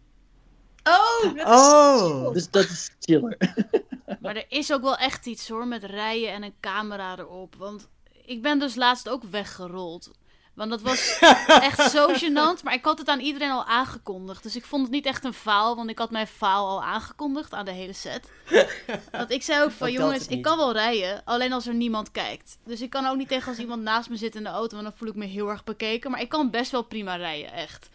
Oh, 0.82 1.22
dat 1.22 1.36
is 1.36 1.42
Oh! 1.44 2.32
Dus 2.32 2.50
dat 2.50 2.64
is 2.64 2.90
chiller. 3.00 3.36
Maar 4.20 4.36
er 4.36 4.44
is 4.48 4.72
ook 4.72 4.82
wel 4.82 4.96
echt 4.96 5.26
iets 5.26 5.48
hoor, 5.48 5.66
met 5.66 5.84
rijden 5.84 6.32
en 6.32 6.42
een 6.42 6.54
camera 6.60 7.18
erop. 7.18 7.54
Want 7.54 7.88
ik 8.24 8.42
ben 8.42 8.58
dus 8.58 8.74
laatst 8.74 9.08
ook 9.08 9.22
weggerold. 9.22 10.10
Want 10.54 10.70
dat 10.70 10.80
was 10.80 11.18
echt 11.68 11.90
zo 11.90 12.08
gênant. 12.08 12.62
Maar 12.62 12.74
ik 12.74 12.84
had 12.84 12.98
het 12.98 13.08
aan 13.08 13.20
iedereen 13.20 13.50
al 13.50 13.64
aangekondigd. 13.64 14.42
Dus 14.42 14.56
ik 14.56 14.64
vond 14.64 14.82
het 14.82 14.90
niet 14.90 15.06
echt 15.06 15.24
een 15.24 15.32
faal. 15.32 15.76
Want 15.76 15.90
ik 15.90 15.98
had 15.98 16.10
mijn 16.10 16.26
faal 16.26 16.68
al 16.68 16.82
aangekondigd 16.82 17.52
aan 17.52 17.64
de 17.64 17.70
hele 17.70 17.92
set. 17.92 18.30
Want 19.10 19.30
ik 19.30 19.42
zei 19.42 19.62
ook 19.62 19.70
van, 19.70 19.92
jongens, 19.92 20.26
ik 20.26 20.42
kan 20.42 20.56
wel 20.56 20.72
rijden. 20.72 21.22
Alleen 21.24 21.52
als 21.52 21.66
er 21.66 21.74
niemand 21.74 22.10
kijkt. 22.10 22.58
Dus 22.64 22.80
ik 22.80 22.90
kan 22.90 23.06
ook 23.06 23.16
niet 23.16 23.28
tegen 23.28 23.48
als 23.48 23.58
iemand 23.58 23.82
naast 23.82 24.08
me 24.08 24.16
zit 24.16 24.34
in 24.34 24.42
de 24.42 24.48
auto. 24.48 24.76
Want 24.76 24.88
dan 24.88 24.98
voel 24.98 25.08
ik 25.08 25.14
me 25.14 25.24
heel 25.24 25.48
erg 25.48 25.64
bekeken. 25.64 26.10
Maar 26.10 26.20
ik 26.20 26.28
kan 26.28 26.50
best 26.50 26.70
wel 26.70 26.82
prima 26.82 27.16
rijden, 27.16 27.52
echt. 27.52 27.88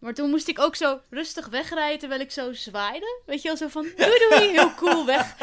Maar 0.00 0.14
toen 0.14 0.30
moest 0.30 0.48
ik 0.48 0.58
ook 0.58 0.76
zo 0.76 1.00
rustig 1.10 1.48
wegrijden 1.48 1.98
terwijl 1.98 2.20
ik 2.20 2.30
zo 2.30 2.52
zwaaide. 2.52 3.22
Weet 3.26 3.42
je 3.42 3.48
wel, 3.48 3.56
zo 3.56 3.68
van 3.68 3.82
doei 3.96 4.28
doei, 4.28 4.50
heel 4.50 4.74
cool 4.74 5.06
weg. 5.06 5.36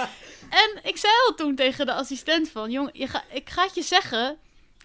En 0.49 0.79
ik 0.83 0.97
zei 0.97 1.13
al 1.27 1.35
toen 1.35 1.55
tegen 1.55 1.85
de 1.85 1.93
assistent 1.93 2.49
van... 2.49 2.71
Jong, 2.71 2.89
je 2.93 3.07
ga, 3.07 3.23
ik 3.31 3.49
ga 3.49 3.63
het 3.63 3.75
je 3.75 3.81
zeggen, 3.81 4.37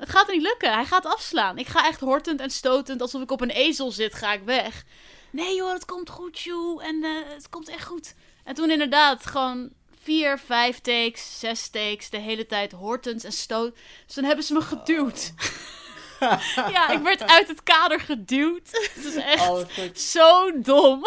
het 0.03 0.11
gaat 0.11 0.29
er 0.29 0.35
niet 0.35 0.43
lukken. 0.43 0.73
Hij 0.73 0.85
gaat 0.85 1.07
afslaan. 1.07 1.59
Ik 1.59 1.67
ga 1.67 1.87
echt 1.87 2.01
hortend 2.01 2.41
en 2.41 2.51
stotend, 2.51 3.01
alsof 3.01 3.23
ik 3.23 3.31
op 3.31 3.41
een 3.41 3.51
ezel 3.51 3.91
zit, 3.91 4.15
ga 4.15 4.33
ik 4.33 4.43
weg. 4.45 4.85
Nee 5.31 5.55
joh, 5.55 5.73
het 5.73 5.85
komt 5.85 6.11
goed 6.11 6.41
joh. 6.41 6.85
En 6.85 7.05
eh, 7.05 7.11
het 7.35 7.49
komt 7.49 7.69
echt 7.69 7.87
goed. 7.87 8.15
En 8.45 8.55
toen 8.55 8.71
inderdaad 8.71 9.27
gewoon 9.27 9.71
vier, 10.03 10.39
vijf 10.39 10.81
takes, 10.81 11.39
zes 11.39 11.69
takes, 11.69 12.11
de 12.11 12.19
hele 12.19 12.47
tijd 12.47 12.73
hortend 12.73 13.25
en 13.25 13.33
stoot. 13.33 13.77
Dus 14.07 14.15
dan 14.15 14.25
hebben 14.25 14.45
ze 14.45 14.53
me 14.53 14.61
geduwd. 14.61 15.33
ja, 16.75 16.89
ik 16.89 17.03
werd 17.03 17.23
uit 17.23 17.49
het 17.49 17.63
kader 17.63 18.01
geduwd. 18.01 18.71
Het 18.95 19.05
is 19.05 19.15
echt 19.15 19.49
Oh, 19.49 19.65
zo 19.95 20.61
dom. 20.61 21.07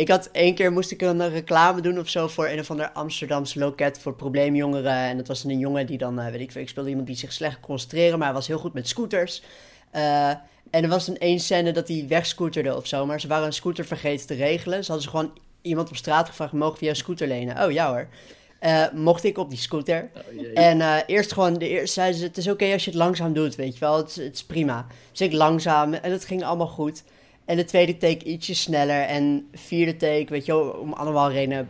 Ik 0.00 0.08
had 0.08 0.28
één 0.32 0.54
keer 0.54 0.72
moest 0.72 0.90
ik 0.90 1.00
een 1.02 1.28
reclame 1.30 1.80
doen 1.80 1.98
of 1.98 2.08
zo 2.08 2.28
voor 2.28 2.48
een 2.48 2.58
of 2.58 2.70
ander 2.70 2.90
Amsterdamse 2.92 3.58
loket 3.58 3.98
voor 3.98 4.14
probleemjongeren. 4.14 4.92
En 4.92 5.16
dat 5.16 5.28
was 5.28 5.44
een 5.44 5.58
jongen 5.58 5.86
die 5.86 5.98
dan, 5.98 6.18
eh, 6.18 6.30
weet 6.30 6.40
ik 6.40 6.52
veel, 6.52 6.60
ik 6.62 6.68
speelde 6.68 6.88
iemand 6.88 7.06
die 7.06 7.16
zich 7.16 7.32
slecht 7.32 7.54
kon 7.54 7.62
concentreren, 7.64 8.18
maar 8.18 8.26
hij 8.26 8.36
was 8.36 8.46
heel 8.46 8.58
goed 8.58 8.72
met 8.72 8.88
scooters. 8.88 9.42
Eh, 9.90 10.28
en 10.70 10.82
er 10.82 10.88
was 10.88 11.08
een 11.08 11.18
één 11.18 11.40
scène 11.40 11.72
dat 11.72 11.88
hij 11.88 12.04
wegscooterde 12.08 12.76
of 12.76 12.86
zo, 12.86 13.06
maar 13.06 13.20
ze 13.20 13.28
waren 13.28 13.46
een 13.46 13.52
scooter 13.52 13.84
vergeten 13.84 14.26
te 14.26 14.34
regelen. 14.34 14.84
Ze 14.84 14.90
hadden 14.92 15.10
ze 15.10 15.16
gewoon 15.16 15.32
iemand 15.62 15.88
op 15.88 15.96
straat 15.96 16.28
gevraagd, 16.28 16.52
mogen 16.52 16.78
we 16.78 16.84
jouw 16.84 16.94
scooter 16.94 17.28
lenen? 17.28 17.64
Oh, 17.64 17.70
ja 17.72 17.88
hoor. 17.90 18.08
Eh, 18.58 18.84
mocht 18.94 19.24
ik 19.24 19.38
op 19.38 19.50
die 19.50 19.58
scooter. 19.58 20.10
En 20.54 20.80
eh, 20.80 20.96
eerst 21.06 21.32
gewoon, 21.32 21.54
de 21.58 21.80
zeiden 21.84 22.18
ze, 22.20 22.26
het 22.26 22.36
is 22.36 22.48
oké 22.48 22.72
als 22.72 22.84
je 22.84 22.90
het 22.90 22.98
langzaam 22.98 23.32
doet, 23.32 23.54
weet 23.54 23.72
je 23.74 23.80
wel, 23.80 23.96
het, 23.96 24.08
is- 24.08 24.16
het 24.16 24.34
is 24.34 24.44
prima. 24.44 24.86
Dus 25.10 25.20
ik 25.20 25.32
langzaam 25.32 25.94
en 25.94 26.12
het 26.12 26.24
ging 26.24 26.44
allemaal 26.44 26.66
goed. 26.66 27.02
En 27.50 27.56
de 27.56 27.64
tweede 27.64 27.96
take 27.96 28.24
ietsje 28.24 28.54
sneller 28.54 29.02
en 29.02 29.48
vierde 29.52 29.96
take, 29.96 30.26
weet 30.28 30.46
je 30.46 30.52
wel, 30.52 30.62
om 30.62 30.92
allemaal 30.92 31.30
redenen 31.30 31.68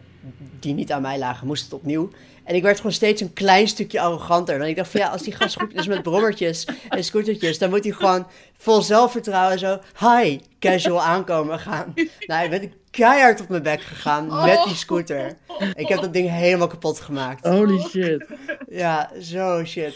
die 0.59 0.75
niet 0.75 0.93
aan 0.93 1.03
mij 1.03 1.19
lagen, 1.19 1.47
moest 1.47 1.65
het 1.65 1.73
opnieuw. 1.73 2.11
En 2.45 2.55
ik 2.55 2.63
werd 2.63 2.77
gewoon 2.77 2.93
steeds 2.93 3.21
een 3.21 3.33
klein 3.33 3.69
stukje 3.69 4.01
arroganter. 4.01 4.59
Want 4.59 4.71
ik 4.71 4.77
dacht 4.77 4.91
van 4.91 5.01
ja, 5.01 5.09
als 5.09 5.23
die 5.23 5.33
gast 5.33 5.61
goed 5.61 5.75
is 5.75 5.87
met 5.87 6.03
brommertjes 6.03 6.67
en 6.89 7.05
scootertjes, 7.05 7.59
dan 7.59 7.71
moet 7.71 7.85
hij 7.85 7.93
gewoon 7.93 8.27
vol 8.57 8.83
zelfvertrouwen 8.83 9.59
zo, 9.59 9.79
hi, 9.99 10.39
casual 10.59 11.03
aankomen 11.03 11.59
gaan. 11.59 11.95
Nou, 12.27 12.45
ik 12.45 12.51
ben 12.51 12.73
keihard 12.91 13.41
op 13.41 13.49
mijn 13.49 13.63
bek 13.63 13.81
gegaan 13.81 14.45
met 14.45 14.65
die 14.65 14.75
scooter. 14.75 15.37
Ik 15.75 15.89
heb 15.89 16.01
dat 16.01 16.13
ding 16.13 16.31
helemaal 16.31 16.67
kapot 16.67 17.01
gemaakt. 17.01 17.47
Holy 17.47 17.81
shit. 17.81 18.27
Ja, 18.69 19.11
zo 19.21 19.65
shit. 19.65 19.95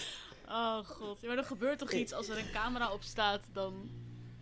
Oh 0.49 0.78
god, 0.85 1.18
ja, 1.20 1.28
maar 1.28 1.37
er 1.39 1.45
gebeurt 1.45 1.78
toch 1.78 1.93
iets 1.93 2.12
als 2.12 2.28
er 2.28 2.39
een 2.39 2.51
camera 2.53 2.93
op 2.93 3.03
staat, 3.03 3.41
dan 3.53 3.72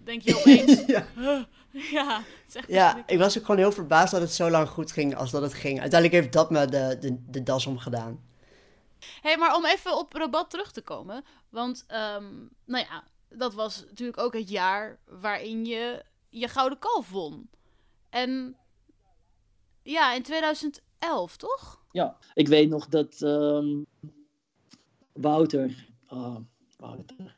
denk 0.05 0.23
je 0.23 0.37
opeens... 0.37 0.85
Ja. 0.87 1.07
huh, 1.15 1.43
ja, 1.93 2.17
het 2.17 2.49
is 2.49 2.55
echt 2.55 2.69
Ja, 2.69 3.03
ik 3.07 3.19
was 3.19 3.39
ook 3.39 3.45
gewoon 3.45 3.61
heel 3.61 3.73
verbaasd 3.73 4.13
dat 4.13 4.21
het 4.21 4.33
zo 4.33 4.51
lang 4.51 4.69
goed 4.69 4.93
ging 4.93 5.17
als 5.17 5.31
dat 5.31 5.43
het 5.43 5.55
ging. 5.55 5.81
Uiteindelijk 5.81 6.21
heeft 6.21 6.33
dat 6.33 6.51
me 6.51 6.67
de, 6.67 6.97
de, 7.01 7.31
de 7.31 7.43
das 7.43 7.67
omgedaan. 7.67 8.21
hey, 9.23 9.37
maar 9.37 9.57
om 9.57 9.65
even 9.65 9.99
op 9.99 10.13
Rabat 10.13 10.51
terug 10.51 10.73
te 10.73 10.83
komen. 10.83 11.25
Want, 11.49 11.85
ehm, 11.87 12.25
nou 12.65 12.85
ja, 12.85 13.05
dat 13.29 13.55
was 13.55 13.85
natuurlijk 13.89 14.19
ook 14.19 14.35
het 14.35 14.49
jaar 14.49 14.99
waarin 15.07 15.65
je 15.65 16.05
je 16.29 16.49
Gouden 16.49 16.79
Kalf 16.79 17.11
won. 17.11 17.51
En 18.11 18.57
ja, 19.83 20.15
in 20.15 20.23
2011, 20.23 21.37
toch? 21.37 21.81
Ja, 21.91 22.17
ik 22.35 22.49
weet 22.49 22.69
nog 22.69 22.89
dat 22.89 23.23
ehm, 23.23 23.83
Wouter, 25.13 25.89
oh, 26.09 26.37
Wouter, 26.77 27.37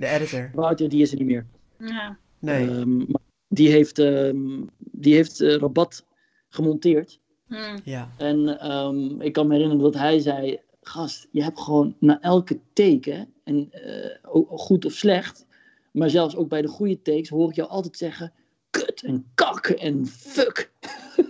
De 0.00 0.06
editor. 0.06 0.50
Wouter 0.54 0.88
die 0.88 1.02
is 1.02 1.10
er 1.12 1.18
niet 1.18 1.26
meer. 1.26 1.46
Ja. 1.78 2.18
Nee. 2.38 2.68
Ehm, 2.68 2.96
maar 2.96 3.20
die 3.48 3.68
heeft, 3.70 3.98
ehm, 3.98 4.62
die 4.78 5.14
heeft 5.14 5.40
eh, 5.40 5.54
Rabat 5.56 6.04
gemonteerd. 6.48 7.20
Hm. 7.46 7.78
ja. 7.84 8.10
En 8.18 8.58
ehm, 8.60 9.20
ik 9.20 9.32
kan 9.32 9.46
me 9.46 9.52
herinneren 9.54 9.82
dat 9.82 9.94
hij 9.94 10.18
zei: 10.18 10.60
Gast, 10.82 11.28
je 11.30 11.42
hebt 11.42 11.60
gewoon 11.60 11.96
na 11.98 12.20
elke 12.20 12.60
take, 12.72 13.10
hè, 13.10 13.22
en 13.44 13.68
eh, 13.70 14.16
goed 14.48 14.84
of 14.84 14.92
slecht, 14.92 15.46
maar 15.92 16.10
zelfs 16.10 16.36
ook 16.36 16.48
bij 16.48 16.62
de 16.62 16.68
goede 16.68 17.02
takes, 17.02 17.28
hoor 17.28 17.48
ik 17.48 17.54
jou 17.56 17.68
altijd 17.68 17.96
zeggen: 17.96 18.32
Kut 18.70 19.02
en 19.02 19.26
kak 19.34 19.66
en 19.66 20.06
fuck. 20.06 20.72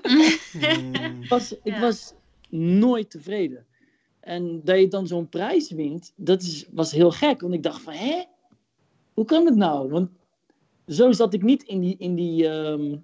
Hmm. 0.02 0.94
Ik 0.94 1.26
was, 1.28 1.52
ik 1.52 1.60
Ja. 1.62 1.80
was 1.80 2.14
nooit 2.48 3.10
tevreden. 3.10 3.66
En 4.20 4.60
dat 4.64 4.78
je 4.78 4.88
dan 4.88 5.06
zo'n 5.06 5.28
prijs 5.28 5.70
wint, 5.70 6.12
dat 6.16 6.42
is, 6.42 6.66
was 6.70 6.92
heel 6.92 7.10
gek. 7.10 7.40
Want 7.40 7.54
ik 7.54 7.62
dacht 7.62 7.82
van, 7.82 7.92
hè? 7.92 8.24
Hoe 9.20 9.28
kan 9.28 9.46
het 9.46 9.56
nou? 9.56 9.88
Want 9.88 10.10
zo 10.86 11.12
zat 11.12 11.34
ik 11.34 11.42
niet 11.42 11.62
in 11.62 11.80
die, 11.80 11.96
in 11.98 12.14
die, 12.14 12.48
ehm, 12.48 12.96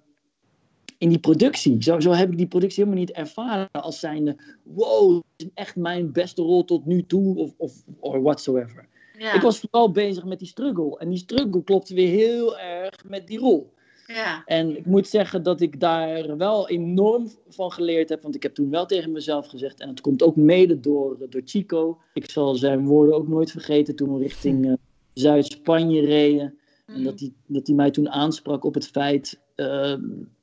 in 0.97 1.09
die 1.09 1.19
productie. 1.19 1.83
Zo, 1.83 1.99
zo 1.99 2.11
heb 2.11 2.31
ik 2.31 2.37
die 2.37 2.47
productie 2.47 2.83
helemaal 2.83 3.03
niet 3.03 3.15
ervaren 3.15 3.71
als 3.71 3.99
zijnde... 3.99 4.35
Wow, 4.63 5.21
dit 5.35 5.47
is 5.47 5.53
echt 5.53 5.75
mijn 5.75 6.11
beste 6.11 6.41
rol 6.41 6.63
tot 6.63 6.85
nu 6.85 7.05
toe. 7.05 7.37
Of, 7.37 7.53
of 7.57 7.83
or 7.99 8.21
whatsoever. 8.21 8.87
Ja. 9.17 9.33
Ik 9.33 9.41
was 9.41 9.59
vooral 9.59 9.91
bezig 9.91 10.25
met 10.25 10.39
die 10.39 10.47
struggle. 10.47 10.97
En 10.99 11.09
die 11.09 11.17
struggle 11.17 11.63
klopte 11.63 11.93
weer 11.93 12.09
heel 12.09 12.59
erg 12.59 13.03
met 13.05 13.27
die 13.27 13.39
rol. 13.39 13.73
ja. 14.07 14.43
En 14.45 14.77
ik 14.77 14.85
moet 14.85 15.07
zeggen 15.07 15.43
dat 15.43 15.61
ik 15.61 15.79
daar 15.79 16.37
wel 16.37 16.69
enorm 16.69 17.29
van 17.49 17.71
geleerd 17.71 18.09
heb. 18.09 18.21
Want 18.21 18.35
ik 18.35 18.43
heb 18.43 18.53
toen 18.53 18.69
wel 18.69 18.85
tegen 18.85 19.11
mezelf 19.11 19.47
gezegd. 19.47 19.79
En 19.79 19.89
het 19.89 20.01
komt 20.01 20.23
ook 20.23 20.35
mede 20.35 20.79
door, 20.79 21.17
door 21.29 21.41
Chico. 21.45 21.97
Ik 22.13 22.29
zal 22.29 22.55
zijn 22.55 22.85
woorden 22.85 23.15
ook 23.15 23.27
nooit 23.27 23.51
vergeten 23.51 23.95
toen 23.95 24.13
we 24.13 24.19
richting 24.19 24.77
Zuid-Spanje 25.17 26.05
reden. 26.05 26.57
En 26.85 27.03
dat 27.03 27.19
hij, 27.19 27.33
dat 27.47 27.67
hij 27.67 27.75
mij 27.75 27.91
toen 27.91 28.09
aansprak 28.09 28.63
op 28.63 28.73
het 28.73 28.87
feit 28.87 29.41
eh, 29.55 29.97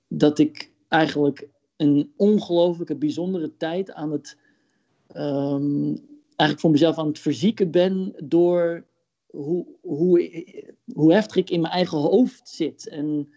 dat 0.09 0.39
ik 0.39 0.71
eigenlijk 0.89 1.49
een 1.77 2.13
ongelooflijke 2.17 2.97
bijzondere 2.97 3.57
tijd 3.57 3.93
aan 3.93 4.13
het. 4.13 4.39
ehm, 5.07 5.97
eigenlijk 6.27 6.61
voor 6.61 6.71
mezelf 6.71 6.99
aan 6.99 7.07
het 7.07 7.19
verzieken 7.19 7.71
ben 7.71 8.15
door 8.25 8.85
hoe, 9.27 9.67
hoe, 9.81 10.45
hoe 10.93 11.13
heftig 11.13 11.37
ik 11.37 11.51
in 11.51 11.61
mijn 11.61 11.73
eigen 11.73 11.99
hoofd 11.99 12.49
zit. 12.49 12.89
En 12.89 13.29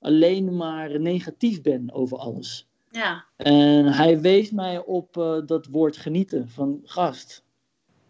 alleen 0.00 0.56
maar 0.56 1.00
negatief 1.00 1.62
ben 1.62 1.92
over 1.92 2.18
alles. 2.18 2.68
Ja. 2.90 3.24
En 3.36 3.86
hij 3.86 4.20
wees 4.20 4.50
mij 4.50 4.84
op 4.84 5.16
eh, 5.16 5.46
dat 5.46 5.66
woord 5.66 5.96
genieten. 5.96 6.48
Van 6.48 6.80
gast, 6.84 7.44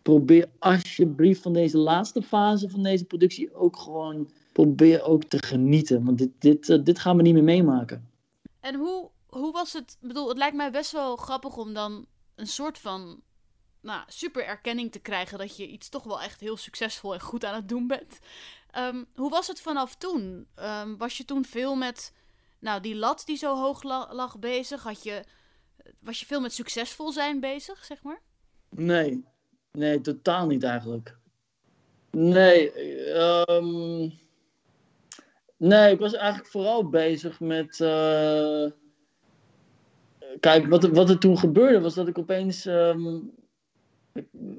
probeer 0.09 0.50
alsjeblieft 0.59 1.42
van 1.42 1.52
deze 1.52 1.78
laatste 1.78 2.22
fase 2.22 2.70
van 2.70 2.82
deze 2.82 3.04
productie 3.04 3.54
ook 3.54 3.76
gewoon, 3.76 4.30
probeer 4.52 5.02
ook 5.02 5.24
te 5.24 5.42
genieten. 5.42 6.04
Want 6.04 6.18
dit, 6.18 6.30
dit, 6.38 6.68
eh, 6.68 6.78
dit 6.84 6.98
gaan 6.98 7.16
we 7.16 7.22
niet 7.22 7.34
meer 7.34 7.44
meemaken. 7.44 8.11
En 8.61 8.74
hoe, 8.74 9.11
hoe 9.26 9.52
was 9.52 9.72
het? 9.72 9.96
Ik 10.00 10.09
bedoel, 10.09 10.28
het 10.28 10.38
lijkt 10.38 10.56
mij 10.56 10.70
best 10.70 10.92
wel 10.92 11.16
grappig 11.16 11.56
om 11.56 11.74
dan 11.74 12.06
een 12.34 12.46
soort 12.46 12.78
van 12.78 13.20
nou, 13.80 14.02
super 14.06 14.44
erkenning 14.44 14.92
te 14.92 14.98
krijgen 14.98 15.38
dat 15.38 15.56
je 15.56 15.68
iets 15.68 15.88
toch 15.88 16.04
wel 16.04 16.20
echt 16.20 16.40
heel 16.40 16.56
succesvol 16.56 17.14
en 17.14 17.20
goed 17.20 17.44
aan 17.44 17.54
het 17.54 17.68
doen 17.68 17.86
bent. 17.86 18.18
Ehm, 18.70 19.04
hoe 19.14 19.30
was 19.30 19.46
het 19.46 19.61
vanaf 19.61 19.96
toen? 19.96 20.46
Ehm, 20.54 20.96
was 20.96 21.16
je 21.16 21.24
toen 21.24 21.44
veel 21.44 21.74
met 21.76 22.14
nou, 22.61 22.80
die 22.80 22.96
lat 22.96 23.22
die 23.26 23.36
zo 23.36 23.56
hoog 23.56 23.82
la- 23.82 24.14
lag 24.14 24.38
bezig? 24.38 24.82
Had 24.82 25.02
je, 25.02 25.24
was 26.00 26.20
je 26.20 26.26
veel 26.26 26.40
met 26.40 26.52
succesvol 26.52 27.12
zijn 27.12 27.40
bezig, 27.40 27.84
zeg 27.84 28.02
maar? 28.02 28.20
Nee, 28.70 29.24
nee, 29.79 30.01
totaal 30.01 30.47
niet 30.47 30.62
eigenlijk. 30.62 31.16
Nee, 32.11 32.72
ehm, 33.12 34.09
nee, 35.57 35.93
ik 35.93 35.99
was 35.99 36.14
eigenlijk 36.14 36.51
vooral 36.51 36.89
bezig 36.89 37.41
met, 37.41 37.81
eh, 37.81 38.64
kijk, 40.41 40.66
wat, 40.66 40.85
er- 40.85 40.93
wat 40.93 41.11
er 41.11 41.18
toen 41.18 41.39
gebeurde 41.39 41.81
was 41.81 41.95
dat 41.95 42.09
ik 42.09 42.18
opeens 42.18 42.66
ehm, 42.66 43.18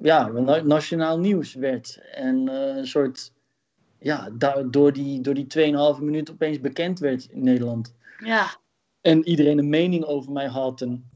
ja, 0.02 0.28
na- 0.28 0.62
nationaal 0.62 1.20
nieuws 1.20 1.54
werd. 1.54 2.00
En 2.12 2.48
eh, 2.50 2.76
een 2.76 2.88
soort, 2.88 3.32
ja, 4.00 4.30
door 4.70 4.94
die, 4.94 5.22
door 5.22 5.34
die 5.34 5.48
2,5 5.48 6.02
minuut 6.02 6.32
opeens 6.32 6.60
bekend 6.60 7.00
werd 7.00 7.28
in 7.30 7.44
Nederland. 7.44 7.96
Ja. 8.24 8.58
En 9.02 9.28
iedereen 9.28 9.58
een 9.58 9.70
mening 9.70 10.04
over 10.06 10.32
mij 10.32 10.48
had. 10.48 10.82
En, 10.82 11.10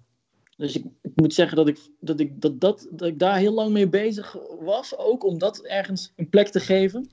dus 0.58 0.76
ik, 0.76 0.86
ik 1.01 1.12
moet 1.16 1.34
zeggen 1.34 1.58
dat 1.58 1.68
ik, 1.68 1.80
dat, 1.99 2.20
ik, 2.20 2.41
dat, 2.41 2.60
dat, 2.60 2.88
dat 2.91 3.08
ik 3.08 3.20
daar 3.20 3.38
heel 3.38 3.54
lang 3.54 3.72
mee 3.72 3.89
bezig 3.89 4.36
was. 4.60 4.97
Ook 4.97 5.24
om 5.24 5.38
dat 5.38 5.60
ergens 5.60 6.14
een 6.16 6.30
plek 6.30 6.47
te 6.47 6.60
geven. 6.60 7.10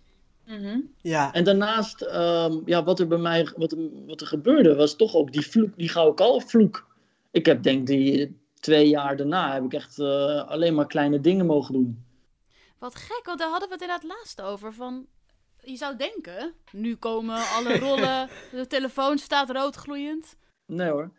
Mhm. 0.47 0.81
Ja, 1.03 1.33
En 1.33 1.45
daarnaast, 1.45 2.01
ehm, 2.03 2.59
ja, 2.65 2.85
wat 2.85 3.01
er 3.01 3.07
bij 3.07 3.19
mij 3.19 3.53
wat, 3.57 3.73
er- 3.73 4.05
wat 4.07 4.21
er 4.21 4.27
gebeurde, 4.27 4.75
was 4.75 4.97
toch 4.97 5.15
ook 5.15 5.33
die 5.33 5.47
vloek, 5.47 5.77
die 5.77 5.89
gouden 5.89 6.15
kalfvloek. 6.15 6.87
Ik 7.31 7.47
heb 7.47 7.63
denk 7.63 7.87
die 7.87 8.39
twee 8.61 8.89
jaar 8.89 9.17
daarna 9.17 9.53
heb 9.53 9.65
ik 9.65 9.73
echt 9.73 9.99
eh, 9.99 10.49
alleen 10.49 10.75
maar 10.75 10.87
kleine 10.87 11.21
dingen 11.21 11.47
mogen 11.47 11.73
doen. 11.73 12.05
Wat 12.79 12.95
gek, 12.95 13.23
want 13.25 13.39
daar 13.39 13.51
hadden 13.51 13.69
we 13.69 13.75
het 13.75 13.83
inderdaad 13.83 14.09
laatst 14.19 14.41
over. 14.43 14.73
Van, 14.73 15.07
je 15.65 15.77
zou 15.77 15.97
denken, 15.97 16.53
nu 16.73 16.95
komen 16.97 17.37
alle 17.57 17.79
rollen, 17.79 18.29
de 18.53 18.67
telefoon 18.67 19.19
staat 19.19 19.51
roodgloeiend. 19.51 20.37
Nee 20.67 20.91
hoor. 20.91 21.11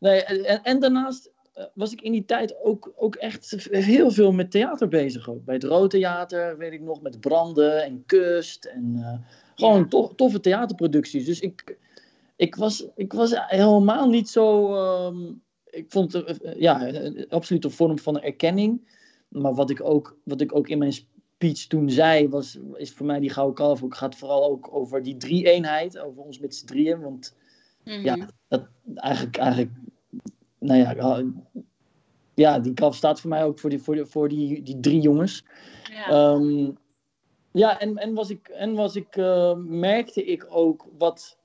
Nee, 0.00 0.22
en, 0.24 0.62
en 0.62 0.80
daarnaast 0.80 1.30
was 1.74 1.92
ik 1.92 2.00
in 2.00 2.12
die 2.12 2.24
tijd 2.24 2.56
ook, 2.64 2.92
ook 2.96 3.14
echt 3.14 3.68
heel 3.70 4.10
veel 4.10 4.32
met 4.32 4.50
theater 4.50 4.88
bezig. 4.88 5.28
Ook. 5.28 5.44
Bij 5.44 5.54
het 5.54 5.64
Rood 5.64 5.90
Theater, 5.90 6.58
weet 6.58 6.72
ik 6.72 6.80
nog, 6.80 7.00
met 7.02 7.20
Branden 7.20 7.84
en 7.84 8.02
Kust. 8.06 8.64
En 8.64 8.92
eh, 8.96 9.18
gewoon 9.54 9.88
to- 9.88 10.14
toffe 10.14 10.40
theaterproducties. 10.40 11.24
Dus 11.24 11.40
ik, 11.40 11.78
ik, 12.36 12.54
was, 12.54 12.86
ik 12.94 13.12
was 13.12 13.32
helemaal 13.46 14.08
niet 14.08 14.28
zo... 14.28 14.74
ehm, 14.74 15.32
ik 15.64 15.84
vond 15.88 16.12
het 16.12 16.42
eh, 16.42 16.60
ja, 16.60 16.86
eh, 16.86 17.26
absoluut 17.28 17.64
een 17.64 17.70
vorm 17.70 17.98
van 17.98 18.20
erkenning. 18.20 18.98
Maar 19.28 19.54
wat 19.54 19.70
ik 19.70 19.84
ook, 19.84 20.16
wat 20.24 20.40
ik 20.40 20.54
ook 20.54 20.68
in 20.68 20.78
mijn 20.78 20.92
speech 20.92 21.66
toen 21.66 21.90
zei, 21.90 22.28
was, 22.28 22.58
is 22.74 22.92
voor 22.92 23.06
mij 23.06 23.20
die 23.20 23.30
Gouden 23.30 23.54
Kalf 23.54 23.82
ook, 23.82 23.94
gaat 23.96 24.16
vooral 24.16 24.50
ook 24.50 24.68
over 24.74 25.02
die 25.02 25.16
drie-eenheid. 25.16 25.98
Over 25.98 26.22
ons 26.22 26.38
met 26.38 26.54
z'n 26.54 26.66
drieën. 26.66 27.00
Want 27.00 27.38
Mhm. 27.84 28.04
ja, 28.04 28.28
dat 28.48 28.66
eigenlijk, 28.94 29.36
eigenlijk, 29.36 29.70
nou 30.60 30.78
ja, 30.80 31.22
ja, 32.34 32.58
die 32.58 32.74
kalf 32.74 32.94
staat 32.94 33.20
voor 33.20 33.30
mij 33.30 33.44
ook 33.44 33.58
voor 33.58 33.70
die, 33.70 33.78
voor 33.78 33.94
die, 33.94 34.04
voor 34.04 34.28
die, 34.28 34.62
die 34.62 34.80
drie 34.80 35.00
jongens. 35.00 35.44
Ja. 35.90 36.08
Ehm, 36.08 36.70
ja, 37.52 37.80
en, 37.80 37.96
en, 37.96 38.14
was 38.14 38.30
ik, 38.30 38.48
en 38.48 38.74
was 38.74 38.96
ik, 38.96 39.16
eh, 39.16 39.54
merkte 39.56 40.24
ik 40.24 40.46
ook 40.48 40.86
wat, 40.98 41.38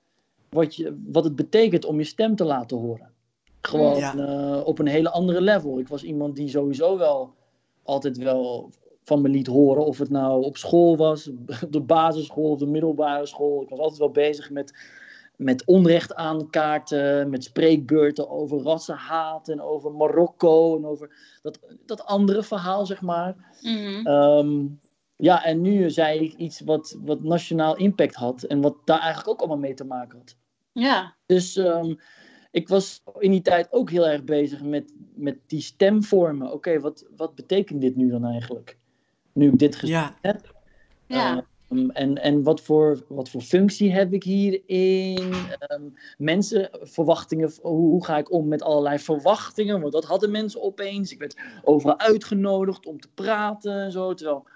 wat, 0.50 0.76
je, 0.76 1.02
wat 1.08 1.24
het 1.24 1.36
betekent 1.36 1.86
om 1.86 1.98
je 1.98 2.04
stem 2.04 2.36
te 2.36 2.46
laten 2.46 2.78
horen. 2.78 3.14
Gewoon 3.62 3.98
Ja. 3.98 4.16
eh, 4.18 4.66
op 4.66 4.80
een 4.80 4.88
hele 4.88 5.12
andere 5.12 5.42
level. 5.42 5.80
Ik 5.80 5.88
was 5.88 6.04
iemand 6.04 6.36
die 6.36 6.50
sowieso 6.50 6.98
wel 6.98 7.34
altijd 7.84 8.18
wel 8.18 8.70
van 9.04 9.22
me 9.22 9.30
liet 9.30 9.48
horen. 9.48 9.86
Of 9.86 9.98
het 9.98 10.10
nou 10.10 10.44
op 10.44 10.58
school 10.58 10.98
was, 10.98 11.28
op 11.28 11.38
de 11.70 11.82
basisschool 11.82 12.52
of 12.52 12.60
de 12.60 12.66
middelbare 12.68 13.26
school. 13.26 13.62
Ik 13.62 13.70
was 13.70 13.80
altijd 13.80 14.00
wel 14.00 14.12
bezig 14.12 14.50
met, 14.50 14.74
met 15.38 15.66
onrecht 15.66 16.16
aankaarten, 16.16 17.30
met 17.30 17.44
spreekbeurten 17.44 18.30
over 18.30 18.62
rassenhaat 18.62 19.50
en 19.50 19.62
over 19.62 19.92
Marokko 19.92 20.78
en 20.78 20.86
over 20.86 21.38
dat, 21.42 21.60
dat 21.86 22.06
andere 22.06 22.44
verhaal, 22.44 22.86
zeg 22.86 23.02
maar. 23.02 23.36
Mhm. 23.62 24.08
Ehm, 24.08 24.66
ja, 25.16 25.44
en 25.44 25.62
nu 25.62 25.90
zei 25.90 26.20
ik 26.20 26.34
iets 26.34 26.60
wat, 26.60 26.98
wat 27.04 27.24
nationaal 27.24 27.78
impact 27.78 28.16
had 28.16 28.44
en 28.44 28.62
wat 28.62 28.76
daar 28.86 29.00
eigenlijk 29.00 29.30
ook 29.30 29.40
allemaal 29.40 29.58
mee 29.58 29.74
te 29.74 29.86
maken 29.86 30.18
had. 30.18 30.36
Ja. 30.72 31.16
Dus 31.26 31.58
ehm, 31.58 31.94
ik 32.52 32.68
was 32.68 33.04
in 33.18 33.32
die 33.32 33.42
tijd 33.42 33.68
ook 33.72 33.90
heel 33.90 34.08
erg 34.08 34.24
bezig 34.24 34.62
met, 34.62 34.94
met 35.14 35.38
die 35.48 35.62
stemvormen. 35.62 36.52
Oké, 36.52 36.80
wat, 36.80 37.06
wat 37.16 37.36
betekent 37.36 37.82
dit 37.82 37.96
nu 37.96 38.10
dan 38.10 38.26
eigenlijk? 38.26 38.78
Nu 39.34 39.48
ik 39.48 39.60
dit 39.60 39.76
gezegd 39.76 40.00
ja, 40.00 40.16
heb. 40.22 40.56
Ja. 41.08 41.46
Ehm, 41.70 41.90
en 41.90 42.22
en 42.22 42.44
wat, 42.44 42.62
voor, 42.62 43.06
wat 43.08 43.30
voor 43.30 43.42
functie 43.42 43.92
heb 43.92 44.14
ik 44.14 44.24
hierin? 44.24 45.34
Ehm 45.58 45.84
mensen, 46.18 46.70
verwachtingen, 46.82 47.52
hoe, 47.62 47.90
hoe 47.90 48.06
ga 48.06 48.18
ik 48.18 48.32
om 48.32 48.48
met 48.48 48.62
allerlei 48.62 49.00
verwachtingen? 49.00 49.82
Want 49.82 49.94
dat 49.94 50.06
hadden 50.06 50.32
mensen 50.32 50.62
opeens. 50.62 51.12
Ik 51.12 51.20
werd 51.20 51.36
overal 51.64 52.00
uitgenodigd 52.00 52.86
om 52.86 53.00
te 53.00 53.10
praten 53.14 53.82
en 53.82 53.92
zo. 53.92 54.14
Terwijl, 54.14 54.48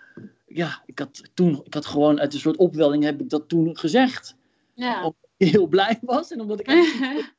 ja, 0.48 0.84
ik 0.86 1.00
had 1.00 1.22
toen, 1.34 1.62
ik 1.64 1.74
had 1.74 1.86
gewoon 1.86 2.20
uit 2.20 2.34
een 2.34 2.40
soort 2.40 2.58
opwelling 2.58 3.04
heb 3.04 3.22
ik 3.22 3.30
dat 3.30 3.50
toen 3.50 3.78
gezegd. 3.78 4.36
Ja. 4.74 4.98
Omdat 4.98 5.16
ik 5.38 5.52
heel 5.52 5.68
blij 5.68 6.00
was 6.02 6.32
en 6.32 6.42
omdat 6.42 6.60
ik 6.60 6.68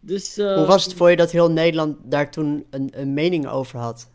Dus, 0.00 0.38
eh, 0.38 0.54
hoe 0.54 0.66
was 0.66 0.84
het 0.84 0.94
voor 0.94 1.10
je 1.10 1.16
dat 1.16 1.30
heel 1.30 1.50
Nederland 1.50 1.96
daar 2.04 2.30
toen 2.30 2.66
een, 2.70 2.90
een 2.94 3.14
mening 3.14 3.46
over 3.46 3.78
had? 3.78 4.10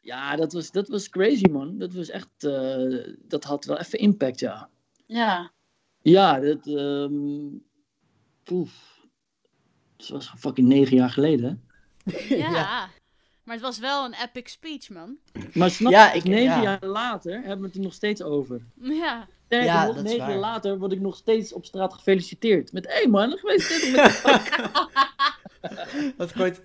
Ja, 0.00 0.36
dat 0.36 0.52
was, 0.52 0.70
dat 0.70 0.88
was 0.88 1.08
crazy, 1.08 1.46
man. 1.50 1.78
Dat 1.78 1.92
was 1.92 2.08
echt, 2.08 2.28
eh, 2.44 3.14
dat 3.18 3.44
had 3.44 3.64
wel 3.64 3.78
even 3.78 3.98
impact, 3.98 4.40
ja. 4.40 4.68
Ja. 5.06 5.50
Ja, 6.02 6.40
dat, 6.40 6.66
ehm 6.66 7.46
poef. 8.44 8.98
Dat 9.96 10.08
was 10.08 10.32
fucking 10.38 10.68
negen 10.68 10.96
jaar 10.96 11.10
geleden. 11.10 11.64
hè. 12.04 12.18
Ja. 12.36 12.88
Maar 13.44 13.54
het 13.58 13.64
was 13.68 13.78
wel 13.78 14.04
een 14.04 14.14
epic 14.22 14.50
speech, 14.52 14.88
man. 14.90 15.16
Maar 15.54 15.70
snap 15.70 15.92
Ja, 15.92 16.12
ik- 16.12 16.24
negen 16.24 16.42
ja. 16.44 16.62
jaar 16.62 16.86
later 16.86 17.32
hebben 17.32 17.60
we 17.60 17.66
het 17.66 17.74
er 17.74 17.80
nog 17.80 17.94
steeds 17.94 18.22
over. 18.22 18.60
Ja. 18.80 19.26
Sterker 19.46 19.68
Ja, 19.68 19.86
nog, 19.86 19.94
dat 19.96 20.04
is 20.04 20.10
negen 20.10 20.28
jaar 20.28 20.38
later 20.38 20.78
word 20.78 20.92
ik 20.92 21.00
nog 21.00 21.16
steeds 21.16 21.52
op 21.52 21.64
straat 21.64 21.94
gefeliciteerd. 21.94 22.72
Met, 22.72 22.86
hé 22.86 22.92
hey 22.92 23.06
man, 23.08 23.30
gefeliciteerd 23.30 23.96
met 23.96 24.22
Wat 26.16 26.32
goed. 26.36 26.60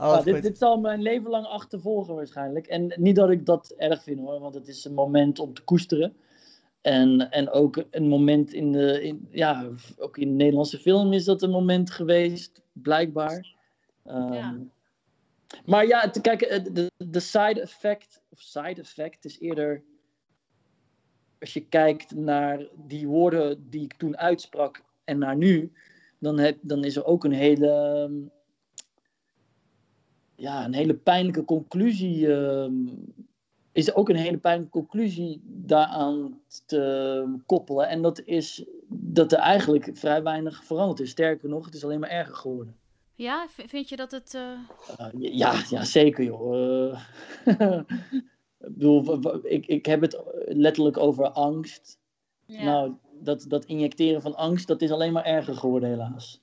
Oh, 0.00 0.24
dit, 0.24 0.58
zal 0.58 0.80
mijn 0.80 1.02
leven 1.02 1.30
lang 1.30 1.46
achtervolgen 1.46 2.14
waarschijnlijk. 2.14 2.66
En 2.66 2.92
niet 2.96 3.16
dat 3.16 3.30
ik 3.30 3.46
dat 3.46 3.74
erg 3.76 4.02
vind 4.02 4.20
hoor, 4.20 4.40
want 4.40 4.54
het 4.54 4.68
is 4.68 4.84
een 4.84 4.94
moment 4.94 5.38
om 5.38 5.54
te 5.54 5.62
koesteren. 5.62 6.16
En, 6.80 7.30
en 7.30 7.50
ook 7.50 7.84
een 7.90 8.08
moment 8.08 8.52
in 8.52 8.72
de, 8.72 9.02
in, 9.02 9.28
ja, 9.30 9.68
ook 9.98 10.18
in 10.18 10.28
de 10.28 10.34
Nederlandse 10.34 10.78
film 10.78 11.12
is 11.12 11.24
dat 11.24 11.42
een 11.42 11.50
moment 11.50 11.90
geweest, 11.90 12.62
blijkbaar. 12.72 13.54
Ehm, 14.04 14.32
Ja. 14.32 14.58
Maar 15.64 15.86
ja, 15.86 16.10
te 16.10 16.20
kijken, 16.20 16.74
de, 16.74 16.90
de 16.96 17.20
side 17.20 17.60
effect, 17.60 18.22
of 18.28 18.40
side 18.40 18.80
effect 18.80 19.24
is 19.24 19.40
eerder, 19.40 19.82
als 21.40 21.52
je 21.52 21.66
kijkt 21.68 22.14
naar 22.14 22.66
die 22.86 23.06
woorden 23.06 23.70
die 23.70 23.82
ik 23.82 23.94
toen 23.94 24.18
uitsprak 24.18 24.82
en 25.04 25.18
naar 25.18 25.36
nu, 25.36 25.72
dan, 26.18 26.38
heb, 26.38 26.58
dan 26.60 26.84
is 26.84 26.96
er 26.96 27.04
ook 27.04 27.24
een 27.24 27.32
hele, 27.32 27.70
ehm, 27.70 28.12
ja, 30.40 30.64
een 30.64 30.74
hele 30.74 30.94
pijnlijke 30.94 31.44
conclusie. 31.44 32.34
ehm, 32.34 32.72
is 33.72 33.94
ook 33.94 34.08
een 34.08 34.16
hele 34.16 34.38
pijnlijke 34.38 34.72
conclusie 34.72 35.40
daaraan 35.44 36.40
te 36.66 37.38
koppelen. 37.46 37.88
En 37.88 38.02
dat 38.02 38.22
is 38.24 38.64
dat 38.88 39.32
er 39.32 39.38
eigenlijk 39.38 39.90
vrij 39.92 40.22
weinig 40.22 40.64
veranderd 40.64 41.00
is. 41.00 41.10
Sterker 41.10 41.48
nog, 41.48 41.64
het 41.64 41.74
is 41.74 41.84
alleen 41.84 42.00
maar 42.00 42.10
erger 42.10 42.34
geworden. 42.34 42.76
Ja, 43.14 43.46
vind 43.48 43.88
je 43.88 43.96
dat 43.96 44.10
het... 44.10 44.34
eh, 44.34 44.42
Uh, 45.00 45.32
ja, 45.38 45.62
ja, 45.70 45.84
zeker 45.84 46.24
joh. 46.24 46.54
Uh, 47.44 47.80
ik 48.66 48.74
bedoel, 48.74 49.20
ik, 49.46 49.66
ik 49.66 49.86
heb 49.86 50.00
het 50.00 50.22
letterlijk 50.46 50.96
over 50.98 51.30
angst. 51.30 51.98
Ja. 52.46 52.64
Nou, 52.64 52.92
dat, 53.20 53.44
dat 53.48 53.64
injecteren 53.64 54.22
van 54.22 54.36
angst, 54.36 54.66
dat 54.66 54.82
is 54.82 54.90
alleen 54.90 55.12
maar 55.12 55.24
erger 55.24 55.54
geworden 55.54 55.88
helaas. 55.88 56.40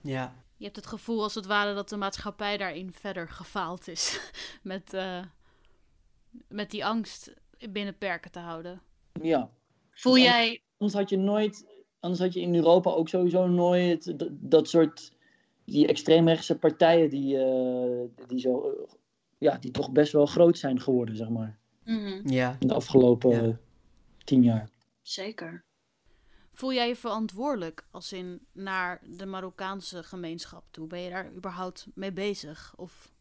Ja. 0.00 0.34
Je 0.62 0.68
hebt 0.68 0.80
het 0.80 0.86
gevoel 0.90 1.22
als 1.22 1.34
het 1.34 1.46
ware 1.46 1.74
dat 1.74 1.88
de 1.88 1.96
maatschappij 1.96 2.56
daarin 2.56 2.92
verder 2.92 3.28
gefaald 3.28 3.88
is. 3.88 4.30
met, 4.62 4.94
eh, 4.94 5.22
met 6.48 6.70
die 6.70 6.84
angst 6.84 7.34
binnen 7.70 7.98
perken 7.98 8.30
te 8.30 8.38
houden. 8.38 8.80
Ja, 9.22 9.50
Voel 9.90 10.18
jij... 10.18 10.62
anders 10.78 10.98
had 10.98 11.10
je 11.10 11.16
nooit, 11.16 11.66
anders 12.00 12.20
had 12.20 12.32
je 12.32 12.40
in 12.40 12.54
Europa 12.54 12.90
ook 12.90 13.08
sowieso 13.08 13.46
nooit 13.46 14.18
dat, 14.18 14.28
dat 14.30 14.68
soort, 14.68 15.12
die 15.64 15.86
extreemrechtse 15.86 16.58
partijen 16.58 17.10
die, 17.10 17.38
eh, 17.38 18.26
die 18.26 18.40
zo, 18.40 18.86
ja, 19.38 19.58
die 19.58 19.70
toch 19.70 19.92
best 19.92 20.12
wel 20.12 20.26
groot 20.26 20.58
zijn 20.58 20.80
geworden, 20.80 21.16
zeg 21.16 21.28
maar. 21.28 21.58
Mhm, 21.84 22.28
Ja. 22.28 22.56
In 22.60 22.68
de 22.68 22.74
afgelopen 22.74 23.46
Ja. 23.46 23.58
tien 24.24 24.42
jaar. 24.42 24.68
Zeker. 25.02 25.64
Voel 26.62 26.72
jij 26.72 26.88
je 26.88 26.96
verantwoordelijk 26.96 27.86
als 27.90 28.12
in 28.12 28.46
naar 28.52 29.02
de 29.06 29.26
Marokkaanse 29.26 30.02
gemeenschap 30.02 30.64
toe? 30.70 30.86
Ben 30.86 31.00
je 31.00 31.10
daar 31.10 31.32
überhaupt 31.34 31.86
mee 31.94 32.12
bezig? 32.12 32.74
Of... 32.76 33.12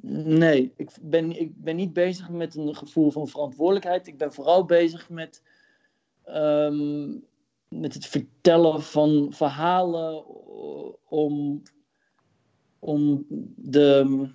Nee, 0.00 0.72
ik 0.76 0.90
ben, 1.02 1.40
ik 1.40 1.62
ben 1.62 1.76
niet 1.76 1.92
bezig 1.92 2.28
met 2.28 2.54
een 2.54 2.76
gevoel 2.76 3.10
van 3.10 3.28
verantwoordelijkheid. 3.28 4.06
Ik 4.06 4.18
ben 4.18 4.32
vooral 4.32 4.64
bezig 4.64 5.10
met, 5.10 5.42
ehm, 6.22 7.08
met 7.68 7.94
het 7.94 8.06
vertellen 8.06 8.82
van 8.82 9.32
verhalen 9.32 10.26
om, 11.08 11.62
om 12.78 13.26
de 13.56 14.28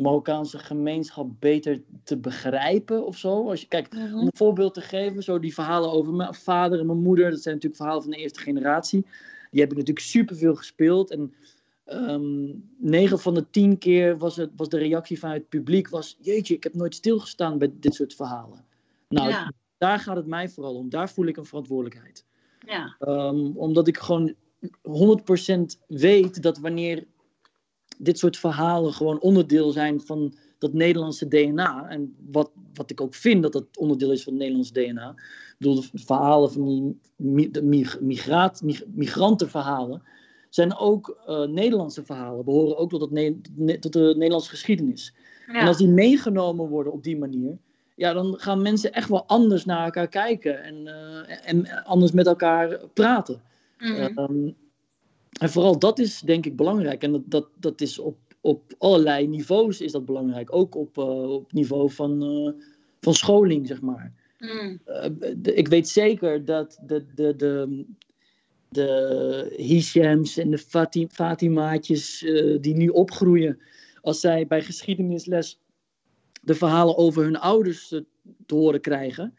Marokkaanse 0.00 0.58
gemeenschap 0.58 1.30
beter 1.38 1.82
te 2.04 2.16
begrijpen 2.16 3.06
of 3.06 3.16
zo. 3.16 3.48
Als 3.48 3.60
je, 3.60 3.66
kijk, 3.66 3.92
Mhm. 3.94 4.14
om 4.14 4.26
een 4.26 4.30
voorbeeld 4.36 4.74
te 4.74 4.80
geven, 4.80 5.22
zo 5.22 5.38
die 5.38 5.54
verhalen 5.54 5.90
over 5.92 6.12
mijn 6.12 6.34
vader 6.34 6.78
en 6.80 6.86
mijn 6.86 7.02
moeder, 7.02 7.30
dat 7.30 7.40
zijn 7.42 7.54
natuurlijk 7.54 7.82
verhalen 7.82 8.02
van 8.02 8.12
de 8.12 8.18
eerste 8.18 8.40
generatie. 8.40 9.06
Die 9.50 9.60
heb 9.60 9.70
ik 9.70 9.76
natuurlijk 9.76 10.06
superveel 10.06 10.54
gespeeld. 10.54 11.10
En 11.10 11.34
Ehm 11.84 12.46
9 12.76 13.18
van 13.18 13.34
de 13.34 13.50
10 13.50 13.78
keer 13.78 14.18
was, 14.18 14.36
het, 14.36 14.50
was 14.56 14.68
de 14.68 14.78
reactie 14.78 15.18
van 15.18 15.30
het 15.30 15.48
publiek 15.48 15.88
was, 15.88 16.16
jeetje, 16.20 16.54
ik 16.54 16.62
heb 16.62 16.74
nooit 16.74 16.94
stilgestaan 16.94 17.58
bij 17.58 17.72
dit 17.80 17.94
soort 17.94 18.14
verhalen. 18.14 18.64
Nou, 19.08 19.28
Ja. 19.28 19.52
daar 19.78 19.98
gaat 19.98 20.16
het 20.16 20.26
mij 20.26 20.48
vooral 20.48 20.74
om. 20.74 20.88
Daar 20.90 21.10
voel 21.10 21.26
ik 21.26 21.36
een 21.36 21.44
verantwoordelijkheid. 21.44 22.24
Ja. 22.66 22.96
Ehm, 22.98 23.46
omdat 23.54 23.88
ik 23.88 23.98
gewoon 23.98 24.34
100% 24.82 25.78
weet 25.86 26.42
dat 26.42 26.58
wanneer 26.58 27.06
dit 28.02 28.18
soort 28.18 28.36
verhalen 28.36 28.92
gewoon 28.92 29.20
onderdeel 29.20 29.70
zijn 29.70 30.00
van 30.00 30.34
dat 30.58 30.72
Nederlandse 30.72 31.28
DNA. 31.28 31.88
En 31.88 32.14
wat, 32.30 32.50
wat 32.74 32.90
ik 32.90 33.00
ook 33.00 33.14
vind 33.14 33.42
dat 33.42 33.52
dat 33.52 33.64
onderdeel 33.78 34.12
is 34.12 34.22
van 34.22 34.32
het 34.32 34.40
Nederlandse 34.42 34.72
DNA. 34.72 35.10
Ik 35.10 35.54
bedoel, 35.58 35.74
de 35.80 35.88
verhalen 35.92 36.52
van 36.52 36.96
die 37.16 37.50
de 37.50 37.62
migraat, 38.00 38.62
mig- 38.62 38.84
migrantenverhalen 38.94 40.02
zijn 40.48 40.76
ook 40.76 41.18
eh, 41.26 41.46
Nederlandse 41.46 42.04
verhalen. 42.04 42.44
Behoren 42.44 42.76
ook 42.76 42.90
tot, 42.90 43.00
het 43.00 43.10
Ne- 43.56 43.78
tot 43.78 43.92
de 43.92 44.12
Nederlandse 44.16 44.50
geschiedenis. 44.50 45.14
En 45.46 45.66
als 45.66 45.76
die 45.76 45.88
meegenomen 45.88 46.68
worden 46.68 46.92
op 46.92 47.02
die 47.02 47.18
manier, 47.18 47.58
ja, 47.96 48.12
dan 48.12 48.34
gaan 48.38 48.62
mensen 48.62 48.92
echt 48.92 49.08
wel 49.08 49.26
anders 49.26 49.64
naar 49.64 49.84
elkaar 49.84 50.08
kijken 50.08 50.62
en, 50.62 50.86
eh, 50.86 51.48
en 51.50 51.84
anders 51.84 52.12
met 52.12 52.26
elkaar 52.26 52.80
praten. 52.94 53.42
Ehm, 54.16 54.50
en 55.40 55.50
vooral 55.50 55.78
dat 55.78 55.98
is 55.98 56.20
denk 56.20 56.46
ik 56.46 56.56
belangrijk. 56.56 57.02
En 57.02 57.12
dat, 57.12 57.22
dat, 57.26 57.48
dat 57.58 57.80
is 57.80 57.98
op, 57.98 58.18
op 58.40 58.74
allerlei 58.78 59.26
niveaus 59.26 59.80
is 59.80 59.92
dat 59.92 60.04
belangrijk. 60.04 60.54
Ook 60.54 60.74
op, 60.74 60.98
eh, 60.98 61.30
op 61.32 61.52
niveau 61.52 61.90
van, 61.90 62.22
eh, 62.22 62.62
van 63.00 63.14
scholing, 63.14 63.66
zeg 63.66 63.80
maar. 63.80 64.12
Mhm. 64.38 64.76
Eh, 64.84 65.10
de- 65.36 65.54
ik 65.54 65.68
weet 65.68 65.88
zeker 65.88 66.44
dat 66.44 66.80
de, 66.86 67.04
de, 67.14 67.36
de, 67.36 67.84
de 68.68 69.54
Hishams 69.56 70.36
en 70.36 70.50
de 70.50 70.58
Fati, 70.58 71.06
Fatimaatjes 71.10 72.18
die 72.60 72.74
nu 72.76 72.88
opgroeien, 72.88 73.58
als 74.00 74.20
zij 74.20 74.46
bij 74.46 74.62
geschiedenisles 74.62 75.60
de 76.42 76.54
verhalen 76.54 76.96
over 76.96 77.22
hun 77.22 77.38
ouders 77.38 77.88
te 78.46 78.54
horen 78.54 78.80
krijgen, 78.80 79.34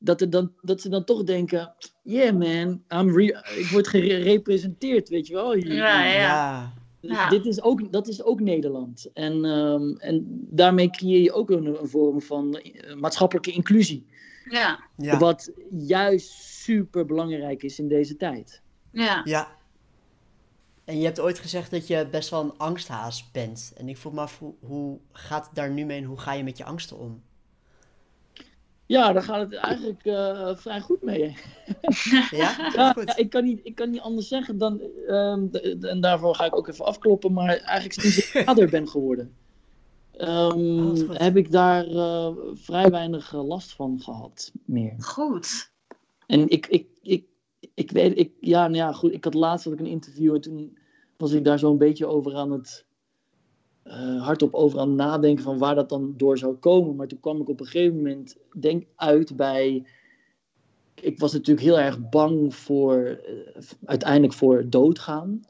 dat, 0.00 0.20
er 0.20 0.30
dan, 0.30 0.52
dat 0.60 0.80
ze 0.80 0.88
dan 0.88 1.04
toch 1.04 1.24
denken: 1.24 1.74
yeah 2.02 2.36
man, 2.36 2.82
I'm 3.00 3.16
re- 3.16 3.42
ik 3.58 3.68
word 3.70 3.88
gerepresenteerd, 3.88 5.08
weet 5.08 5.26
je 5.26 5.34
wel. 5.34 5.52
hier. 5.52 5.74
Ja, 5.74 6.04
ja. 6.04 6.12
Ja. 6.12 6.72
Dus 7.00 7.10
Ja. 7.10 7.28
Dit 7.28 7.46
is 7.46 7.62
ook, 7.62 7.92
dat 7.92 8.08
is 8.08 8.22
ook 8.22 8.40
Nederland. 8.40 9.10
En, 9.14 9.44
ehm, 9.44 9.96
en 9.96 10.46
daarmee 10.50 10.90
creëer 10.90 11.22
je 11.22 11.32
ook 11.32 11.50
een, 11.50 11.66
een 11.66 11.88
vorm 11.88 12.20
van 12.22 12.54
eh, 12.56 12.94
maatschappelijke 12.96 13.52
inclusie. 13.52 14.06
Ja. 14.50 14.84
Ja. 14.96 15.18
Wat 15.18 15.52
juist 15.70 16.30
super 16.30 17.06
belangrijk 17.06 17.62
is 17.62 17.78
in 17.78 17.88
deze 17.88 18.16
tijd. 18.16 18.62
Ja. 18.92 19.20
Ja. 19.24 19.58
En 20.84 20.98
je 20.98 21.04
hebt 21.04 21.20
ooit 21.20 21.38
gezegd 21.38 21.70
dat 21.70 21.86
je 21.86 22.08
best 22.10 22.30
wel 22.30 22.42
een 22.42 22.58
angsthaas 22.58 23.30
bent. 23.30 23.72
En 23.76 23.88
ik 23.88 23.96
vroeg 23.96 24.12
me 24.12 24.20
af, 24.20 24.38
hoe, 24.38 24.54
hoe 24.60 24.98
gaat 25.12 25.46
het 25.46 25.54
daar 25.54 25.70
nu 25.70 25.84
mee 25.84 25.98
en 25.98 26.04
hoe 26.04 26.18
ga 26.18 26.32
je 26.32 26.44
met 26.44 26.56
je 26.56 26.64
angsten 26.64 26.98
om? 26.98 27.22
Ja, 28.90 29.12
daar 29.12 29.22
gaat 29.22 29.40
het 29.40 29.54
eigenlijk 29.54 30.04
eh, 30.04 30.56
vrij 30.56 30.80
goed 30.80 31.02
mee. 31.02 31.36
Ja? 32.30 32.70
Ja, 32.76 32.92
Goed. 32.92 33.04
ja, 33.06 33.16
ik, 33.16 33.30
kan 33.30 33.44
niet, 33.44 33.60
ik 33.62 33.74
kan 33.74 33.90
niet 33.90 34.00
anders 34.00 34.28
zeggen 34.28 34.58
dan. 34.58 34.80
ehm, 35.06 35.46
en 35.80 36.00
daarvoor 36.00 36.34
ga 36.34 36.44
ik 36.44 36.56
ook 36.56 36.68
even 36.68 36.84
afkloppen. 36.84 37.32
Maar 37.32 37.56
eigenlijk 37.56 38.00
sinds 38.00 38.16
ik 38.18 38.24
vader 38.46 38.70
ben 38.70 38.88
geworden. 38.88 39.34
ehm, 40.16 40.86
Oh, 40.88 41.10
heb 41.12 41.36
ik 41.36 41.50
daar 41.52 41.86
eh, 41.86 42.30
vrij 42.54 42.90
weinig 42.90 43.34
eh, 43.34 43.46
last 43.46 43.72
van 43.74 44.00
gehad 44.00 44.52
meer. 44.64 44.94
Goed. 44.98 45.70
En 46.26 46.48
ik, 46.48 46.66
ik, 46.66 46.86
ik, 47.02 47.24
ik 47.74 47.90
weet, 47.90 48.18
ik, 48.18 48.32
ja, 48.40 48.62
nou 48.62 48.76
ja, 48.76 48.92
goed. 48.92 49.12
Ik 49.12 49.24
had 49.24 49.34
laatst 49.34 49.64
had 49.64 49.74
ik 49.74 49.80
een 49.80 49.86
interview 49.86 50.34
en 50.34 50.40
toen 50.40 50.78
was 51.16 51.32
ik 51.32 51.44
daar 51.44 51.58
zo'n 51.58 51.78
beetje 51.78 52.06
over 52.06 52.34
aan 52.34 52.50
het. 52.52 52.84
Eh, 53.82 54.22
hardop 54.22 54.54
over 54.54 54.78
aan 54.78 54.88
het 54.88 54.96
nadenken 54.96 55.44
van 55.44 55.58
waar 55.58 55.74
dat 55.74 55.88
dan 55.88 56.14
door 56.16 56.38
zou 56.38 56.54
komen. 56.54 56.96
Maar 56.96 57.06
toen 57.06 57.20
kwam 57.20 57.40
ik 57.40 57.48
op 57.48 57.60
een 57.60 57.66
gegeven 57.66 57.96
moment 57.96 58.36
denk 58.58 58.86
uit 58.96 59.36
bij. 59.36 59.86
Ik 60.94 61.18
was 61.18 61.32
natuurlijk 61.32 61.66
heel 61.66 61.78
erg 61.78 62.08
bang 62.10 62.54
voor 62.54 62.96
eh, 62.96 63.62
uiteindelijk 63.84 64.32
voor 64.32 64.70
doodgaan. 64.70 65.40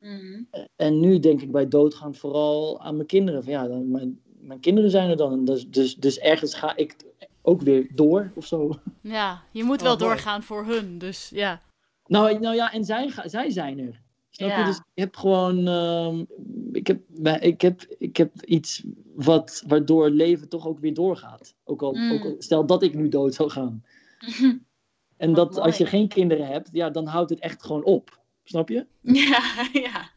Mhm. 0.00 0.42
En 0.76 1.00
nu 1.00 1.18
denk 1.18 1.42
ik 1.42 1.52
bij 1.52 1.68
doodgaan 1.68 2.14
vooral 2.14 2.80
aan 2.80 2.94
mijn 2.94 3.06
kinderen. 3.06 3.42
Van 3.44 3.52
ja, 3.52 3.68
dan, 3.68 3.90
mijn, 3.90 4.20
mijn 4.40 4.60
kinderen 4.60 4.90
zijn 4.90 5.10
er 5.10 5.16
dan. 5.16 5.44
Dus, 5.44 5.68
dus, 5.68 5.96
dus 5.96 6.18
ergens 6.18 6.54
ga 6.54 6.76
ik 6.76 6.96
ook 7.42 7.60
weer 7.60 7.86
door 7.94 8.32
of 8.34 8.46
zo. 8.46 8.70
Ja, 9.00 9.42
je 9.52 9.64
moet 9.64 9.82
wel 9.82 9.96
doorgaan 9.96 10.42
voor 10.42 10.64
hun, 10.64 10.98
dus 10.98 11.30
ja. 11.34 11.62
Nou, 12.06 12.38
nou 12.38 12.54
ja, 12.54 12.72
en 12.72 12.84
zij, 12.84 13.12
zij 13.24 13.50
zijn 13.50 13.78
er. 13.78 14.00
Snap 14.30 14.48
je? 14.50 14.54
Ja. 14.56 14.64
Dus 14.64 14.76
ik 14.76 14.82
heb 14.94 15.16
gewoon. 15.16 15.66
ehm, 15.68 16.24
ik, 16.72 16.86
heb, 16.86 17.00
ik, 17.40 17.60
heb, 17.60 17.82
ik 17.98 18.16
heb 18.16 18.42
iets 18.44 18.82
wat, 19.14 19.62
waardoor 19.66 20.04
het 20.04 20.14
leven 20.14 20.48
toch 20.48 20.66
ook 20.66 20.78
weer 20.78 20.94
doorgaat. 20.94 21.54
Ook 21.64 21.82
al, 21.82 21.92
Mm. 21.94 22.12
ook 22.12 22.24
al- 22.24 22.34
stel 22.38 22.66
dat 22.66 22.82
ik 22.82 22.94
nu 22.94 23.08
dood 23.08 23.34
zou 23.34 23.50
gaan. 23.50 23.84
En 25.16 25.32
dat 25.34 25.58
als 25.58 25.76
je 25.76 25.86
geen 25.86 26.08
kinderen 26.08 26.46
hebt, 26.46 26.68
ja, 26.72 26.90
dan 26.90 27.06
houdt 27.06 27.30
het 27.30 27.38
echt 27.38 27.62
gewoon 27.64 27.84
op. 27.84 28.18
Snap 28.44 28.68
je? 28.68 28.86
Ja, 29.30 29.68
ja. 29.72 30.10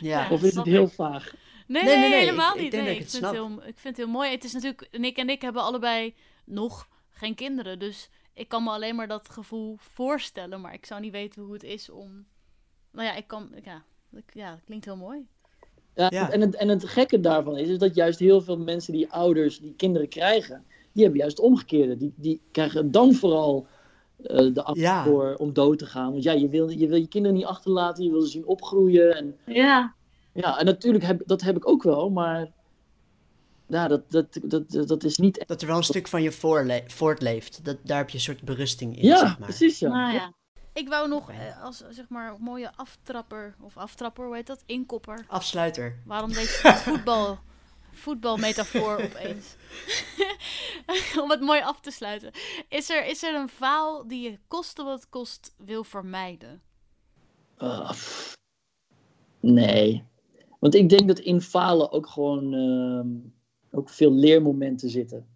Ja. 0.00 0.30
of 0.30 0.42
is 0.42 0.54
het 0.54 0.64
heel 0.64 0.84
ik. 0.84 0.92
vaag? 0.92 1.34
Nee, 1.66 1.82
Nee, 1.82 1.92
nee, 1.92 2.00
nee, 2.00 2.10
nee, 2.10 2.18
helemaal 2.18 2.50
ik- 2.50 2.56
ik 2.56 2.62
niet. 2.62 2.70
denk 2.70 2.84
nee, 2.84 2.92
dat 2.94 3.02
ik 3.02 3.06
ik, 3.06 3.12
het 3.12 3.20
vind 3.20 3.24
het 3.32 3.34
snap. 3.44 3.48
heel, 3.58 3.68
ik 3.68 3.78
vind 3.78 3.96
het 3.96 4.06
heel 4.06 4.14
mooi. 4.14 4.30
Het 4.30 4.44
is 4.44 4.52
natuurlijk, 4.52 4.88
Nick 4.98 5.16
en 5.16 5.28
ik 5.28 5.42
hebben 5.42 5.62
allebei 5.62 6.14
nog 6.44 6.88
geen 7.10 7.34
kinderen. 7.34 7.78
Dus 7.78 8.10
ik 8.34 8.48
kan 8.48 8.62
me 8.64 8.70
alleen 8.70 8.94
maar 8.96 9.08
dat 9.08 9.28
gevoel 9.28 9.76
voorstellen. 9.80 10.60
Maar 10.60 10.72
ik 10.74 10.86
zou 10.86 11.00
niet 11.00 11.12
weten 11.12 11.42
hoe 11.42 11.52
het 11.52 11.62
is 11.62 11.90
om. 11.90 12.26
Nou 12.92 13.06
ja, 13.06 13.14
ik 13.14 13.26
kan. 13.26 13.48
Ja, 13.64 13.82
ik- 14.12 14.34
ja 14.34 14.50
dat 14.50 14.60
klinkt 14.64 14.84
heel 14.84 14.96
mooi. 14.96 15.26
Ja, 15.94 16.06
Ja. 16.10 16.30
En, 16.30 16.40
het, 16.40 16.54
en 16.54 16.68
het 16.68 16.84
gekke 16.84 17.20
daarvan 17.20 17.56
is, 17.56 17.68
is 17.68 17.78
dat 17.78 17.94
juist 17.94 18.18
heel 18.18 18.40
veel 18.40 18.58
mensen 18.58 18.92
die 18.92 19.12
ouders 19.12 19.60
die 19.60 19.74
kinderen 19.76 20.08
krijgen, 20.08 20.64
die 20.92 21.02
hebben 21.02 21.20
juist 21.20 21.36
het 21.36 21.46
omgekeerde. 21.46 21.96
Die, 21.96 22.12
die 22.16 22.40
krijgen 22.52 22.90
dan 22.90 23.14
vooral 23.14 23.66
eh, 24.22 24.54
de 24.54 24.62
angst 24.62 24.82
Ja. 24.82 25.04
voor 25.04 25.34
om 25.34 25.52
dood 25.52 25.78
te 25.78 25.86
gaan. 25.86 26.10
Want 26.12 26.22
ja, 26.22 26.32
je 26.32 26.48
wil, 26.48 26.68
je 26.68 26.88
wil 26.88 26.98
je 26.98 27.08
kinderen 27.08 27.36
niet 27.36 27.46
achterlaten, 27.46 28.04
je 28.04 28.10
wil 28.10 28.20
ze 28.20 28.28
zien 28.30 28.46
opgroeien. 28.46 29.16
En, 29.16 29.36
Ja. 29.46 29.94
ja, 30.32 30.58
en 30.58 30.64
natuurlijk 30.64 31.04
heb 31.04 31.22
dat 31.26 31.40
heb 31.40 31.56
ik 31.56 31.68
ook 31.68 31.82
wel, 31.82 32.10
maar 32.10 32.52
ja, 33.66 33.88
dat, 33.88 34.10
dat, 34.10 34.38
dat, 34.42 34.88
dat, 34.88 35.04
is 35.04 35.18
niet 35.18 35.38
echt. 35.38 35.48
Dat 35.48 35.60
er 35.60 35.66
wel 35.68 35.76
een 35.76 35.82
stuk 35.82 36.08
van 36.08 36.22
je 36.22 36.32
voortleeft. 36.86 37.64
Dat, 37.64 37.76
daar 37.82 37.98
heb 37.98 38.08
je 38.08 38.14
een 38.14 38.20
soort 38.22 38.42
berusting 38.42 38.96
in, 38.96 39.04
Ja, 39.06 39.16
zeg 39.18 39.38
maar. 39.38 39.48
precies 39.48 39.78
ja. 39.78 39.88
Nou 39.88 40.12
ja. 40.14 40.32
Ik 40.72 40.88
wou 40.88 41.08
nog 41.08 41.30
eh, 41.30 41.64
als 41.64 41.84
zeg 41.88 42.08
maar 42.08 42.34
mooie 42.38 42.72
aftrapper. 42.76 43.54
Of 43.60 43.76
aftrapper, 43.76 44.26
hoe 44.26 44.34
heet 44.34 44.46
dat? 44.46 44.62
Inkopper. 44.66 45.24
Afsluiter. 45.28 46.02
Waarom 46.06 46.32
deze 46.32 46.72
voetbal, 46.84 47.38
voetbalmetafoor 47.92 48.94
opeens? 49.10 49.56
Om 51.22 51.30
het 51.30 51.40
mooi 51.40 51.60
af 51.60 51.80
te 51.80 51.90
sluiten. 51.90 52.30
Is 52.68 52.90
er, 52.90 53.06
is 53.06 53.22
er 53.22 53.34
een 53.34 53.48
faal 53.48 54.06
die 54.06 54.30
je 54.30 54.38
koste 54.48 54.82
wat 54.82 55.00
het 55.00 55.08
kost 55.08 55.54
wil 55.56 55.84
vermijden? 55.84 56.62
Ah, 57.56 57.90
pff. 57.90 58.36
nee. 59.40 60.04
Want 60.58 60.74
ik 60.74 60.88
denk 60.88 61.08
dat 61.08 61.18
in 61.18 61.40
falen 61.40 61.92
ook 61.92 62.06
gewoon 62.06 62.54
ehm, 62.54 63.08
ook 63.70 63.90
veel 63.90 64.12
leermomenten 64.12 64.90
zitten. 64.90 65.26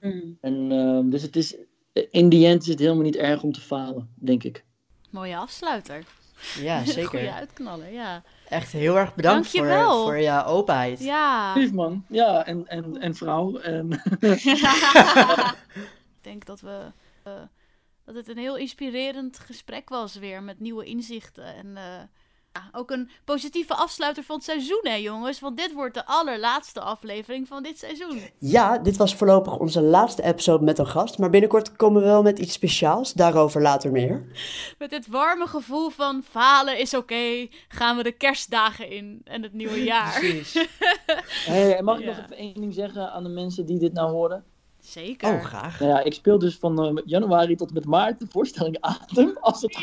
Mhm. 0.00 0.32
En, 0.40 0.72
ehm, 0.72 1.08
dus 1.08 1.22
het 1.22 1.36
is, 1.36 1.56
in 1.92 2.28
die 2.28 2.46
end 2.46 2.62
is 2.62 2.68
het 2.68 2.78
helemaal 2.78 3.02
niet 3.02 3.16
erg 3.16 3.42
om 3.42 3.52
te 3.52 3.60
falen, 3.60 4.10
denk 4.14 4.44
ik. 4.44 4.64
Mooie 5.10 5.36
afsluiter. 5.36 6.04
Ja, 6.60 6.78
Goeie 6.78 6.92
zeker. 6.92 7.30
uitknallen, 7.30 7.92
ja. 7.92 8.22
Echt 8.48 8.72
heel 8.72 8.98
erg 8.98 9.14
bedankt 9.14 9.48
voor, 9.48 9.60
Dankjewel. 9.60 10.02
voor 10.02 10.16
je 10.18 10.44
openheid. 10.44 11.00
Ja, 11.00 11.52
Lief 11.54 11.72
man, 11.72 12.04
ja, 12.08 12.46
en, 12.46 12.66
en, 12.66 13.00
en 13.00 13.14
vrouw. 13.14 13.58
En, 13.58 13.90
ik 14.20 15.54
denk 16.20 16.46
dat 16.46 16.60
we... 16.60 16.86
eh, 17.22 17.32
dat 18.04 18.14
het 18.14 18.28
een 18.28 18.38
heel 18.38 18.56
inspirerend 18.56 19.38
gesprek 19.38 19.88
was 19.88 20.14
weer 20.16 20.42
met 20.42 20.60
nieuwe 20.60 20.84
inzichten. 20.84 21.44
En 21.54 21.76
eh, 21.76 22.02
ja, 22.52 22.68
ook 22.72 22.90
een 22.90 23.10
positieve 23.24 23.74
afsluiter 23.74 24.22
van 24.22 24.36
het 24.36 24.44
seizoen, 24.44 24.80
hè 24.82 24.94
jongens. 24.94 25.40
Want 25.40 25.56
dit 25.56 25.72
wordt 25.72 25.94
de 25.94 26.06
allerlaatste 26.06 26.80
aflevering 26.80 27.48
van 27.48 27.62
dit 27.62 27.78
seizoen. 27.78 28.20
Ja, 28.38 28.78
dit 28.78 28.96
was 28.96 29.14
voorlopig 29.14 29.58
onze 29.58 29.80
laatste 29.82 30.22
episode 30.22 30.64
met 30.64 30.78
een 30.78 30.86
gast. 30.86 31.18
Maar 31.18 31.30
binnenkort 31.30 31.76
komen 31.76 32.02
we 32.02 32.08
wel 32.08 32.22
met 32.22 32.38
iets 32.38 32.52
speciaals. 32.52 33.12
Daarover 33.12 33.62
later 33.62 33.90
meer. 33.90 34.26
Met 34.78 34.90
dit 34.90 35.06
warme 35.06 35.46
gevoel 35.46 35.90
van 35.90 36.22
falen 36.30 36.78
is 36.78 36.94
oké, 36.94 37.48
gaan 37.68 37.96
we 37.96 38.02
de 38.02 38.12
kerstdagen 38.12 38.90
in 38.90 39.20
en 39.24 39.42
het 39.42 39.52
nieuwe 39.52 39.84
jaar. 39.84 40.18
Precies. 40.18 40.66
hey, 41.46 41.82
mag 41.82 41.98
ik 41.98 42.04
Ja. 42.04 42.10
nog 42.10 42.24
even 42.24 42.36
één 42.36 42.54
ding 42.54 42.74
zeggen 42.74 43.12
aan 43.12 43.22
de 43.22 43.28
mensen 43.28 43.66
die 43.66 43.78
dit 43.78 43.92
nou 43.92 44.10
horen? 44.10 44.44
Zeker. 44.82 45.34
Oh, 45.34 45.44
graag. 45.44 45.80
Nou 45.80 45.92
ja, 45.92 46.02
ik 46.02 46.12
speel 46.12 46.38
dus 46.38 46.56
van 46.56 46.84
eh, 46.84 47.02
januari 47.04 47.56
tot 47.56 47.72
met 47.72 47.84
maart 47.84 48.20
de 48.20 48.26
voorstelling 48.30 48.76
Adem. 49.10 49.38
Als, 49.40 49.62
het, 49.62 49.76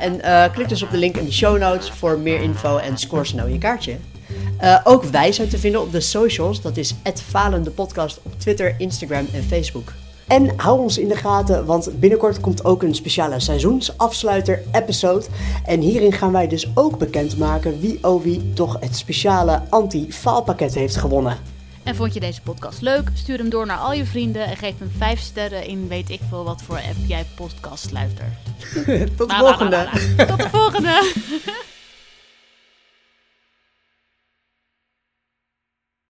En 0.00 0.20
klik 0.52 0.68
dus 0.68 0.82
op 0.82 0.90
de 0.90 0.96
link 0.96 1.16
in 1.16 1.24
de 1.24 1.32
show 1.32 1.58
notes 1.58 1.90
voor 1.90 2.18
meer 2.18 2.40
info 2.40 2.76
en 2.76 2.98
score 2.98 3.24
snel 3.24 3.46
je 3.46 3.58
kaartje. 3.58 3.96
Eh, 4.58 4.80
ook 4.84 5.04
wij 5.04 5.32
zijn 5.32 5.48
te 5.48 5.58
vinden 5.58 5.80
op 5.80 5.92
de 5.92 6.00
socials, 6.00 6.60
dat 6.62 6.76
is 6.76 6.94
Falende 7.14 7.70
Podcast 7.70 8.20
op 8.22 8.40
Twitter, 8.40 8.74
Instagram 8.78 9.26
en 9.32 9.42
Facebook. 9.42 9.92
En 10.26 10.52
hou 10.56 10.80
ons 10.80 10.98
in 10.98 11.08
de 11.08 11.16
gaten, 11.16 11.66
want 11.66 12.00
binnenkort 12.00 12.40
komt 12.40 12.64
ook 12.64 12.82
een 12.82 12.94
speciale 12.94 13.40
seizoensafsluiter 13.40 14.62
episode. 14.72 15.26
En 15.64 15.80
hierin 15.80 16.12
gaan 16.12 16.32
wij 16.32 16.48
dus 16.48 16.66
ook 16.74 16.98
bekendmaken 16.98 17.80
wie 17.80 17.98
oh 18.02 18.22
wie 18.22 18.52
toch 18.52 18.76
het 18.80 18.96
speciale 18.96 19.62
anti-faalpakket 19.68 20.74
heeft 20.74 20.96
gewonnen. 20.96 21.38
En 21.82 21.96
vond 21.96 22.14
je 22.14 22.20
deze 22.20 22.40
podcast 22.42 22.80
leuk? 22.80 23.10
Stuur 23.14 23.38
hem 23.38 23.48
door 23.48 23.66
naar 23.66 23.78
al 23.78 23.92
je 23.92 24.04
vrienden 24.04 24.46
en 24.46 24.56
geef 24.56 24.78
hem 24.78 24.90
5 24.96 25.20
sterren 25.20 25.66
in 25.66 25.88
weet 25.88 26.10
ik 26.10 26.20
veel 26.28 26.44
wat 26.44 26.62
voor 26.62 26.76
app 26.76 27.06
jij 27.06 27.26
podcast 27.34 27.92
luistert. 27.92 28.28
Tot 29.16 29.28
de 29.28 29.36
volgende! 29.36 29.88
Tot 30.26 30.40
de 30.40 30.48
volgende! 30.48 31.12